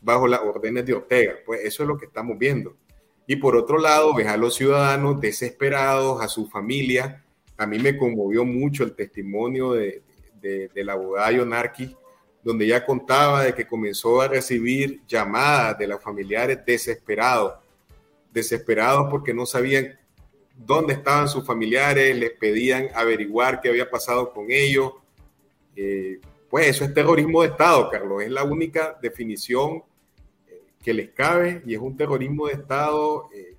bajo 0.00 0.26
las 0.26 0.40
órdenes 0.40 0.86
de 0.86 0.94
Ortega. 0.94 1.34
Pues 1.44 1.60
eso 1.64 1.82
es 1.82 1.88
lo 1.88 1.98
que 1.98 2.06
estamos 2.06 2.38
viendo. 2.38 2.74
Y 3.26 3.36
por 3.36 3.56
otro 3.56 3.78
lado, 3.78 4.14
ves 4.14 4.26
a 4.26 4.38
los 4.38 4.54
ciudadanos 4.54 5.20
desesperados, 5.20 6.22
a 6.22 6.28
su 6.28 6.48
familia, 6.48 7.22
a 7.58 7.66
mí 7.66 7.78
me 7.78 7.98
conmovió 7.98 8.44
mucho 8.44 8.84
el 8.84 8.94
testimonio 8.94 9.72
de, 9.72 10.02
del 10.40 10.88
abogado 10.88 11.32
Yonarqui, 11.32 11.94
donde 12.42 12.68
ya 12.68 12.86
contaba 12.86 13.42
de 13.42 13.52
que 13.52 13.66
comenzó 13.66 14.20
a 14.22 14.28
recibir 14.28 15.02
llamadas 15.06 15.76
de 15.76 15.88
los 15.88 16.00
familiares 16.00 16.60
desesperados, 16.64 17.54
desesperados 18.32 19.08
porque 19.10 19.34
no 19.34 19.44
sabían 19.44 19.98
dónde 20.58 20.94
estaban 20.94 21.28
sus 21.28 21.46
familiares, 21.46 22.16
les 22.16 22.32
pedían 22.32 22.88
averiguar 22.94 23.60
qué 23.60 23.70
había 23.70 23.88
pasado 23.88 24.32
con 24.32 24.46
ellos. 24.50 24.92
Eh, 25.74 26.20
pues 26.50 26.68
eso 26.68 26.84
es 26.84 26.92
terrorismo 26.92 27.42
de 27.42 27.48
Estado, 27.48 27.88
Carlos, 27.90 28.22
es 28.22 28.30
la 28.30 28.44
única 28.44 28.98
definición 29.00 29.82
eh, 30.48 30.62
que 30.82 30.92
les 30.92 31.10
cabe 31.10 31.62
y 31.64 31.74
es 31.74 31.80
un 31.80 31.96
terrorismo 31.96 32.46
de 32.46 32.54
Estado 32.54 33.28
eh, 33.34 33.56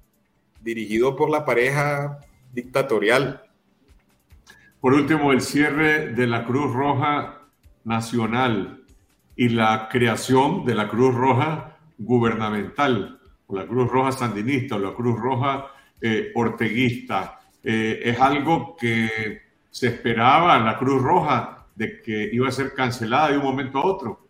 dirigido 0.62 1.16
por 1.16 1.30
la 1.30 1.45
pareja 1.45 2.20
dictatorial 2.52 3.50
por 4.80 4.93
último, 4.93 5.34
el 5.34 5.41
cierre 5.41 6.14
de 6.14 6.26
la 6.26 6.45
Cruz 6.45 6.74
Roja 6.74 7.41
Nacional 7.84 8.86
y 9.36 9.50
la 9.50 9.89
creación 9.91 10.64
de 10.64 10.74
la 10.74 10.88
Cruz 10.88 11.14
Roja 11.14 11.78
Gubernamental, 11.97 13.20
o 13.47 13.58
la 13.58 13.68
Cruz 13.68 13.91
Roja 13.91 14.14
Sandinista, 14.14 14.78
o 14.78 14.80
la 14.80 14.93
Cruz 14.93 15.20
Roja 15.20 15.66
eh, 16.02 16.32
Orteguista. 16.36 17.39
Eh, 17.64 18.02
es 18.04 18.20
algo 18.20 18.76
que 18.78 19.41
se 19.70 19.88
esperaba 19.88 20.58
en 20.58 20.66
la 20.66 20.78
Cruz 20.78 21.02
Roja 21.02 21.68
de 21.76 22.02
que 22.02 22.30
iba 22.32 22.47
a 22.47 22.52
ser 22.52 22.74
cancelada 22.74 23.32
de 23.32 23.38
un 23.38 23.43
momento 23.43 23.80
a 23.80 23.86
otro. 23.86 24.28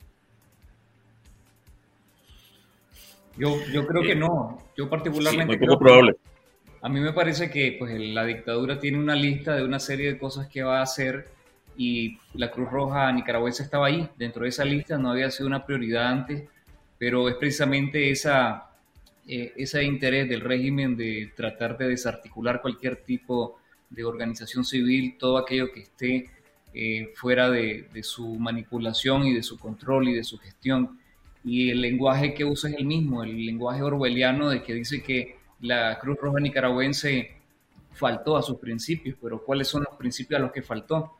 Yo, 3.38 3.56
yo 3.72 3.88
creo 3.88 4.02
que 4.02 4.16
no. 4.16 4.60
Yo 4.76 4.90
particularmente. 4.90 5.58
muy 5.58 5.66
poco 5.66 5.80
probable. 5.80 6.16
A 6.82 6.90
mí 6.90 7.00
me 7.00 7.14
parece 7.14 7.50
que 7.50 7.76
pues, 7.78 8.00
la 8.00 8.26
dictadura 8.26 8.80
tiene 8.80 8.98
una 8.98 9.16
lista 9.16 9.56
de 9.56 9.64
una 9.64 9.80
serie 9.80 10.14
de 10.14 10.18
cosas 10.18 10.48
que 10.48 10.64
va 10.64 10.80
a 10.80 10.84
hacer 10.84 11.28
y 11.78 12.18
la 12.34 12.52
Cruz 12.52 12.70
Roja 12.70 13.12
nicaragüense 13.12 13.64
estaba 13.64 13.88
ahí, 13.88 14.10
dentro 14.18 14.44
de 14.44 14.50
esa 14.50 14.66
lista, 14.66 14.98
no 14.98 15.12
había 15.12 15.32
sido 15.32 15.48
una 15.48 15.66
prioridad 15.66 16.08
antes, 16.08 16.44
pero 16.98 17.30
es 17.30 17.36
precisamente 17.36 18.12
esa, 18.12 18.69
eh, 19.32 19.54
ese 19.58 19.84
interés 19.84 20.28
del 20.28 20.42
régimen 20.42 20.98
de 20.98 21.32
tratar 21.36 21.78
de 21.78 21.90
desarticular 21.90 22.64
cualquier 22.64 22.96
tipo 23.04 23.60
de 23.88 24.04
organización 24.04 24.66
civil, 24.66 25.18
todo 25.20 25.38
aquello 25.38 25.72
que 25.72 25.82
esté 25.82 26.32
eh, 26.74 27.12
fuera 27.14 27.48
de, 27.52 27.88
de, 27.94 28.02
su 28.02 28.28
manipulación 28.40 29.28
y 29.28 29.36
de 29.36 29.44
su 29.44 29.60
control 29.60 30.10
y 30.10 30.14
de 30.16 30.24
su 30.24 30.40
gestión. 30.40 31.00
Y 31.44 31.70
el 31.70 31.80
lenguaje 31.80 32.34
que 32.34 32.44
usa 32.44 32.72
es 32.72 32.78
el 32.78 32.86
mismo, 32.86 33.24
el 33.24 33.46
lenguaje 33.46 33.84
orwelliano 33.84 34.50
de 34.50 34.64
que 34.64 34.74
dice 34.74 35.04
que 35.04 35.36
la 35.62 36.00
Cruz 36.00 36.18
Roja 36.20 36.40
Nicaragüense 36.40 37.32
faltó 37.94 38.36
a 38.36 38.42
sus 38.42 38.58
principios, 38.58 39.16
pero 39.22 39.44
¿cuáles 39.44 39.68
son 39.68 39.84
los 39.84 39.96
principios 39.96 40.40
a 40.40 40.44
los 40.44 40.52
que 40.52 40.64
faltó? 40.64 41.20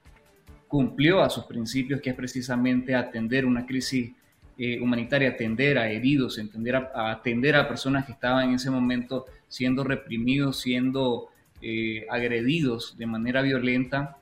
Cumplió 0.68 1.22
a 1.22 1.30
sus 1.30 1.44
principios, 1.44 2.02
que 2.02 2.10
es 2.10 2.16
precisamente 2.16 2.96
atender 2.96 3.46
una 3.46 3.68
crisis 3.68 4.14
eh, 4.62 4.80
humanitaria, 4.80 5.30
atender 5.30 5.78
a 5.78 5.90
heridos, 5.90 6.38
entender 6.38 6.76
a, 6.76 7.12
atender 7.12 7.56
a 7.56 7.68
personas 7.68 8.06
que 8.06 8.12
estaban 8.12 8.50
en 8.50 8.56
ese 8.56 8.70
momento 8.70 9.26
siendo 9.48 9.84
reprimidos, 9.84 10.60
siendo 10.60 11.30
eh, 11.62 12.06
agredidos 12.10 12.98
de 12.98 13.06
manera 13.06 13.42
violenta 13.42 14.18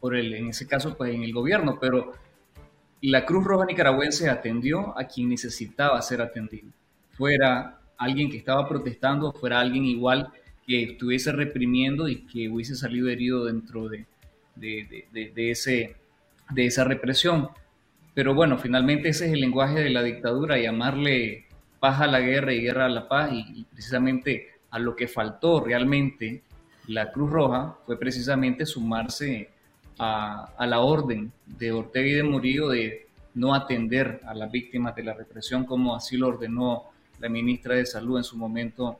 por 0.00 0.16
el, 0.16 0.34
en 0.34 0.48
ese 0.48 0.66
caso, 0.66 0.96
pues 0.96 1.14
en 1.14 1.22
el 1.22 1.32
gobierno, 1.32 1.78
pero 1.80 2.12
la 3.00 3.24
Cruz 3.24 3.44
Roja 3.44 3.64
Nicaragüense 3.64 4.28
atendió 4.28 4.98
a 4.98 5.04
quien 5.04 5.28
necesitaba 5.28 6.02
ser 6.02 6.20
atendido, 6.20 6.68
fuera 7.12 7.78
alguien 7.96 8.28
que 8.30 8.36
estaba 8.36 8.68
protestando 8.68 9.32
fuera 9.32 9.60
alguien 9.60 9.84
igual 9.84 10.32
que 10.66 10.82
estuviese 10.82 11.32
reprimiendo 11.32 12.08
y 12.08 12.26
que 12.26 12.48
hubiese 12.48 12.74
salido 12.74 13.08
herido 13.08 13.44
dentro 13.44 13.88
de, 13.88 14.06
de, 14.56 15.50
ese, 15.50 15.96
de 16.50 16.66
esa 16.66 16.84
represión. 16.84 17.48
Pero 18.14 18.34
bueno, 18.34 18.58
finalmente 18.58 19.08
ese 19.08 19.26
es 19.26 19.32
el 19.32 19.40
lenguaje 19.40 19.80
de 19.80 19.90
la 19.90 20.02
dictadura, 20.02 20.58
llamarle 20.58 21.46
paz 21.80 22.00
a 22.00 22.06
la 22.06 22.20
guerra 22.20 22.52
y 22.52 22.62
guerra 22.62 22.86
a 22.86 22.88
la 22.88 23.08
paz, 23.08 23.30
y, 23.32 23.64
precisamente 23.64 24.50
a 24.70 24.78
lo 24.78 24.96
que 24.96 25.08
faltó 25.08 25.60
realmente 25.60 26.42
la 26.86 27.12
Cruz 27.12 27.30
Roja 27.30 27.76
fue 27.86 27.98
precisamente 27.98 28.66
sumarse 28.66 29.50
a, 29.98 30.52
a, 30.56 30.66
la 30.66 30.80
orden 30.80 31.32
de 31.46 31.72
Ortega 31.72 32.06
y 32.06 32.12
de 32.12 32.22
Murillo 32.22 32.68
de 32.68 33.06
no 33.34 33.54
atender 33.54 34.20
a 34.26 34.34
las 34.34 34.50
víctimas 34.50 34.94
de 34.94 35.04
la 35.04 35.14
represión 35.14 35.64
como 35.64 35.94
así 35.94 36.16
lo 36.16 36.28
ordenó 36.28 36.84
la 37.20 37.28
ministra 37.28 37.74
de 37.76 37.86
Salud 37.86 38.18
en 38.18 38.24
su 38.24 38.36
momento 38.36 38.98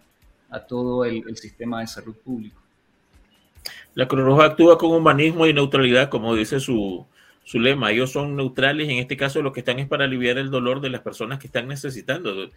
a 0.50 0.60
todo 0.60 1.04
el, 1.04 1.36
sistema 1.36 1.80
de 1.80 1.86
salud 1.86 2.14
público. 2.14 2.60
La 3.94 4.06
Cruz 4.06 4.24
Roja 4.24 4.46
actúa 4.46 4.78
con 4.78 4.92
humanismo 4.92 5.46
y 5.46 5.52
neutralidad, 5.52 6.08
como 6.08 6.34
dice 6.34 6.60
su, 6.60 7.04
su 7.44 7.60
lema. 7.60 7.92
Ellos 7.92 8.10
son 8.10 8.36
neutrales, 8.36 8.88
en 8.88 8.98
este 8.98 9.16
caso 9.16 9.42
lo 9.42 9.52
que 9.52 9.60
están 9.60 9.78
es 9.78 9.86
para 9.86 10.04
aliviar 10.04 10.38
el 10.38 10.50
dolor 10.50 10.80
de 10.80 10.90
las 10.90 11.02
personas 11.02 11.38
que 11.38 11.46
están 11.46 11.68
necesitando 11.68 12.50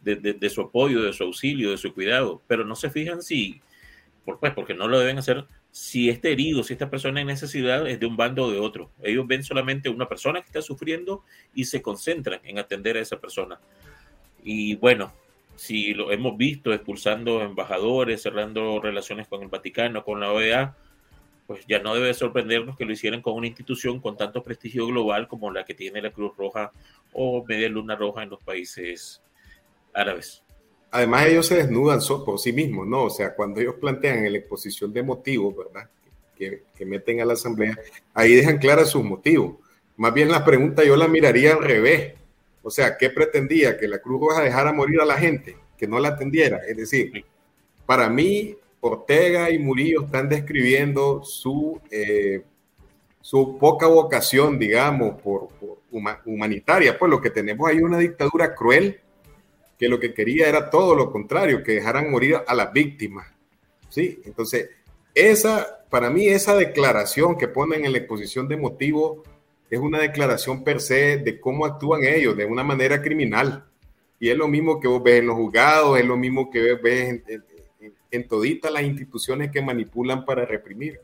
de, 0.00 0.50
su 0.50 0.62
apoyo, 0.62 1.02
de 1.02 1.12
su 1.12 1.24
auxilio, 1.24 1.72
de 1.72 1.76
su 1.76 1.92
cuidado, 1.92 2.42
pero 2.46 2.64
no 2.64 2.76
se 2.76 2.88
fijan 2.88 3.22
si, 3.22 3.60
pues, 4.24 4.54
porque 4.54 4.74
no 4.74 4.88
lo 4.88 4.98
deben 4.98 5.18
hacer, 5.18 5.44
si 5.70 6.08
este 6.08 6.32
herido, 6.32 6.62
si 6.62 6.72
esta 6.72 6.88
persona 6.88 7.20
en 7.20 7.26
necesidad 7.26 7.86
es 7.86 8.00
de 8.00 8.06
un 8.06 8.16
bando 8.16 8.44
o 8.44 8.50
de 8.50 8.58
otro. 8.58 8.90
Ellos 9.02 9.26
ven 9.26 9.42
solamente 9.42 9.88
una 9.88 10.08
persona 10.08 10.40
que 10.40 10.46
está 10.46 10.62
sufriendo 10.62 11.24
y 11.54 11.64
se 11.64 11.82
concentran 11.82 12.40
en 12.44 12.58
atender 12.58 12.96
a 12.96 13.00
esa 13.00 13.20
persona. 13.20 13.60
Y 14.42 14.76
bueno, 14.76 15.12
si 15.56 15.92
lo 15.92 16.12
hemos 16.12 16.36
visto 16.36 16.72
expulsando 16.72 17.42
embajadores, 17.42 18.22
cerrando 18.22 18.80
relaciones 18.80 19.26
con 19.26 19.42
el 19.42 19.48
Vaticano, 19.48 20.04
con 20.04 20.20
la 20.20 20.32
OEA, 20.32 20.76
pues 21.48 21.64
ya 21.66 21.78
no 21.78 21.94
debe 21.94 22.12
sorprendernos 22.12 22.76
que 22.76 22.84
lo 22.84 22.92
hicieran 22.92 23.22
con 23.22 23.32
una 23.32 23.46
institución 23.46 24.00
con 24.00 24.18
tanto 24.18 24.42
prestigio 24.42 24.86
global 24.86 25.26
como 25.28 25.50
la 25.50 25.64
que 25.64 25.72
tiene 25.72 26.02
la 26.02 26.12
Cruz 26.12 26.36
Roja 26.36 26.70
o 27.14 27.42
Media 27.42 27.70
Luna 27.70 27.96
Roja 27.96 28.22
en 28.22 28.28
los 28.28 28.42
países 28.44 29.22
árabes. 29.94 30.44
Además, 30.90 31.24
ellos 31.24 31.46
se 31.46 31.56
desnudan 31.56 32.00
por 32.22 32.38
sí 32.38 32.52
mismos, 32.52 32.86
¿no? 32.86 33.04
O 33.04 33.10
sea, 33.10 33.34
cuando 33.34 33.62
ellos 33.62 33.76
plantean 33.80 34.26
en 34.26 34.32
la 34.32 34.38
exposición 34.38 34.92
de 34.92 35.02
motivos, 35.02 35.56
¿verdad? 35.56 35.88
Que, 36.36 36.64
que 36.76 36.84
meten 36.84 37.22
a 37.22 37.24
la 37.24 37.32
asamblea, 37.32 37.78
ahí 38.12 38.34
dejan 38.34 38.58
claras 38.58 38.90
sus 38.90 39.02
motivos. 39.02 39.56
Más 39.96 40.12
bien 40.12 40.30
la 40.30 40.44
pregunta 40.44 40.84
yo 40.84 40.96
la 40.96 41.08
miraría 41.08 41.54
al 41.54 41.64
revés. 41.64 42.12
O 42.62 42.68
sea, 42.70 42.98
¿qué 42.98 43.08
pretendía? 43.08 43.78
¿Que 43.78 43.88
la 43.88 44.00
Cruz 44.00 44.20
Roja 44.20 44.42
dejara 44.42 44.70
morir 44.74 45.00
a 45.00 45.06
la 45.06 45.16
gente? 45.16 45.56
¿Que 45.78 45.86
no 45.86 45.98
la 45.98 46.08
atendiera? 46.08 46.60
Es 46.68 46.76
decir, 46.76 47.24
para 47.86 48.10
mí, 48.10 48.54
Ortega 48.80 49.50
y 49.50 49.58
Murillo 49.58 50.04
están 50.04 50.28
describiendo 50.28 51.22
su, 51.22 51.80
eh, 51.90 52.42
su 53.20 53.58
poca 53.58 53.86
vocación, 53.86 54.58
digamos, 54.58 55.20
por, 55.20 55.48
humanitaria. 56.24 56.98
Pues 56.98 57.10
lo 57.10 57.20
que 57.20 57.30
tenemos 57.30 57.68
ahí 57.68 57.78
es 57.78 57.82
una 57.82 57.98
dictadura 57.98 58.54
cruel 58.54 59.00
que 59.78 59.88
lo 59.88 60.00
que 60.00 60.12
quería 60.12 60.48
era 60.48 60.70
todo 60.70 60.94
lo 60.94 61.10
contrario, 61.10 61.62
que 61.62 61.72
dejaran 61.72 62.10
morir 62.10 62.38
a 62.46 62.54
las 62.54 62.72
víctimas. 62.72 63.28
¿sí? 63.88 64.20
Entonces, 64.24 64.70
esa, 65.14 65.84
para 65.88 66.10
mí, 66.10 66.26
esa 66.26 66.54
declaración 66.56 67.36
que 67.36 67.48
ponen 67.48 67.84
en 67.84 67.92
la 67.92 67.98
exposición 67.98 68.48
de 68.48 68.56
motivos 68.56 69.20
es 69.70 69.78
una 69.78 70.00
declaración 70.00 70.64
per 70.64 70.80
se 70.80 71.18
de 71.18 71.40
cómo 71.40 71.66
actúan 71.66 72.04
ellos 72.04 72.36
de 72.36 72.46
una 72.46 72.64
manera 72.64 73.02
criminal. 73.02 73.64
Y 74.18 74.30
es 74.30 74.36
lo 74.36 74.48
mismo 74.48 74.80
que 74.80 74.88
vos 74.88 75.02
ves 75.02 75.20
en 75.20 75.26
los 75.26 75.36
juzgados, 75.36 75.98
es 75.98 76.04
lo 76.04 76.16
mismo 76.16 76.50
que 76.50 76.74
ves 76.74 77.08
en, 77.28 77.44
toditas 78.28 78.72
las 78.72 78.82
instituciones 78.82 79.50
que 79.50 79.62
manipulan 79.62 80.24
para 80.24 80.44
reprimir. 80.44 81.00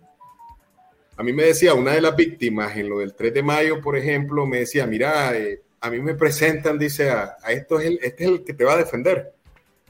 A 1.16 1.22
mí 1.22 1.32
me 1.32 1.44
decía 1.44 1.74
una 1.74 1.92
de 1.92 2.00
las 2.00 2.16
víctimas 2.16 2.76
en 2.76 2.88
lo 2.88 2.98
del 2.98 3.14
3 3.14 3.34
de 3.34 3.42
mayo, 3.42 3.80
por 3.80 3.96
ejemplo, 3.96 4.46
me 4.46 4.60
decía, 4.60 4.86
mira, 4.86 5.36
eh, 5.36 5.62
a 5.80 5.90
mí 5.90 6.00
me 6.00 6.14
presentan, 6.14 6.78
dice, 6.78 7.10
a, 7.10 7.36
esto 7.48 7.78
es 7.78 7.86
el, 7.86 7.98
este 8.02 8.24
es 8.24 8.30
el 8.30 8.44
que 8.44 8.54
te 8.54 8.64
va 8.64 8.72
a 8.72 8.78
defender. 8.78 9.32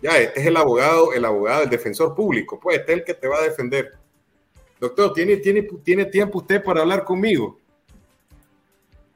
Ya, 0.03 0.19
este 0.19 0.41
es 0.41 0.47
el 0.47 0.57
abogado, 0.57 1.15
el 1.15 1.25
abogado, 1.25 1.63
el 1.63 1.71
defensor 1.71 2.15
público, 2.15 2.61
pues 2.61 2.79
este 2.79 2.93
es 2.93 2.99
el 2.99 3.05
que 3.05 3.15
te 3.15 3.29
va 3.29 3.39
a 3.39 3.43
defender. 3.43 3.93
Doctor, 4.79 5.15
¿tiene, 5.15 5.39
tiene, 5.39 5.63
tiene 5.83 6.05
tiempo 6.07 6.39
usted 6.39 6.63
para 6.63 6.83
hablar 6.83 7.05
conmigo? 7.05 7.59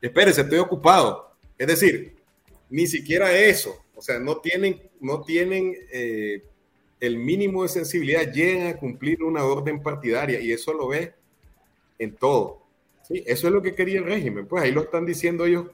espérese, 0.01 0.43
estoy 0.43 0.59
ocupado. 0.59 1.33
Es 1.57 1.67
decir, 1.67 2.15
ni 2.71 2.87
siquiera 2.87 3.37
eso, 3.37 3.77
o 3.95 4.03
sea, 4.03 4.19
no 4.19 4.39
tienen, 4.39 4.81
no 5.01 5.23
tienen 5.23 5.75
eh, 5.91 6.45
el 7.01 7.19
mínimo 7.19 7.63
de 7.63 7.69
sensibilidad, 7.69 8.33
llegan 8.33 8.69
a 8.69 8.77
cumplir 8.77 9.23
una 9.23 9.45
orden 9.45 9.83
partidaria 9.83 10.41
y 10.41 10.53
eso 10.53 10.73
lo 10.73 10.89
ve 10.89 11.15
en 11.99 12.17
todo. 12.17 12.63
¿sí? 13.03 13.23
Eso 13.27 13.47
es 13.47 13.53
lo 13.53 13.63
que 13.63 13.75
quería 13.75 13.99
el 13.99 14.05
régimen, 14.05 14.47
pues 14.47 14.63
ahí 14.63 14.73
lo 14.73 14.83
están 14.83 15.07
diciendo 15.07 15.47
ellos 15.47 15.67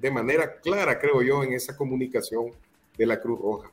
de 0.00 0.10
manera 0.10 0.60
clara, 0.60 0.98
creo 0.98 1.22
yo, 1.22 1.42
en 1.42 1.52
esa 1.52 1.76
comunicación 1.76 2.52
de 2.96 3.06
la 3.06 3.20
Cruz 3.20 3.40
Roja. 3.40 3.70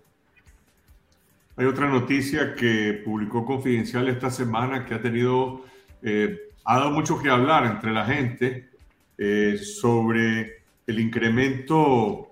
Hay 1.58 1.66
otra 1.66 1.88
noticia 1.88 2.54
que 2.56 3.02
publicó 3.06 3.46
Confidencial 3.46 4.10
esta 4.10 4.30
semana 4.30 4.86
que 4.86 4.94
ha 4.94 5.02
tenido, 5.02 5.64
eh, 6.02 6.50
ha 6.66 6.80
dado 6.80 6.92
mucho 6.92 7.22
que 7.22 7.30
hablar 7.30 7.66
entre 7.66 7.94
la 7.94 8.06
gente 8.06 8.70
eh, 9.18 9.58
sobre 9.58 10.64
el 10.86 11.00
incremento 11.00 12.32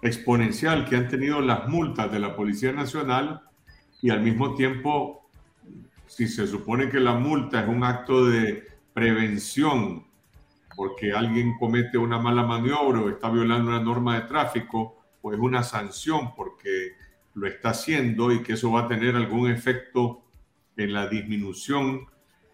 exponencial 0.00 0.88
que 0.88 0.96
han 0.96 1.08
tenido 1.08 1.40
las 1.40 1.68
multas 1.68 2.10
de 2.10 2.18
la 2.18 2.34
Policía 2.34 2.72
Nacional 2.72 3.42
y 4.02 4.10
al 4.10 4.20
mismo 4.20 4.54
tiempo, 4.54 5.30
si 6.08 6.26
se 6.26 6.46
supone 6.46 6.90
que 6.90 6.98
la 6.98 7.14
multa 7.14 7.62
es 7.62 7.68
un 7.68 7.84
acto 7.84 8.26
de 8.26 8.66
prevención 8.92 10.04
porque 10.74 11.12
alguien 11.12 11.56
comete 11.58 11.98
una 11.98 12.18
mala 12.18 12.42
maniobra 12.42 13.00
o 13.00 13.08
está 13.08 13.30
violando 13.30 13.70
una 13.70 13.80
norma 13.80 14.16
de 14.16 14.26
tráfico, 14.26 14.96
pues 15.20 15.36
es 15.36 15.42
una 15.42 15.62
sanción 15.62 16.34
porque 16.34 16.96
lo 17.34 17.46
está 17.46 17.70
haciendo 17.70 18.32
y 18.32 18.42
que 18.42 18.54
eso 18.54 18.72
va 18.72 18.82
a 18.82 18.88
tener 18.88 19.14
algún 19.14 19.48
efecto 19.48 20.22
en 20.76 20.92
la 20.92 21.06
disminución 21.06 22.06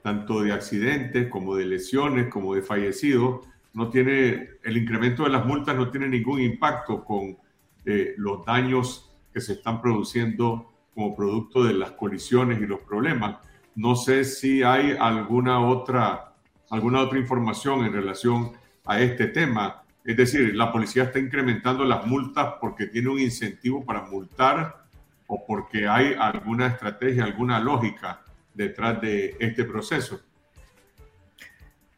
tanto 0.02 0.42
de 0.42 0.52
accidentes 0.52 1.28
como 1.28 1.56
de 1.56 1.64
lesiones 1.64 2.28
como 2.28 2.54
de 2.54 2.62
fallecidos. 2.62 3.46
No 3.72 3.88
tiene, 3.88 4.50
el 4.62 4.76
incremento 4.76 5.24
de 5.24 5.30
las 5.30 5.46
multas 5.46 5.76
no 5.76 5.90
tiene 5.90 6.08
ningún 6.08 6.40
impacto 6.40 7.04
con 7.04 7.38
eh, 7.86 8.14
los 8.18 8.44
daños 8.44 9.16
que 9.32 9.40
se 9.40 9.54
están 9.54 9.80
produciendo 9.80 10.72
como 10.98 11.14
producto 11.14 11.62
de 11.62 11.74
las 11.74 11.92
colisiones 11.92 12.60
y 12.60 12.66
los 12.66 12.80
problemas. 12.80 13.36
No 13.76 13.94
sé 13.94 14.24
si 14.24 14.64
hay 14.64 14.96
alguna 14.98 15.64
otra, 15.64 16.32
alguna 16.70 17.02
otra 17.02 17.20
información 17.20 17.84
en 17.84 17.92
relación 17.92 18.50
a 18.84 19.00
este 19.00 19.28
tema. 19.28 19.84
Es 20.04 20.16
decir, 20.16 20.56
la 20.56 20.72
policía 20.72 21.04
está 21.04 21.20
incrementando 21.20 21.84
las 21.84 22.04
multas 22.04 22.54
porque 22.60 22.86
tiene 22.86 23.10
un 23.10 23.20
incentivo 23.20 23.84
para 23.84 24.06
multar 24.06 24.86
o 25.28 25.46
porque 25.46 25.86
hay 25.86 26.16
alguna 26.18 26.66
estrategia, 26.66 27.22
alguna 27.22 27.60
lógica 27.60 28.24
detrás 28.52 29.00
de 29.00 29.36
este 29.38 29.62
proceso. 29.62 30.20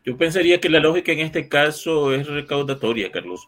Yo 0.04 0.14
pensaría 0.18 0.60
que 0.60 0.68
la 0.68 0.78
lógica 0.80 1.12
en 1.12 1.20
este 1.20 1.48
caso 1.48 2.12
es 2.12 2.26
recaudatoria, 2.26 3.10
Carlos. 3.10 3.46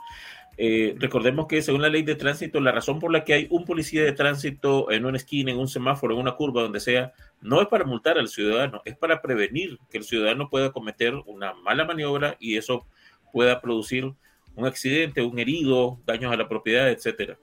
Eh, 0.58 0.94
recordemos 0.98 1.46
que 1.46 1.62
según 1.62 1.82
la 1.82 1.88
ley 1.88 2.02
de 2.02 2.14
tránsito, 2.14 2.60
la 2.60 2.72
razón 2.72 2.98
por 2.98 3.10
la 3.10 3.24
que 3.24 3.32
hay 3.32 3.46
un 3.50 3.64
policía 3.64 4.04
de 4.04 4.12
tránsito 4.12 4.90
en 4.90 5.06
una 5.06 5.16
esquina, 5.16 5.50
en 5.50 5.58
un 5.58 5.68
semáforo, 5.68 6.14
en 6.14 6.20
una 6.20 6.32
curva, 6.32 6.62
donde 6.62 6.80
sea, 6.80 7.12
no 7.40 7.60
es 7.62 7.68
para 7.68 7.84
multar 7.84 8.18
al 8.18 8.28
ciudadano, 8.28 8.82
es 8.84 8.96
para 8.96 9.22
prevenir 9.22 9.78
que 9.90 9.98
el 9.98 10.04
ciudadano 10.04 10.50
pueda 10.50 10.70
cometer 10.72 11.14
una 11.26 11.54
mala 11.54 11.84
maniobra 11.84 12.36
y 12.38 12.56
eso 12.56 12.86
pueda 13.32 13.60
producir 13.60 14.12
un 14.54 14.66
accidente, 14.66 15.22
un 15.22 15.38
herido, 15.38 15.98
daños 16.04 16.32
a 16.32 16.36
la 16.36 16.48
propiedad, 16.48 16.90
etcétera. 16.90 17.38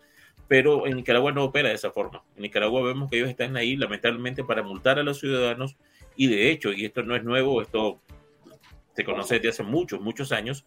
Pero 0.48 0.88
en 0.88 0.96
Nicaragua 0.96 1.32
no 1.32 1.44
opera 1.44 1.70
de 1.70 1.76
esa 1.76 1.92
forma. 1.92 2.24
En 2.36 2.44
Nicaragua 2.44 2.82
vemos 2.84 3.10
que 3.10 3.18
ellos 3.18 3.30
están 3.30 3.58
ahí 3.58 3.76
lamentablemente 3.76 4.44
para 4.44 4.62
multar 4.64 5.00
a 5.00 5.04
los 5.04 5.20
ciudadanos 5.20 5.78
y 6.16 6.28
de 6.28 6.52
hecho, 6.52 6.72
y 6.74 6.86
esto 6.86 7.02
no 7.02 7.16
es 7.16 7.24
nuevo, 7.24 7.62
esto 7.62 8.00
se 8.96 9.04
conoce 9.04 9.36
desde 9.36 9.50
hace 9.50 9.64
muchos, 9.64 10.02
muchos 10.02 10.32
años, 10.32 10.66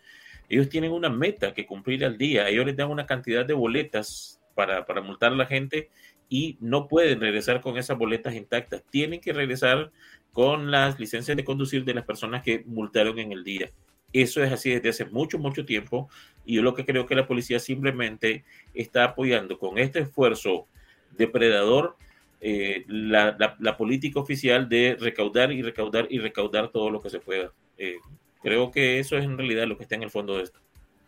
ellos 0.53 0.69
tienen 0.69 0.93
una 0.93 1.09
meta 1.09 1.55
que 1.55 1.65
cumplir 1.65 2.05
al 2.05 2.19
día. 2.19 2.47
Ellos 2.47 2.67
les 2.67 2.77
dan 2.77 2.91
una 2.91 3.07
cantidad 3.07 3.47
de 3.47 3.55
boletas 3.55 4.39
para, 4.55 4.85
para 4.85 5.01
multar 5.01 5.33
a 5.33 5.37
la 5.37 5.47
gente 5.47 5.89
y 6.29 6.59
no 6.61 6.89
pueden 6.89 7.21
regresar 7.21 7.63
con 7.63 7.79
esas 7.79 7.97
boletas 7.97 8.35
intactas. 8.35 8.85
Tienen 8.91 9.19
que 9.23 9.33
regresar 9.33 9.91
con 10.31 10.71
las 10.71 11.01
licencias 11.01 11.39
de 11.39 11.45
conducir 11.47 11.87
de 11.87 11.95
las 11.95 12.05
personas 12.05 12.43
que 12.43 12.65
multaron 12.67 13.19
en 13.19 13.33
el 13.33 13.45
día. 13.45 13.71
Eso 14.13 14.45
es 14.45 14.53
así 14.53 14.69
desde 14.69 14.91
hace 14.91 15.07
mucho, 15.07 15.39
mucho 15.39 15.65
tiempo. 15.65 16.11
Y 16.45 16.57
yo 16.57 16.63
lo 16.63 16.75
que 16.75 16.85
creo 16.85 17.07
que 17.07 17.15
la 17.15 17.27
policía 17.27 17.59
simplemente 17.59 18.45
está 18.75 19.05
apoyando 19.05 19.59
con 19.59 19.79
este 19.79 20.01
esfuerzo 20.01 20.67
depredador 21.13 21.97
eh, 22.43 22.85
la, 22.89 23.57
la, 23.59 23.77
política 23.79 24.21
oficial 24.21 24.69
de 24.69 24.99
recaudar 25.01 25.51
y 25.51 25.63
recaudar 25.63 26.09
y 26.11 26.19
recaudar 26.19 26.69
todo 26.69 26.91
lo 26.91 27.01
que 27.01 27.09
se 27.09 27.21
pueda. 27.21 27.55
Eh, 27.79 27.97
creo 28.43 28.71
que 28.71 28.99
eso 28.99 29.17
es 29.17 29.25
en 29.25 29.37
realidad 29.37 29.67
lo 29.67 29.77
que 29.77 29.85
está 29.85 29.95
en 29.95 30.03
el 30.03 30.11
fondo 30.11 30.37
de 30.37 30.45
esto. 30.45 30.59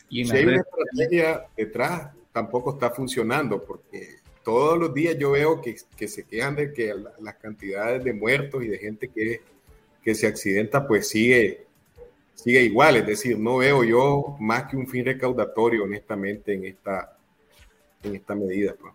Y 0.09 0.25
si 0.25 0.37
hay 0.37 0.45
una 0.45 0.57
estrategia 0.61 1.47
detrás, 1.57 2.13
tampoco 2.33 2.75
está 2.75 2.91
funcionando, 2.91 3.63
porque 3.63 4.17
todos 4.45 4.79
los 4.79 4.93
días 4.95 5.17
yo 5.19 5.33
veo 5.33 5.61
que, 5.61 5.77
que 5.97 6.07
se 6.07 6.25
quejan 6.25 6.57
de 6.57 6.73
que 6.73 6.95
las 7.21 7.35
cantidades 7.37 8.05
de 8.05 8.13
muertos 8.13 8.63
y 8.63 8.69
de 8.69 8.79
gente 8.79 9.09
que, 9.09 9.41
que 10.03 10.15
se 10.15 10.27
accidenta, 10.27 10.87
pues 10.87 11.09
sigue, 11.09 11.67
sigue 12.35 12.63
igual. 12.63 12.97
Es 12.97 13.07
decir, 13.07 13.39
no 13.39 13.57
veo 13.57 13.83
yo 13.85 14.37
más 14.39 14.65
que 14.65 14.77
un 14.77 14.87
fin 14.87 15.05
recaudatorio, 15.05 15.85
honestamente, 15.85 16.53
en 16.53 16.67
esta, 16.67 17.17
en 18.03 18.15
esta 18.15 18.35
medida. 18.35 18.75
Pues. 18.79 18.93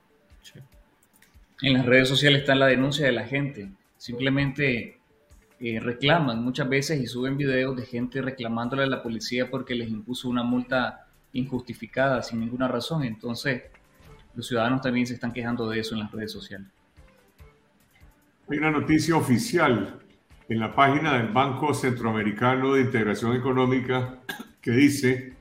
En 1.62 1.74
las 1.74 1.86
redes 1.86 2.08
sociales 2.08 2.42
está 2.42 2.56
la 2.56 2.68
denuncia 2.68 3.06
de 3.06 3.12
la 3.12 3.26
gente. 3.26 3.70
Simplemente 3.98 4.99
eh, 5.62 5.80
reclaman 5.80 6.44
muchas 6.44 6.70
veces 6.70 7.02
y 7.02 7.08
suben 7.08 7.36
videos 7.36 7.76
de 7.76 7.86
gente 7.86 8.22
reclamándole 8.22 8.84
a 8.84 8.88
la 8.88 9.04
policía 9.04 9.50
porque 9.50 9.76
les 9.76 9.90
impuso 9.90 10.30
una 10.30 10.44
multa 10.44 11.08
injustificada, 11.34 12.24
sin 12.24 12.40
ninguna 12.40 12.68
razón. 12.68 13.04
Entonces, 13.04 13.64
los 14.36 14.48
ciudadanos 14.48 14.82
también 14.82 15.06
se 15.06 15.16
están 15.16 15.34
quejando 15.34 15.70
de 15.70 15.80
eso 15.80 15.96
en 15.96 16.02
las 16.02 16.12
redes 16.12 16.32
sociales. 16.32 16.68
Hay 18.50 18.58
una 18.58 18.72
noticia 18.72 19.16
oficial 19.16 20.00
en 20.48 20.60
la 20.60 20.74
página 20.74 21.18
del 21.18 21.28
Banco 21.28 21.74
Centroamericano 21.74 22.74
de 22.74 22.82
Integración 22.82 23.36
Económica 23.36 24.20
que 24.62 24.72
dice 24.72 25.34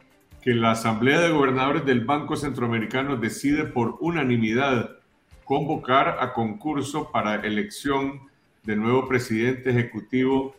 que 0.42 0.54
la 0.54 0.72
Asamblea 0.72 1.20
de 1.20 1.30
Gobernadores 1.30 1.84
del 1.86 2.04
Banco 2.04 2.36
Centroamericano 2.36 3.16
decide 3.16 3.64
por 3.64 3.96
unanimidad 4.00 4.98
convocar 5.44 6.18
a 6.20 6.34
concurso 6.34 7.10
para 7.10 7.36
elección 7.36 8.27
de 8.68 8.76
nuevo 8.76 9.08
presidente 9.08 9.70
ejecutivo 9.70 10.54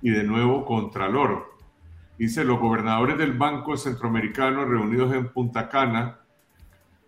y 0.00 0.10
de 0.10 0.22
nuevo 0.22 0.64
contralor. 0.64 1.56
Dice, 2.16 2.44
los 2.44 2.60
gobernadores 2.60 3.18
del 3.18 3.32
Banco 3.32 3.76
Centroamericano 3.76 4.64
reunidos 4.64 5.12
en 5.12 5.32
Punta 5.32 5.68
Cana 5.68 6.20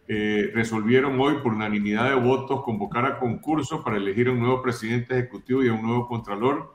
eh, 0.08 0.50
resolvieron 0.52 1.20
hoy 1.20 1.34
por 1.40 1.52
unanimidad 1.52 2.08
de 2.08 2.16
votos 2.16 2.64
convocar 2.64 3.06
a 3.06 3.20
concurso 3.20 3.84
para 3.84 3.96
elegir 3.96 4.28
un 4.28 4.40
nuevo 4.40 4.60
presidente 4.60 5.16
ejecutivo 5.16 5.62
y 5.62 5.68
un 5.68 5.82
nuevo 5.82 6.08
contralor. 6.08 6.74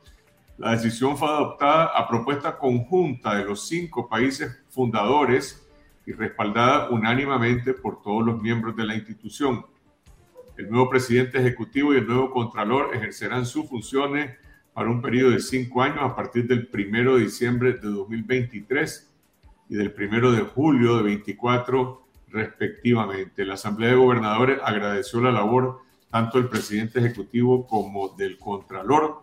La 0.57 0.71
decisión 0.71 1.17
fue 1.17 1.27
adoptada 1.27 1.87
a 1.87 2.07
propuesta 2.07 2.57
conjunta 2.57 3.35
de 3.35 3.43
los 3.43 3.67
cinco 3.67 4.07
países 4.07 4.63
fundadores 4.69 5.69
y 6.05 6.13
respaldada 6.13 6.89
unánimemente 6.91 7.73
por 7.73 8.01
todos 8.01 8.25
los 8.25 8.41
miembros 8.41 8.73
de 8.77 8.85
la 8.85 8.95
institución. 8.95 9.65
El 10.55 10.69
nuevo 10.69 10.87
presidente 10.87 11.39
ejecutivo 11.39 11.93
y 11.93 11.97
el 11.97 12.07
nuevo 12.07 12.29
contralor 12.29 12.95
ejercerán 12.95 13.45
sus 13.45 13.67
funciones 13.67 14.37
para 14.73 14.89
un 14.89 15.01
periodo 15.01 15.31
de 15.31 15.39
cinco 15.39 15.81
años 15.81 15.99
a 16.01 16.15
partir 16.15 16.47
del 16.47 16.67
primero 16.67 17.15
de 17.15 17.23
diciembre 17.23 17.73
de 17.73 17.87
2023 17.87 19.11
y 19.69 19.75
del 19.75 19.91
primero 19.91 20.31
de 20.31 20.41
julio 20.41 20.97
de 20.97 21.03
24 21.03 22.07
respectivamente. 22.29 23.45
La 23.45 23.55
Asamblea 23.55 23.91
de 23.91 23.95
Gobernadores 23.95 24.59
agradeció 24.63 25.21
la 25.21 25.31
labor 25.31 25.79
tanto 26.11 26.37
del 26.37 26.49
presidente 26.49 26.99
ejecutivo 26.99 27.65
como 27.65 28.09
del 28.09 28.37
contralor 28.37 29.21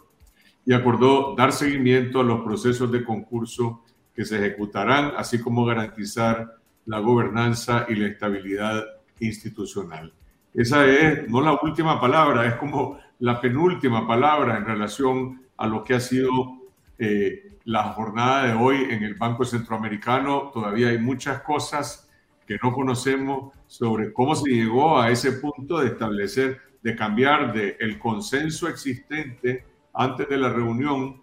y 0.66 0.72
acordó 0.72 1.36
dar 1.36 1.52
seguimiento 1.52 2.20
a 2.20 2.24
los 2.24 2.40
procesos 2.42 2.90
de 2.90 3.04
concurso 3.04 3.84
que 4.14 4.24
se 4.24 4.38
ejecutarán, 4.38 5.12
así 5.16 5.40
como 5.40 5.64
garantizar 5.64 6.56
la 6.86 6.98
gobernanza 6.98 7.86
y 7.88 7.94
la 7.94 8.08
estabilidad 8.08 8.84
institucional. 9.20 10.12
Esa 10.54 10.84
es 10.86 11.28
no 11.28 11.40
la 11.40 11.58
última 11.62 12.00
palabra, 12.00 12.46
es 12.46 12.54
como 12.54 12.98
la 13.20 13.40
penúltima 13.40 14.06
palabra 14.06 14.56
en 14.56 14.64
relación 14.64 15.42
a 15.56 15.66
lo 15.66 15.84
que 15.84 15.94
ha 15.94 16.00
sido 16.00 16.58
eh, 16.98 17.58
la 17.64 17.84
jornada 17.92 18.46
de 18.46 18.54
hoy 18.54 18.88
en 18.90 19.04
el 19.04 19.14
Banco 19.14 19.44
Centroamericano. 19.44 20.50
Todavía 20.52 20.88
hay 20.88 20.98
muchas 20.98 21.42
cosas 21.42 22.10
que 22.46 22.58
no 22.62 22.72
conocemos 22.72 23.52
sobre 23.68 24.12
cómo 24.12 24.34
se 24.34 24.50
llegó 24.50 24.98
a 24.98 25.10
ese 25.10 25.32
punto 25.32 25.78
de 25.78 25.88
establecer, 25.88 26.58
de 26.82 26.96
cambiar 26.96 27.52
de 27.52 27.76
el 27.78 27.98
consenso 27.98 28.68
existente 28.68 29.64
antes 29.92 30.28
de 30.28 30.36
la 30.36 30.48
reunión 30.48 31.22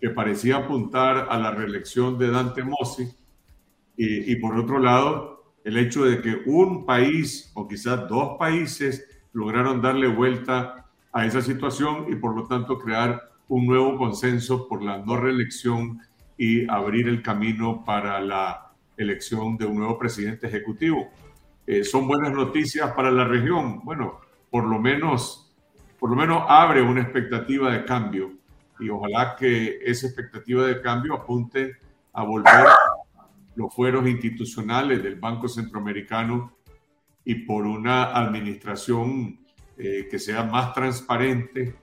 que 0.00 0.10
parecía 0.10 0.58
apuntar 0.58 1.26
a 1.28 1.38
la 1.38 1.50
reelección 1.50 2.16
de 2.16 2.30
Dante 2.30 2.62
Mossi 2.62 3.10
y, 3.96 4.32
y 4.32 4.36
por 4.36 4.56
otro 4.56 4.78
lado 4.78 5.37
el 5.64 5.76
hecho 5.76 6.04
de 6.04 6.20
que 6.22 6.42
un 6.46 6.86
país 6.86 7.50
o 7.54 7.66
quizás 7.68 8.08
dos 8.08 8.38
países 8.38 9.06
lograron 9.32 9.82
darle 9.82 10.08
vuelta 10.08 10.86
a 11.12 11.26
esa 11.26 11.42
situación 11.42 12.06
y 12.10 12.16
por 12.16 12.34
lo 12.34 12.46
tanto 12.46 12.78
crear 12.78 13.22
un 13.48 13.66
nuevo 13.66 13.96
consenso 13.96 14.68
por 14.68 14.82
la 14.82 14.98
no 14.98 15.16
reelección 15.16 16.00
y 16.36 16.68
abrir 16.70 17.08
el 17.08 17.22
camino 17.22 17.84
para 17.84 18.20
la 18.20 18.72
elección 18.96 19.56
de 19.56 19.66
un 19.66 19.78
nuevo 19.78 19.98
presidente 19.98 20.46
ejecutivo. 20.46 21.08
Eh, 21.66 21.84
son 21.84 22.06
buenas 22.06 22.32
noticias 22.32 22.90
para 22.92 23.10
la 23.10 23.24
región. 23.24 23.80
Bueno, 23.84 24.20
por 24.50 24.64
lo 24.64 24.78
menos, 24.78 25.54
por 25.98 26.10
lo 26.10 26.16
menos 26.16 26.44
abre 26.48 26.82
una 26.82 27.02
expectativa 27.02 27.72
de 27.72 27.84
cambio 27.84 28.32
y 28.80 28.88
ojalá 28.88 29.36
que 29.36 29.78
esa 29.84 30.06
expectativa 30.06 30.66
de 30.66 30.80
cambio 30.80 31.14
apunte 31.14 31.76
a 32.12 32.22
volver 32.22 32.66
los 33.58 33.74
fueros 33.74 34.06
institucionales 34.06 35.02
del 35.02 35.16
Banco 35.16 35.48
Centroamericano 35.48 36.58
y 37.24 37.34
por 37.44 37.66
una 37.66 38.04
administración 38.04 39.40
eh, 39.76 40.06
que 40.08 40.20
sea 40.20 40.44
más 40.44 40.72
transparente 40.72 41.74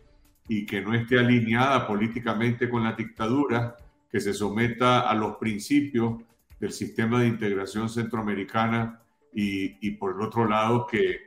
y 0.48 0.66
que 0.66 0.80
no 0.80 0.94
esté 0.94 1.20
alineada 1.20 1.86
políticamente 1.86 2.70
con 2.70 2.86
la 2.86 2.94
dictadura, 2.94 3.76
que 4.10 4.22
se 4.22 4.34
someta 4.34 5.02
a 5.02 5.14
los 5.16 5.36
principios 5.36 6.24
del 6.62 6.72
sistema 6.72 7.20
de 7.20 7.28
integración 7.28 7.90
centroamericana 7.90 9.02
y, 9.34 9.92
por 9.98 10.16
el 10.16 10.22
otro 10.22 10.48
lado 10.48 10.88
que, 10.88 11.26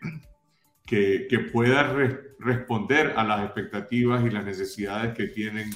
que, 0.86 1.50
pueda 1.52 1.94
responder 2.38 3.12
a 3.18 3.22
las 3.22 3.44
expectativas 3.44 4.24
y 4.24 4.30
las 4.30 4.46
necesidades 4.46 5.14
que 5.14 5.26
tienen 5.26 5.68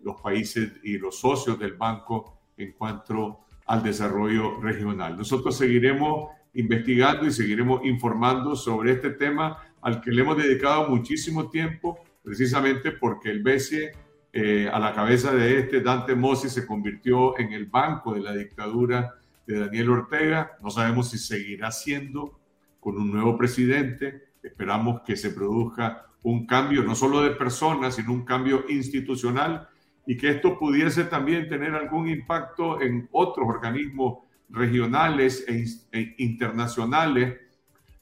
los 0.00 0.20
países 0.20 0.72
y 0.82 0.98
los 0.98 1.20
socios 1.20 1.56
del 1.56 1.74
banco 1.74 2.40
en 2.56 2.72
cuanto 2.72 3.44
al 3.68 3.82
desarrollo 3.82 4.60
regional. 4.60 5.16
Nosotros 5.16 5.56
seguiremos 5.56 6.30
investigando 6.54 7.26
y 7.26 7.30
seguiremos 7.30 7.84
informando 7.84 8.56
sobre 8.56 8.92
este 8.92 9.10
tema 9.10 9.58
al 9.82 10.00
que 10.00 10.10
le 10.10 10.22
hemos 10.22 10.36
dedicado 10.36 10.88
muchísimo 10.88 11.50
tiempo, 11.50 11.98
precisamente 12.22 12.92
porque 12.92 13.30
el 13.30 13.42
BCE 13.42 13.92
eh, 14.32 14.68
a 14.72 14.78
la 14.78 14.94
cabeza 14.94 15.32
de 15.32 15.60
este, 15.60 15.80
Dante 15.80 16.14
Mossi 16.14 16.48
se 16.48 16.66
convirtió 16.66 17.38
en 17.38 17.52
el 17.52 17.66
banco 17.66 18.14
de 18.14 18.20
la 18.20 18.34
dictadura 18.34 19.14
de 19.46 19.60
Daniel 19.60 19.90
Ortega. 19.90 20.52
No 20.62 20.70
sabemos 20.70 21.10
si 21.10 21.18
seguirá 21.18 21.70
siendo 21.70 22.38
con 22.80 22.96
un 22.96 23.12
nuevo 23.12 23.36
presidente. 23.36 24.28
Esperamos 24.42 25.02
que 25.06 25.16
se 25.16 25.30
produzca 25.30 26.06
un 26.22 26.46
cambio 26.46 26.82
no 26.82 26.94
solo 26.94 27.22
de 27.22 27.30
personas, 27.30 27.96
sino 27.96 28.12
un 28.12 28.24
cambio 28.24 28.64
institucional 28.68 29.68
y 30.08 30.16
que 30.16 30.30
esto 30.30 30.58
pudiese 30.58 31.04
también 31.04 31.50
tener 31.50 31.74
algún 31.74 32.08
impacto 32.08 32.80
en 32.80 33.10
otros 33.12 33.46
organismos 33.46 34.20
regionales 34.48 35.44
e, 35.46 35.66
e 35.92 36.14
internacionales 36.16 37.36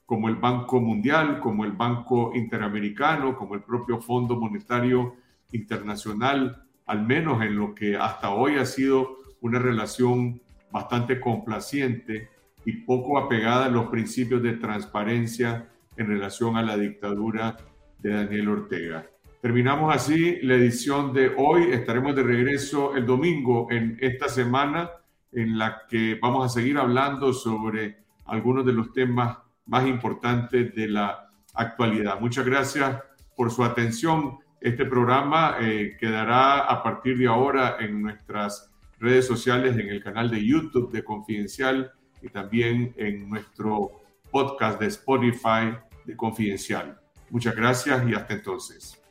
como 0.07 0.29
el 0.29 0.37
Banco 0.37 0.81
Mundial, 0.81 1.41
como 1.41 1.65
el 1.65 1.73
Banco 1.73 2.31
Interamericano, 2.33 3.37
como 3.37 3.57
el 3.57 3.65
propio 3.65 4.01
Fondo 4.01 4.37
Monetario 4.37 5.17
internacional, 5.51 6.63
al 6.87 7.05
menos 7.05 7.43
en 7.43 7.57
lo 7.57 7.75
que 7.75 7.97
hasta 7.97 8.31
hoy 8.31 8.55
ha 8.55 8.67
sido 8.67 9.17
una 9.41 9.59
relación 9.59 10.41
bastante 10.71 11.19
complaciente 11.19 12.29
y 12.65 12.85
poco 12.85 13.19
apegada 13.19 13.67
a 13.67 13.71
los 13.71 13.89
principios 13.89 14.45
de 14.45 14.53
transparencia 14.53 15.73
en 15.97 16.07
relación 16.07 16.57
a 16.57 16.63
la 16.63 16.77
dictadura 16.77 17.57
de 17.99 18.11
Daniel 18.11 18.49
Ortega. 18.49 19.07
Terminamos 19.47 19.95
así 19.95 20.41
la 20.43 20.57
edición 20.57 21.13
de 21.13 21.33
hoy. 21.37 21.71
Estaremos 21.71 22.17
de 22.17 22.25
regreso 22.25 22.97
el 22.97 23.07
domingo 23.07 23.69
en 23.71 23.97
esta 24.01 24.29
semana 24.29 24.91
en 25.31 25.57
la 25.57 25.83
que 25.89 26.19
vamos 26.21 26.45
a 26.45 26.49
seguir 26.49 26.77
hablando 26.77 27.33
sobre 27.33 27.99
algunos 28.25 28.67
de 28.67 28.73
los 28.73 28.93
temas 28.93 29.39
más 29.67 29.87
importantes 29.87 30.75
de 30.75 30.89
la 30.89 31.31
actualidad. 31.55 32.19
Muchas 32.19 32.45
gracias 32.45 33.01
por 33.37 33.53
su 33.53 33.63
atención. 33.63 34.37
Este 34.61 34.85
programa 34.85 35.59
eh, 35.61 35.97
quedará 35.97 36.63
a 36.63 36.83
partir 36.83 37.17
de 37.17 37.29
ahora 37.29 37.77
en 37.79 38.03
nuestras 38.03 38.73
redes 38.99 39.29
sociales, 39.29 39.79
en 39.79 39.91
el 39.91 40.03
canal 40.03 40.29
de 40.29 40.45
YouTube 40.45 40.91
de 40.91 41.05
Confidencial 41.05 41.93
y 42.21 42.31
también 42.31 42.93
en 42.97 43.29
nuestro 43.29 43.93
podcast 44.29 44.81
de 44.81 44.89
Spotify 44.89 45.73
de 46.05 46.17
Confidencial. 46.17 46.99
Muchas 47.31 47.55
gracias 47.55 48.09
y 48.09 48.13
hasta 48.13 48.35
entonces. 48.35 49.06